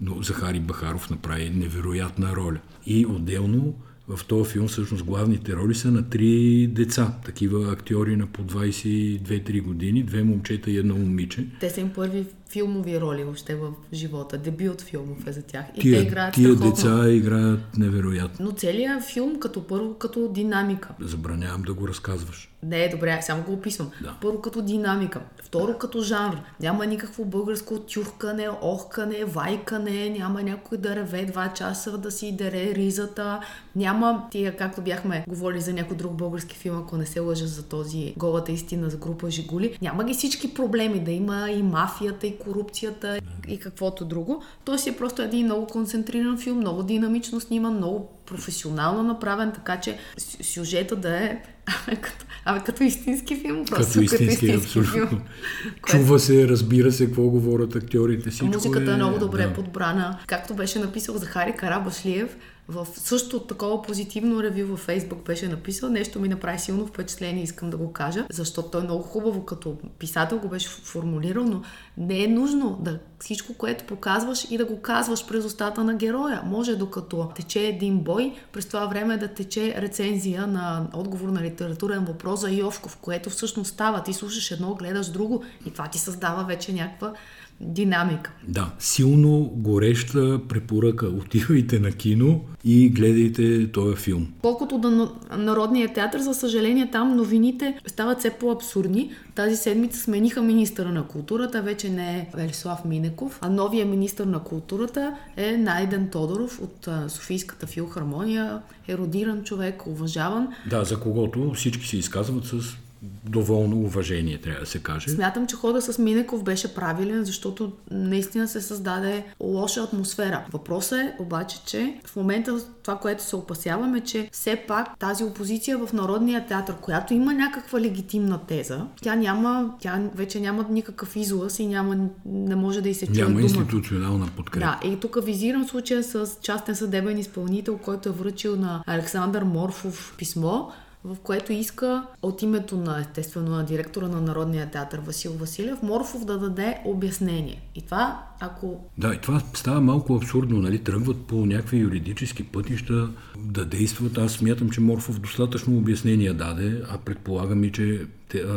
но 0.00 0.22
Захари 0.22 0.60
Бахаров 0.60 1.10
направи 1.10 1.50
невероятна 1.50 2.36
роля. 2.36 2.58
И 2.86 3.06
отделно 3.06 3.74
в 4.08 4.24
този 4.24 4.50
филм 4.50 4.68
всъщност 4.68 5.04
главните 5.04 5.56
роли 5.56 5.74
са 5.74 5.90
на 5.90 6.10
три 6.10 6.66
деца, 6.66 7.14
такива 7.24 7.72
актьори 7.72 8.16
на 8.16 8.26
по 8.26 8.42
22-3 8.42 9.62
години, 9.62 10.02
две 10.02 10.22
момчета 10.22 10.70
и 10.70 10.76
едно 10.76 10.96
момиче. 10.96 11.46
Те 11.60 11.70
са 11.70 11.80
им 11.80 11.90
първи 11.94 12.26
филмови 12.50 13.00
роли 13.00 13.24
въобще 13.24 13.54
в 13.54 13.72
живота. 13.92 14.38
Дебют 14.38 14.80
филмов 14.80 15.26
е 15.26 15.32
за 15.32 15.42
тях. 15.42 15.64
И 15.76 15.80
тия, 15.80 15.98
те 16.00 16.06
играят 16.06 16.34
Тия 16.34 16.54
страхотно. 16.54 16.70
деца 16.70 17.10
играят 17.10 17.60
невероятно. 17.78 18.46
Но 18.46 18.52
целият 18.52 19.04
филм 19.04 19.40
като 19.40 19.66
първо 19.66 19.94
като 19.94 20.28
динамика. 20.28 20.88
Забранявам 21.00 21.62
да 21.62 21.74
го 21.74 21.88
разказваш. 21.88 22.46
Не, 22.62 22.88
добре, 22.88 23.18
само 23.22 23.42
го 23.42 23.52
описвам. 23.52 23.90
Да. 24.02 24.14
Първо 24.22 24.40
като 24.40 24.62
динамика, 24.62 25.20
второ 25.42 25.78
като 25.78 26.02
жанр. 26.02 26.36
Няма 26.60 26.86
никакво 26.86 27.24
българско 27.24 27.78
тюхкане, 27.78 28.48
охкане, 28.62 29.24
вайкане, 29.24 30.10
няма 30.18 30.42
някой 30.42 30.78
да 30.78 30.96
реве 30.96 31.24
два 31.24 31.52
часа 31.52 31.98
да 31.98 32.10
си 32.10 32.36
дере 32.36 32.74
ризата. 32.74 33.40
Няма 33.76 34.24
тия, 34.30 34.56
както 34.56 34.80
бяхме 34.82 35.24
говорили 35.28 35.60
за 35.60 35.72
някой 35.72 35.96
друг 35.96 36.12
български 36.12 36.56
филм, 36.56 36.78
ако 36.78 36.96
не 36.96 37.06
се 37.06 37.20
лъжа 37.20 37.46
за 37.46 37.62
този 37.62 38.14
голата 38.16 38.52
истина 38.52 38.90
за 38.90 38.96
група 38.96 39.30
Жигули. 39.30 39.78
Няма 39.82 40.04
ги 40.04 40.14
всички 40.14 40.54
проблеми, 40.54 41.00
да 41.00 41.10
има 41.10 41.50
и 41.50 41.62
мафията, 41.62 42.26
и 42.26 42.38
корупцията 42.44 43.20
и 43.48 43.58
каквото 43.58 44.04
друго. 44.04 44.42
Той 44.64 44.78
си 44.78 44.88
е 44.88 44.96
просто 44.96 45.22
един 45.22 45.46
много 45.46 45.66
концентриран 45.66 46.38
филм, 46.38 46.58
много 46.58 46.82
динамично 46.82 47.40
сниман, 47.40 47.76
много 47.76 48.08
професионално 48.26 49.02
направен, 49.02 49.52
така 49.52 49.80
че 49.80 49.98
сюжета 50.42 50.96
да 50.96 51.16
е 51.16 51.42
като, 51.86 52.24
абе, 52.44 52.60
като 52.64 52.82
истински 52.82 53.36
филм. 53.36 53.64
Просто 53.64 53.92
като 53.92 54.00
истински, 54.00 54.24
като 54.26 54.44
истински 54.44 54.80
абсолютно. 54.80 55.08
Филм, 55.08 55.22
Чува 55.86 56.18
се, 56.18 56.48
разбира 56.48 56.92
се 56.92 57.06
какво 57.06 57.22
говорят 57.22 57.76
актьорите. 57.76 58.30
Всичко 58.30 58.46
Музиката 58.46 58.90
е, 58.90 58.94
е 58.94 58.96
много 58.96 59.18
добре 59.18 59.46
да. 59.46 59.52
подбрана. 59.52 60.18
Както 60.26 60.54
беше 60.54 60.78
написал 60.78 61.16
Захари 61.16 61.52
Карабашлиев, 61.56 62.36
в 62.70 62.86
също 62.94 63.40
такова 63.40 63.82
позитивно 63.82 64.42
ревю 64.42 64.66
във 64.66 64.80
Фейсбук 64.80 65.26
беше 65.26 65.48
написал. 65.48 65.90
Нещо 65.90 66.20
ми 66.20 66.28
направи 66.28 66.58
силно 66.58 66.86
впечатление, 66.86 67.42
искам 67.42 67.70
да 67.70 67.76
го 67.76 67.92
кажа, 67.92 68.26
защото 68.30 68.70
той 68.70 68.82
много 68.82 69.02
хубаво 69.02 69.44
като 69.44 69.76
писател 69.98 70.38
го 70.38 70.48
беше 70.48 70.68
формулирал, 70.68 71.44
но 71.44 71.62
не 71.96 72.24
е 72.24 72.28
нужно 72.28 72.78
да 72.80 72.98
всичко, 73.18 73.54
което 73.54 73.84
показваш 73.84 74.46
и 74.50 74.58
да 74.58 74.64
го 74.64 74.80
казваш 74.80 75.26
през 75.26 75.44
устата 75.44 75.84
на 75.84 75.94
героя. 75.94 76.42
Може 76.44 76.76
докато 76.76 77.28
тече 77.34 77.60
един 77.60 77.98
бой, 77.98 78.34
през 78.52 78.66
това 78.66 78.86
време 78.86 79.16
да 79.16 79.28
тече 79.28 79.74
рецензия 79.78 80.46
на 80.46 80.86
отговор 80.92 81.28
на 81.28 81.42
литературен 81.42 82.04
въпрос 82.04 82.40
за 82.40 82.50
Йовков, 82.50 82.96
което 82.96 83.30
всъщност 83.30 83.72
става. 83.72 84.02
Ти 84.02 84.12
слушаш 84.12 84.50
едно, 84.50 84.74
гледаш 84.74 85.08
друго 85.08 85.44
и 85.66 85.70
това 85.70 85.88
ти 85.88 85.98
създава 85.98 86.44
вече 86.44 86.72
някаква 86.72 87.12
динамика. 87.60 88.32
Да, 88.48 88.70
силно 88.78 89.52
гореща 89.54 90.40
препоръка. 90.48 91.06
Отивайте 91.06 91.78
на 91.78 91.92
кино 91.92 92.40
и 92.64 92.88
гледайте 92.88 93.72
този 93.72 93.96
филм. 93.96 94.26
Колкото 94.42 94.78
до 94.78 95.10
Народния 95.36 95.92
театър, 95.92 96.20
за 96.20 96.34
съжаление 96.34 96.90
там 96.90 97.16
новините 97.16 97.80
стават 97.86 98.18
все 98.18 98.30
по-абсурдни. 98.30 99.12
Тази 99.34 99.56
седмица 99.56 100.00
смениха 100.00 100.42
министъра 100.42 100.88
на 100.88 101.06
културата, 101.06 101.62
вече 101.62 101.90
не 101.90 102.18
е 102.18 102.36
Велислав 102.36 102.84
Минеков, 102.84 103.38
а 103.42 103.50
новия 103.50 103.86
министър 103.86 104.26
на 104.26 104.38
културата 104.38 105.14
е 105.36 105.56
Найден 105.56 106.08
Тодоров 106.08 106.60
от 106.62 106.88
Софийската 107.08 107.66
филхармония, 107.66 108.60
еродиран 108.88 109.42
човек, 109.44 109.86
уважаван. 109.86 110.48
Да, 110.70 110.84
за 110.84 111.00
когото 111.00 111.52
всички 111.54 111.86
се 111.86 111.96
изказват 111.96 112.44
с 112.44 112.76
доволно 113.24 113.76
уважение, 113.76 114.40
трябва 114.40 114.60
да 114.60 114.66
се 114.66 114.78
каже. 114.78 115.10
Смятам, 115.10 115.46
че 115.46 115.56
хода 115.56 115.82
с 115.82 115.98
Минеков 115.98 116.44
беше 116.44 116.74
правилен, 116.74 117.24
защото 117.24 117.72
наистина 117.90 118.48
се 118.48 118.60
създаде 118.60 119.24
лоша 119.40 119.80
атмосфера. 119.82 120.44
Въпросът 120.52 120.98
е 120.98 121.14
обаче, 121.18 121.64
че 121.66 122.00
в 122.06 122.16
момента 122.16 122.58
това, 122.82 122.96
което 122.98 123.22
се 123.22 123.36
опасяваме, 123.36 124.00
че 124.00 124.28
все 124.32 124.56
пак 124.68 124.98
тази 124.98 125.24
опозиция 125.24 125.78
в 125.78 125.92
Народния 125.92 126.46
театър, 126.46 126.74
която 126.76 127.14
има 127.14 127.32
някаква 127.34 127.80
легитимна 127.80 128.38
теза, 128.38 128.86
тя 129.02 129.14
няма, 129.16 129.74
тя 129.80 130.02
вече 130.14 130.40
няма 130.40 130.66
никакъв 130.70 131.16
излъз 131.16 131.58
и 131.58 131.66
няма, 131.66 131.96
не 132.26 132.56
може 132.56 132.80
да 132.80 132.88
и 132.88 132.94
се 132.94 133.06
чуе 133.06 133.22
Няма 133.22 133.30
дума. 133.30 133.42
институционална 133.42 134.28
подкрепа. 134.36 134.66
Да, 134.82 134.88
и 134.88 134.96
тук 134.96 135.24
визирам 135.24 135.68
случая 135.68 136.02
с 136.02 136.30
частен 136.42 136.76
съдебен 136.76 137.18
изпълнител, 137.18 137.78
който 137.78 138.08
е 138.08 138.12
връчил 138.12 138.56
на 138.56 138.82
Александър 138.86 139.42
Морфов 139.42 140.14
писмо, 140.18 140.68
в 141.04 141.16
което 141.22 141.52
иска 141.52 142.06
от 142.22 142.42
името 142.42 142.76
на, 142.76 143.00
естествено, 143.00 143.50
на 143.50 143.64
директора 143.64 144.08
на 144.08 144.20
Народния 144.20 144.70
театър 144.70 144.98
Васил 144.98 145.32
Василев, 145.32 145.82
Морфов 145.82 146.24
да 146.24 146.38
даде 146.38 146.78
обяснение. 146.84 147.62
И 147.74 147.82
това, 147.82 148.24
ако... 148.40 148.84
Да, 148.98 149.14
и 149.14 149.18
това 149.20 149.42
става 149.54 149.80
малко 149.80 150.14
абсурдно, 150.14 150.58
нали? 150.58 150.78
Тръгват 150.78 151.26
по 151.26 151.46
някакви 151.46 151.78
юридически 151.78 152.44
пътища 152.44 153.10
да 153.38 153.64
действат. 153.64 154.18
Аз 154.18 154.32
смятам, 154.32 154.70
че 154.70 154.80
Морфов 154.80 155.20
достатъчно 155.20 155.78
обяснение 155.78 156.32
даде, 156.32 156.82
а 156.90 156.98
предполагам 156.98 157.64
и, 157.64 157.72
че 157.72 158.06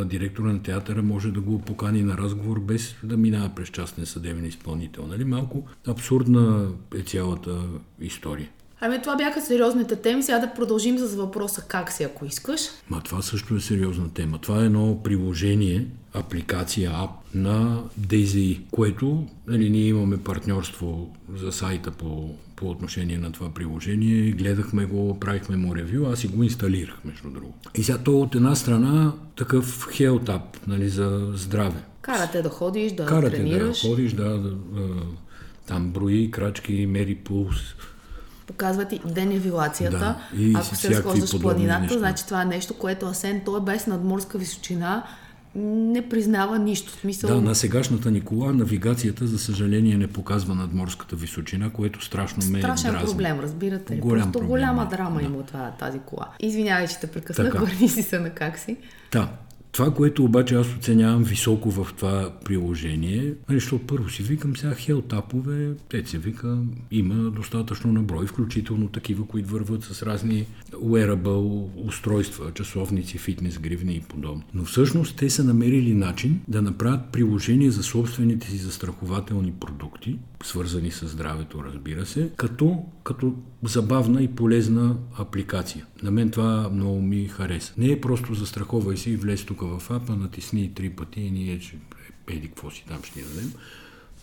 директора 0.04 0.52
на 0.52 0.62
театъра 0.62 1.02
може 1.02 1.30
да 1.30 1.40
го 1.40 1.58
покани 1.58 2.02
на 2.02 2.18
разговор 2.18 2.60
без 2.60 2.94
да 3.02 3.16
минава 3.16 3.50
през 3.56 3.68
частен 3.68 4.06
съдебен 4.06 4.44
изпълнител. 4.44 5.06
Нали? 5.06 5.24
Малко 5.24 5.62
абсурдна 5.86 6.68
е 6.98 7.02
цялата 7.02 7.62
история. 8.00 8.48
Ами 8.86 9.02
това 9.02 9.16
бяха 9.16 9.40
сериозните 9.40 9.96
теми. 9.96 10.22
Сега 10.22 10.38
да 10.38 10.54
продължим 10.54 10.98
с 10.98 11.14
въпроса 11.14 11.62
как 11.68 11.92
си, 11.92 12.02
ако 12.02 12.24
искаш. 12.24 12.60
Ма 12.90 13.00
това 13.00 13.22
също 13.22 13.56
е 13.56 13.60
сериозна 13.60 14.10
тема. 14.14 14.38
Това 14.38 14.62
е 14.62 14.64
едно 14.66 15.02
приложение, 15.02 15.86
апликация, 16.14 16.92
ап 16.94 17.10
на 17.34 17.82
DZI, 18.00 18.60
което 18.70 19.26
нали, 19.46 19.70
ние 19.70 19.86
имаме 19.86 20.16
партньорство 20.16 21.16
за 21.36 21.52
сайта 21.52 21.90
по, 21.90 22.30
по 22.56 22.70
отношение 22.70 23.18
на 23.18 23.32
това 23.32 23.54
приложение. 23.54 24.30
Гледахме 24.30 24.84
го, 24.84 25.20
правихме 25.20 25.56
му 25.56 25.76
ревю, 25.76 26.06
аз 26.06 26.24
и 26.24 26.28
го 26.28 26.42
инсталирах, 26.42 27.04
между 27.04 27.30
другото. 27.30 27.70
И 27.74 27.82
сега 27.82 27.98
то 27.98 28.20
от 28.20 28.34
една 28.34 28.54
страна 28.54 29.12
такъв 29.36 29.88
хелтап, 29.92 30.66
нали, 30.66 30.88
за 30.88 31.30
здраве. 31.34 31.82
Карате 32.00 32.42
да 32.42 32.48
ходиш, 32.48 32.92
да 32.92 33.06
Карате 33.06 33.36
тренираш. 33.36 33.82
да 33.82 33.88
ходиш, 33.88 34.12
да, 34.12 34.28
да, 34.28 34.50
да 34.50 35.02
там 35.66 35.90
брои 35.90 36.30
крачки, 36.30 36.86
мери 36.86 37.14
пулс, 37.14 37.74
показват 38.46 38.92
и 38.92 39.00
денивилацията. 39.06 39.98
Да, 39.98 40.16
и 40.38 40.54
Ако 40.56 40.76
се 40.76 40.90
разхождаш 40.90 41.36
в 41.36 41.40
планината, 41.40 41.80
неща. 41.82 41.98
значи 41.98 42.26
това 42.26 42.42
е 42.42 42.44
нещо, 42.44 42.74
което 42.74 43.06
Асен, 43.06 43.40
той 43.44 43.58
е 43.58 43.62
без 43.62 43.86
надморска 43.86 44.38
височина, 44.38 45.02
не 45.54 46.08
признава 46.08 46.58
нищо. 46.58 46.92
Смисъл... 46.92 47.30
Да, 47.30 47.40
на 47.40 47.54
сегашната 47.54 48.10
ни 48.10 48.20
кола 48.20 48.52
навигацията, 48.52 49.26
за 49.26 49.38
съжаление, 49.38 49.96
не 49.96 50.06
показва 50.06 50.54
надморската 50.54 51.16
височина, 51.16 51.70
което 51.70 52.04
страшно 52.04 52.42
ме 52.50 52.58
Страшен 52.58 52.90
дразни. 52.90 53.08
проблем, 53.08 53.40
разбирате? 53.40 53.96
Голям 53.96 54.18
Просто 54.18 54.32
проблем, 54.32 54.48
голяма 54.48 54.86
драма 54.86 55.20
да. 55.20 55.26
има 55.26 55.42
това, 55.42 55.70
тази 55.78 55.98
кола. 55.98 56.28
Извинявай, 56.40 56.88
че 56.88 57.00
те 57.00 57.06
прекъснах, 57.06 57.54
върни 57.54 57.88
си 57.88 58.02
се 58.02 58.18
на 58.18 58.30
как 58.30 58.58
си. 58.58 58.76
Да, 59.12 59.28
Това, 59.74 59.94
което 59.94 60.24
обаче 60.24 60.54
аз 60.54 60.74
оценявам 60.74 61.24
високо 61.24 61.70
в 61.70 61.92
това 61.96 62.32
приложение, 62.44 63.34
нали, 63.48 63.60
защото 63.60 63.86
първо 63.86 64.10
си 64.10 64.22
викам 64.22 64.56
сега 64.56 64.74
хелтапове, 64.74 65.72
те 65.88 66.06
се 66.06 66.18
вика, 66.18 66.58
има 66.90 67.30
достатъчно 67.30 67.92
наброй, 67.92 68.26
включително 68.26 68.88
такива, 68.88 69.26
които 69.26 69.48
върват 69.48 69.84
с 69.84 70.02
разни 70.02 70.46
wearable 70.72 71.68
устройства, 71.86 72.52
часовници, 72.54 73.18
фитнес, 73.18 73.58
гривни 73.58 73.94
и 73.94 74.00
подобно. 74.00 74.42
Но 74.54 74.64
всъщност 74.64 75.16
те 75.16 75.30
са 75.30 75.44
намерили 75.44 75.94
начин 75.94 76.40
да 76.48 76.62
направят 76.62 77.12
приложение 77.12 77.70
за 77.70 77.82
собствените 77.82 78.50
си 78.50 78.56
застрахователни 78.56 79.52
продукти, 79.52 80.18
свързани 80.44 80.90
с 80.90 81.08
здравето, 81.08 81.64
разбира 81.64 82.06
се, 82.06 82.30
като, 82.36 82.84
като 83.04 83.34
забавна 83.62 84.22
и 84.22 84.28
полезна 84.28 84.96
апликация. 85.18 85.86
На 86.02 86.10
мен 86.10 86.30
това 86.30 86.70
много 86.72 87.02
ми 87.02 87.28
хареса. 87.28 87.74
Не 87.78 87.92
е 87.92 88.00
просто 88.00 88.34
застраховай 88.34 88.96
си 88.96 89.10
и 89.10 89.16
влез 89.16 89.44
тук 89.44 89.60
в 89.60 89.90
апа, 89.90 90.16
натисни 90.16 90.74
три 90.74 90.90
пъти 90.90 91.20
и 91.20 91.30
ние 91.30 91.58
че 91.58 91.78
еди 92.30 92.48
какво 92.48 92.70
си 92.70 92.84
там 92.88 93.02
ще 93.02 93.22
дадем. 93.22 93.52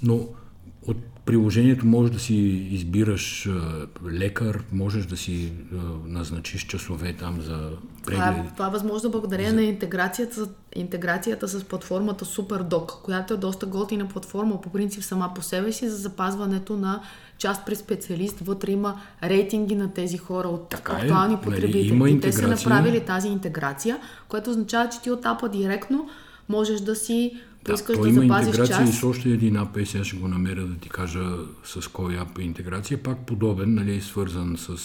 Но 0.04 0.28
от 0.88 0.98
приложението 1.26 1.86
можеш 1.86 2.14
да 2.14 2.20
си 2.20 2.36
избираш 2.72 3.50
лекар, 4.12 4.64
можеш 4.72 5.06
да 5.06 5.18
си 5.18 5.54
назначиш 6.06 6.66
часове 6.66 7.14
там 7.14 7.42
за 7.42 7.70
прегледи. 8.06 8.38
Това, 8.38 8.52
това 8.54 8.68
е 8.68 8.72
възможно 8.72 9.12
благодарение 9.12 9.50
за... 9.50 9.56
на 9.56 9.64
интеграцията, 9.64 10.48
интеграцията 10.76 11.48
с 11.48 11.64
платформата 11.64 12.26
SuperDoc, 12.26 13.02
която 13.04 13.34
е 13.34 13.38
доста 13.38 13.66
готина 13.66 14.08
платформа 14.08 14.62
по 14.62 14.70
принцип 14.70 15.04
сама 15.04 15.32
по 15.36 15.42
себе 15.42 15.72
си 15.72 15.90
за 15.90 15.96
запазването 15.96 16.78
на 16.78 17.02
част 17.38 17.66
при 17.66 17.76
специалист. 17.76 18.40
Вътре 18.40 18.72
има 18.72 19.02
рейтинги 19.24 19.76
на 19.76 19.94
тези 19.94 20.18
хора 20.18 20.48
от 20.48 20.70
така 20.70 20.94
е, 20.94 20.96
актуални 20.96 21.34
е, 21.34 21.42
потребители. 21.42 21.88
Има 21.88 22.20
те 22.22 22.32
са 22.32 22.48
направили 22.48 23.00
тази 23.00 23.28
интеграция, 23.28 24.00
което 24.28 24.50
означава, 24.50 24.90
че 24.90 25.02
ти 25.02 25.12
от 25.12 25.26
апа 25.26 25.50
директно 25.50 26.10
можеш 26.50 26.82
да 26.82 26.96
си 26.96 27.42
да, 27.66 27.74
искаш 27.74 27.98
да 27.98 28.10
има 28.10 28.22
запазиш 28.22 28.46
интеграция 28.48 28.78
част. 28.78 28.94
и 28.94 28.98
с 28.98 29.04
още 29.04 29.30
един 29.30 29.58
ап, 29.58 29.78
сега 29.86 30.04
ще 30.04 30.18
го 30.18 30.28
намеря 30.28 30.66
да 30.66 30.76
ти 30.76 30.90
кажа 30.90 31.38
с 31.64 31.88
кой 31.88 32.20
ап 32.20 32.40
интеграция, 32.40 33.04
пак 33.04 33.26
подобен, 33.26 33.74
нали, 33.74 34.02
свързан 34.02 34.58
с, 34.58 34.78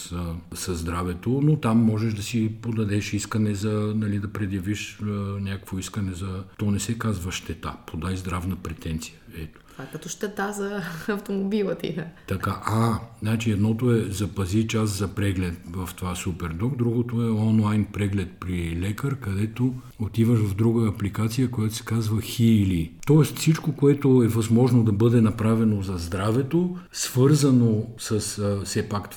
с 0.55 0.75
здравето, 0.75 1.41
но 1.45 1.57
там 1.57 1.79
можеш 1.79 2.15
да 2.15 2.23
си 2.23 2.53
подадеш 2.63 3.13
искане 3.13 3.55
за, 3.55 3.93
нали, 3.97 4.19
да 4.19 4.33
предявиш 4.33 4.99
някакво 5.41 5.79
искане 5.79 6.13
за, 6.13 6.45
то 6.59 6.71
не 6.71 6.81
се 6.81 6.99
казва 6.99 7.33
щета, 7.33 7.77
подай 7.87 8.17
здравна 8.17 8.57
претенция. 8.57 9.15
Ето. 9.35 9.61
Това 9.77 9.89
като 9.93 10.09
щета 10.09 10.53
за 10.53 10.83
автомобила 11.15 11.75
ти. 11.75 11.93
Да. 11.93 12.05
Така, 12.27 12.63
а, 12.65 12.99
значи 13.23 13.51
едното 13.51 13.93
е 13.93 14.01
запази 14.01 14.69
час 14.69 14.91
за 14.91 15.09
преглед 15.09 15.55
в 15.71 15.89
това 15.97 16.15
супердок, 16.15 16.77
другото 16.77 17.23
е 17.23 17.31
онлайн 17.31 17.85
преглед 17.85 18.29
при 18.41 18.77
лекар, 18.81 19.17
където 19.21 19.75
отиваш 19.99 20.41
в 20.41 20.55
друга 20.55 20.89
апликация, 20.89 21.51
която 21.51 21.75
се 21.75 21.85
казва 21.85 22.21
Хили. 22.21 22.93
Тоест 23.07 23.39
всичко, 23.39 23.73
което 23.73 24.23
е 24.25 24.29
възможно 24.29 24.85
да 24.85 24.93
бъде 24.93 25.21
направено 25.21 25.83
за 25.83 25.97
здравето, 25.97 26.77
свързано 26.93 27.87
с 27.99 28.41
все 28.65 28.89
пак 28.89 29.11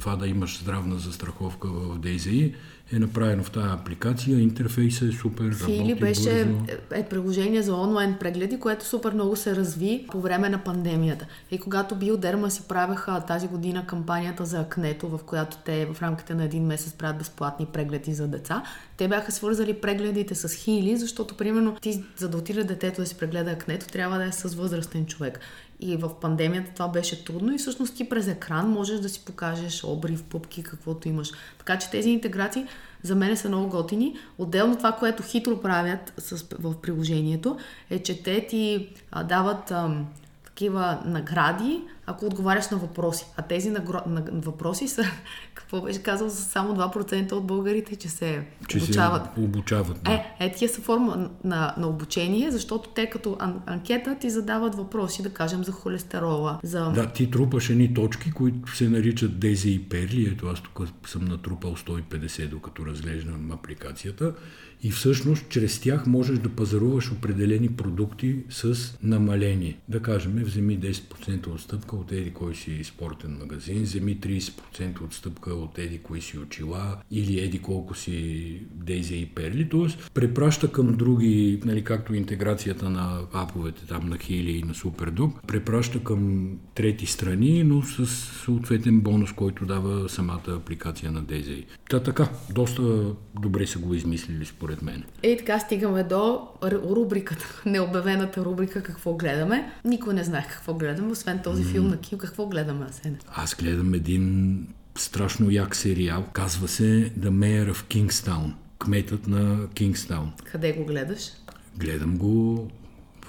това, 0.00 0.16
да 0.16 0.26
имаш 0.26 0.60
здравна 0.60 0.98
застраховка 0.98 1.68
в 1.68 1.98
DZI, 1.98 2.54
е 2.92 2.98
направено 2.98 3.42
в 3.42 3.50
тази 3.50 3.68
апликация. 3.68 4.38
Интерфейсът 4.38 5.08
е 5.08 5.16
супер. 5.16 5.54
Фили 5.54 5.94
беше 5.94 6.44
бързо. 6.44 6.66
е 6.94 7.08
приложение 7.08 7.62
за 7.62 7.74
онлайн 7.74 8.16
прегледи, 8.20 8.58
което 8.58 8.84
супер 8.84 9.12
много 9.12 9.36
се 9.36 9.56
разви 9.56 10.06
по 10.10 10.20
време 10.20 10.48
на 10.48 10.64
пандемията. 10.64 11.26
И 11.50 11.58
когато 11.58 11.96
Биодерма 11.96 12.50
си 12.50 12.62
правеха 12.68 13.20
тази 13.20 13.48
година 13.48 13.86
кампанията 13.86 14.44
за 14.44 14.60
акнето, 14.60 15.08
в 15.08 15.20
която 15.26 15.56
те 15.64 15.86
в 15.86 16.02
рамките 16.02 16.34
на 16.34 16.44
един 16.44 16.66
месец 16.66 16.92
правят 16.92 17.18
безплатни 17.18 17.66
прегледи 17.66 18.14
за 18.14 18.28
деца, 18.28 18.62
те 18.96 19.08
бяха 19.08 19.32
свързали 19.32 19.74
прегледите 19.74 20.34
с 20.34 20.54
хили, 20.54 20.96
защото 20.96 21.36
примерно 21.36 21.76
ти 21.80 22.04
за 22.16 22.28
да 22.28 22.36
отиде 22.36 22.64
детето 22.64 23.00
да 23.00 23.06
си 23.06 23.14
прегледа 23.14 23.50
акнето, 23.50 23.86
трябва 23.86 24.18
да 24.18 24.24
е 24.24 24.32
с 24.32 24.54
възрастен 24.54 25.06
човек. 25.06 25.40
И 25.82 25.96
в 25.96 26.10
пандемията 26.20 26.70
това 26.74 26.88
беше 26.88 27.24
трудно 27.24 27.54
и 27.54 27.58
всъщност 27.58 27.96
ти 27.96 28.08
през 28.08 28.28
екран 28.28 28.70
можеш 28.70 29.00
да 29.00 29.08
си 29.08 29.24
покажеш 29.24 29.84
обрив, 29.84 30.22
пупки, 30.22 30.62
каквото 30.62 31.08
имаш. 31.08 31.32
Така 31.58 31.78
че 31.78 31.90
тези 31.90 32.10
интеграции 32.10 32.66
за 33.02 33.14
мен 33.14 33.36
са 33.36 33.48
много 33.48 33.68
готини. 33.68 34.16
Отделно 34.38 34.76
това, 34.76 34.92
което 34.92 35.22
хитро 35.22 35.60
правят 35.60 36.12
с, 36.18 36.46
в 36.58 36.74
приложението, 36.80 37.58
е, 37.90 37.98
че 37.98 38.22
те 38.22 38.46
ти 38.46 38.88
а, 39.12 39.24
дават 39.24 39.70
а, 39.70 40.04
такива 40.44 41.02
награди, 41.04 41.80
ако 42.06 42.26
отговаряш 42.26 42.68
на 42.68 42.76
въпроси. 42.76 43.26
А 43.36 43.42
тези 43.42 43.70
нагро... 43.70 43.98
на... 44.06 44.24
въпроси 44.32 44.88
са, 44.88 45.04
какво 45.72 45.86
беше 45.86 46.02
казал, 46.02 46.28
за 46.28 46.42
само 46.42 46.74
2% 46.74 47.32
от 47.32 47.46
българите, 47.46 47.96
че 47.96 48.08
се 48.08 48.44
че 48.68 48.78
обучават. 48.78 49.22
Се 49.34 49.40
обучават 49.40 50.02
да. 50.02 50.12
Е, 50.12 50.36
е, 50.40 50.52
тия 50.52 50.68
са 50.68 50.80
форма 50.80 51.30
на, 51.44 51.74
на 51.78 51.88
обучение, 51.88 52.50
защото 52.50 52.88
те 52.88 53.10
като 53.10 53.36
ан- 53.40 53.60
анкета 53.66 54.16
ти 54.20 54.30
задават 54.30 54.74
въпроси, 54.74 55.22
да 55.22 55.30
кажем, 55.30 55.64
за 55.64 55.72
холестерола. 55.72 56.58
За... 56.62 56.90
Да, 56.90 57.06
ти 57.06 57.30
трупаш 57.30 57.70
едни 57.70 57.94
точки, 57.94 58.32
които 58.32 58.76
се 58.76 58.88
наричат 58.88 59.40
Дези 59.40 59.70
и 59.70 59.88
Перли. 59.88 60.28
Ето 60.32 60.46
аз 60.46 60.60
тук 60.60 60.80
съм 61.06 61.24
натрупал 61.24 61.76
150, 61.76 62.48
докато 62.48 62.86
разглеждам 62.86 63.50
апликацията. 63.52 64.34
И 64.82 64.90
всъщност 64.90 65.48
чрез 65.48 65.80
тях 65.80 66.06
можеш 66.06 66.38
да 66.38 66.48
пазаруваш 66.48 67.12
определени 67.12 67.68
продукти 67.68 68.36
с 68.48 68.74
намаление. 69.02 69.76
Да 69.88 70.02
кажем, 70.02 70.42
вземи 70.44 70.78
10% 70.78 71.46
отстъпка 71.46 71.96
от 71.96 72.12
еди 72.12 72.30
кой 72.30 72.54
си 72.54 72.84
спортен 72.84 73.36
магазин, 73.40 73.82
вземи 73.82 74.16
30% 74.16 75.04
отстъпка 75.04 75.54
от 75.54 75.78
еди 75.78 75.98
кой 75.98 76.20
си 76.20 76.38
очила 76.38 76.96
или 77.10 77.40
еди 77.40 77.58
колко 77.58 77.94
си 77.94 78.58
Дейзи 78.74 79.16
и 79.16 79.26
Перли. 79.26 79.68
Тоест, 79.68 80.10
препраща 80.14 80.72
към 80.72 80.96
други, 80.96 81.60
нали, 81.64 81.84
както 81.84 82.14
интеграцията 82.14 82.90
на 82.90 83.20
аповете 83.32 83.86
там 83.86 84.08
на 84.08 84.18
Хили 84.18 84.50
и 84.50 84.62
на 84.62 84.74
Супердук, 84.74 85.46
препраща 85.46 86.04
към 86.04 86.50
трети 86.74 87.06
страни, 87.06 87.64
но 87.64 87.82
с 87.82 88.06
съответен 88.44 89.00
бонус, 89.00 89.32
който 89.32 89.66
дава 89.66 90.08
самата 90.08 90.56
апликация 90.56 91.12
на 91.12 91.22
Дейзи. 91.22 91.64
Та 91.90 92.02
така, 92.02 92.28
доста 92.50 93.14
добре 93.40 93.66
са 93.66 93.78
го 93.78 93.94
измислили 93.94 94.44
според 94.44 94.71
според 94.72 94.82
мен. 94.82 95.04
И 95.22 95.36
така 95.38 95.58
стигаме 95.58 96.02
до 96.02 96.48
рубриката, 96.62 97.62
необявената 97.66 98.44
рубрика 98.44 98.82
Какво 98.82 99.14
гледаме. 99.14 99.72
Никой 99.84 100.14
не 100.14 100.24
знае 100.24 100.46
какво 100.50 100.74
гледаме, 100.74 101.12
освен 101.12 101.38
този 101.38 101.64
филм 101.64 101.88
на 101.88 102.00
Ким. 102.00 102.18
Какво 102.18 102.46
гледаме, 102.46 102.86
Асене? 102.90 103.18
Аз 103.34 103.54
гледам 103.54 103.94
един 103.94 104.66
страшно 104.98 105.50
як 105.50 105.76
сериал. 105.76 106.24
Казва 106.32 106.68
се 106.68 107.12
The 107.18 107.30
Mayor 107.30 107.72
of 107.72 107.84
Kingstown. 107.84 108.52
Кметът 108.78 109.26
на 109.26 109.68
Кингстаун. 109.74 110.32
Къде 110.44 110.72
го 110.72 110.84
гледаш? 110.84 111.30
Гледам 111.76 112.18
го 112.18 112.68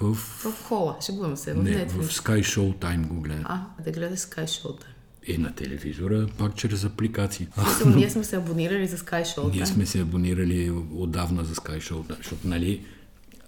в... 0.00 0.14
В 0.14 0.62
хола, 0.64 0.96
шегувам 1.06 1.36
се. 1.36 1.54
В 1.54 1.62
Не, 1.62 1.70
Netflix. 1.70 1.88
в 1.88 2.12
Sky 2.12 2.40
Show 2.40 2.74
Time 2.74 3.06
го 3.06 3.20
гледам. 3.20 3.44
А, 3.44 3.66
да 3.84 3.92
гледаш 3.92 4.18
Sky 4.18 4.44
Show 4.44 4.66
Time 4.66 4.93
е 5.28 5.38
на 5.38 5.54
телевизора, 5.54 6.26
пак 6.38 6.56
чрез 6.56 6.84
апликации. 6.84 7.46
Мисля, 7.58 7.90
ние 7.96 8.10
сме 8.10 8.24
се 8.24 8.36
абонирали 8.36 8.86
за 8.86 8.98
Sky 8.98 9.22
Show. 9.22 9.54
Ние 9.54 9.66
сме 9.66 9.86
се 9.86 10.00
абонирали 10.00 10.70
отдавна 10.94 11.44
за 11.44 11.54
Sky 11.54 11.80
Show, 11.80 12.16
защото, 12.16 12.48
нали, 12.48 12.80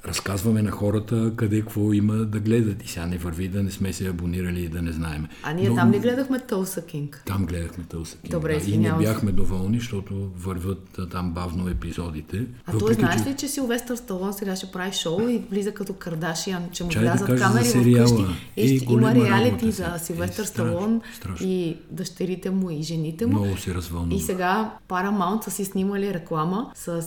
разказваме 0.08 0.62
на 0.62 0.70
хората 0.70 1.32
къде 1.36 1.60
какво 1.60 1.92
има 1.92 2.14
да 2.14 2.40
гледат. 2.40 2.84
И 2.84 2.88
сега 2.88 3.06
не 3.06 3.18
върви 3.18 3.48
да 3.48 3.62
не 3.62 3.70
сме 3.70 3.92
се 3.92 4.08
абонирали 4.08 4.60
и 4.60 4.68
да 4.68 4.82
не 4.82 4.92
знаем. 4.92 5.26
А 5.42 5.52
ние 5.52 5.68
Но, 5.68 5.74
там 5.74 5.90
не 5.90 5.98
гледахме 5.98 6.38
Тълса 6.38 6.86
Кинг. 6.86 7.22
Там 7.26 7.46
гледахме 7.46 7.84
Тълса 7.84 8.16
Кинг. 8.16 8.32
Добре, 8.32 8.58
да. 8.58 8.70
И 8.70 8.78
не 8.78 8.92
бяхме 8.92 9.32
доволни, 9.32 9.78
защото 9.78 10.30
върват 10.36 10.98
там 11.10 11.32
бавно 11.32 11.68
епизодите. 11.68 12.46
А 12.66 12.72
Въпреки, 12.72 12.84
той 12.84 12.94
знаеш 12.94 13.22
че... 13.22 13.30
ли, 13.30 13.36
че 13.36 13.48
Силвестър 13.48 13.96
Сталон 13.96 14.32
сега 14.32 14.56
ще 14.56 14.66
прави 14.66 14.92
шоу 14.92 15.28
и 15.28 15.42
влиза 15.50 15.74
като 15.74 15.92
Кардашиан, 15.92 16.62
че 16.72 16.84
му 16.84 16.90
влязат 16.90 17.28
да 17.28 17.36
камери 17.36 17.64
вкъщи. 17.64 18.24
И, 18.56 18.62
и 18.62 18.92
има 18.92 19.14
реалити 19.14 19.70
за 19.70 19.94
Силвестър 19.98 20.42
е, 20.42 20.46
Сталон 20.46 21.00
страшно. 21.16 21.46
и 21.46 21.76
дъщерите 21.90 22.50
му 22.50 22.70
и 22.70 22.82
жените 22.82 23.26
му. 23.26 23.32
Много 23.32 23.56
се 23.56 23.74
развълнува. 23.74 24.16
И 24.16 24.20
сега 24.20 24.70
Paramount 24.88 25.44
са 25.44 25.50
си 25.50 25.64
снимали 25.64 26.14
реклама 26.14 26.70
с 26.74 27.02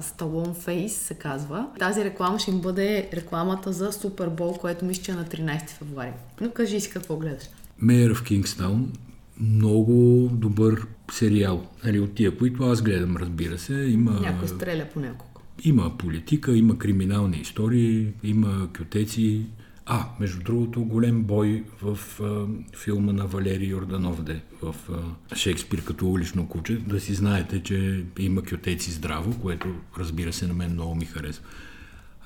Сталон 0.00 0.54
Фейс, 0.54 0.96
се 0.96 1.14
казва. 1.14 1.66
Тази 1.78 2.04
реклама 2.04 2.19
реклама 2.20 2.38
ще 2.38 2.50
им 2.50 2.60
бъде 2.60 3.08
рекламата 3.12 3.72
за 3.72 3.92
Супербол, 3.92 4.52
което 4.52 4.84
мисля, 4.84 5.02
че 5.02 5.12
е 5.12 5.14
на 5.14 5.24
13 5.24 5.68
февруари. 5.68 6.12
Но 6.40 6.50
кажи 6.50 6.80
си 6.80 6.90
какво 6.90 7.16
гледаш. 7.16 7.44
Mayor 7.82 8.14
of 8.14 8.24
Кингстаун, 8.24 8.92
много 9.40 10.28
добър 10.32 10.86
сериал. 11.12 11.66
Нали, 11.84 12.00
от 12.00 12.14
тия, 12.14 12.38
които 12.38 12.64
аз 12.64 12.82
гледам, 12.82 13.16
разбира 13.16 13.58
се. 13.58 13.74
Има... 13.74 14.10
Някой 14.10 14.48
стреля 14.48 14.86
по 14.92 15.00
няколко. 15.00 15.42
Има 15.64 15.98
политика, 15.98 16.56
има 16.56 16.78
криминални 16.78 17.36
истории, 17.36 18.12
има 18.22 18.68
кютеци, 18.78 19.46
а, 19.86 20.06
между 20.20 20.42
другото, 20.42 20.84
голем 20.84 21.22
бой 21.22 21.64
в 21.82 21.98
а, 22.22 22.46
филма 22.78 23.12
на 23.12 23.26
Валерий 23.26 23.68
Йорданов, 23.68 24.22
де, 24.22 24.40
в 24.62 24.74
а, 24.92 25.36
Шекспир 25.36 25.84
като 25.84 26.08
улично 26.08 26.48
куче. 26.48 26.76
Да 26.76 27.00
си 27.00 27.14
знаете, 27.14 27.62
че 27.62 28.04
има 28.18 28.42
кютеци 28.42 28.90
здраво, 28.90 29.38
което 29.42 29.68
разбира 29.98 30.32
се 30.32 30.46
на 30.46 30.54
мен 30.54 30.72
много 30.72 30.94
ми 30.94 31.04
харесва. 31.04 31.44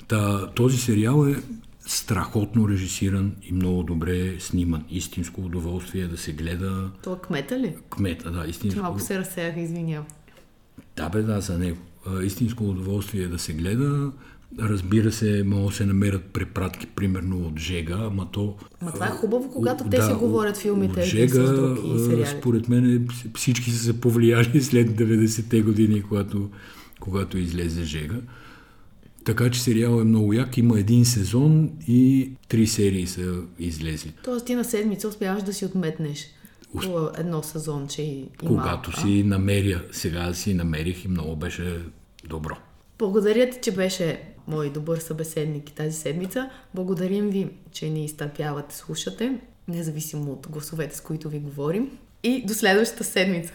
Та, 0.08 0.46
този 0.50 0.78
сериал 0.78 1.26
е 1.26 1.42
страхотно 1.86 2.68
режисиран 2.68 3.32
и 3.42 3.52
много 3.52 3.82
добре 3.82 4.40
сниман. 4.40 4.84
Истинско 4.90 5.40
удоволствие 5.40 6.06
да 6.06 6.16
се 6.16 6.32
гледа. 6.32 6.90
Това 7.02 7.20
кмета 7.20 7.58
ли? 7.58 7.76
Кмета, 7.90 8.30
да, 8.30 8.46
истинско. 8.46 8.80
Малко 8.80 9.00
се 9.00 9.18
разсеях, 9.18 9.56
извинявам. 9.56 10.06
Да, 10.96 11.08
бе, 11.08 11.22
да, 11.22 11.40
за 11.40 11.58
него. 11.58 11.78
истинско 12.22 12.64
удоволствие 12.64 13.28
да 13.28 13.38
се 13.38 13.52
гледа. 13.52 14.12
Разбира 14.58 15.12
се, 15.12 15.42
могат 15.46 15.68
да 15.68 15.76
се 15.76 15.86
намерят 15.86 16.24
препратки, 16.24 16.86
примерно 16.86 17.46
от 17.46 17.58
Жега, 17.58 17.98
ама 18.00 18.30
то... 18.32 18.56
Ма 18.82 18.92
това 18.92 19.06
е 19.06 19.10
хубаво, 19.10 19.50
когато 19.50 19.88
те 19.88 20.02
си 20.02 20.12
говорят 20.12 20.56
филмите 20.56 21.00
от 21.00 21.06
Жега, 21.06 21.46
с 21.46 21.52
друг 21.54 21.78
и 21.84 21.94
а, 21.94 21.98
сериалите. 21.98 22.38
според 22.38 22.68
мен 22.68 23.08
всички 23.34 23.70
са 23.70 23.84
се 23.84 24.00
повлияли 24.00 24.62
след 24.62 24.90
90-те 24.90 25.62
години, 25.62 26.02
когато, 26.02 26.50
когато 27.00 27.38
излезе 27.38 27.82
Жега. 27.82 28.16
Така 29.24 29.50
че 29.50 29.62
сериал 29.62 30.00
е 30.00 30.04
много 30.04 30.32
як. 30.32 30.56
Има 30.58 30.80
един 30.80 31.04
сезон 31.04 31.70
и 31.88 32.30
три 32.48 32.66
серии 32.66 33.06
са 33.06 33.34
излезли. 33.58 34.12
Тоест 34.24 34.46
ти 34.46 34.54
на 34.54 34.64
седмица 34.64 35.08
успяваш 35.08 35.42
да 35.42 35.52
си 35.52 35.64
отметнеш 35.64 36.26
едно 37.18 37.42
сезонче 37.42 38.02
и, 38.02 38.20
и 38.20 38.28
Когато 38.38 38.90
малко, 38.90 39.00
си 39.00 39.22
намеря, 39.22 39.82
сега 39.92 40.34
си 40.34 40.54
намерих 40.54 41.04
и 41.04 41.08
много 41.08 41.36
беше 41.36 41.80
добро. 42.28 42.56
Благодаря 42.98 43.50
ти, 43.50 43.58
че 43.62 43.72
беше 43.72 44.20
мой 44.46 44.72
добър 44.72 44.98
събеседник 44.98 45.72
тази 45.72 45.96
седмица. 45.96 46.50
Благодарим 46.74 47.30
ви, 47.30 47.48
че 47.72 47.90
ни 47.90 48.04
изтърпявате, 48.04 48.76
слушате, 48.76 49.40
независимо 49.68 50.32
от 50.32 50.48
гласовете, 50.50 50.96
с 50.96 51.00
които 51.00 51.28
ви 51.28 51.38
говорим. 51.38 51.90
И 52.22 52.44
до 52.46 52.54
следващата 52.54 53.04
седмица. 53.04 53.52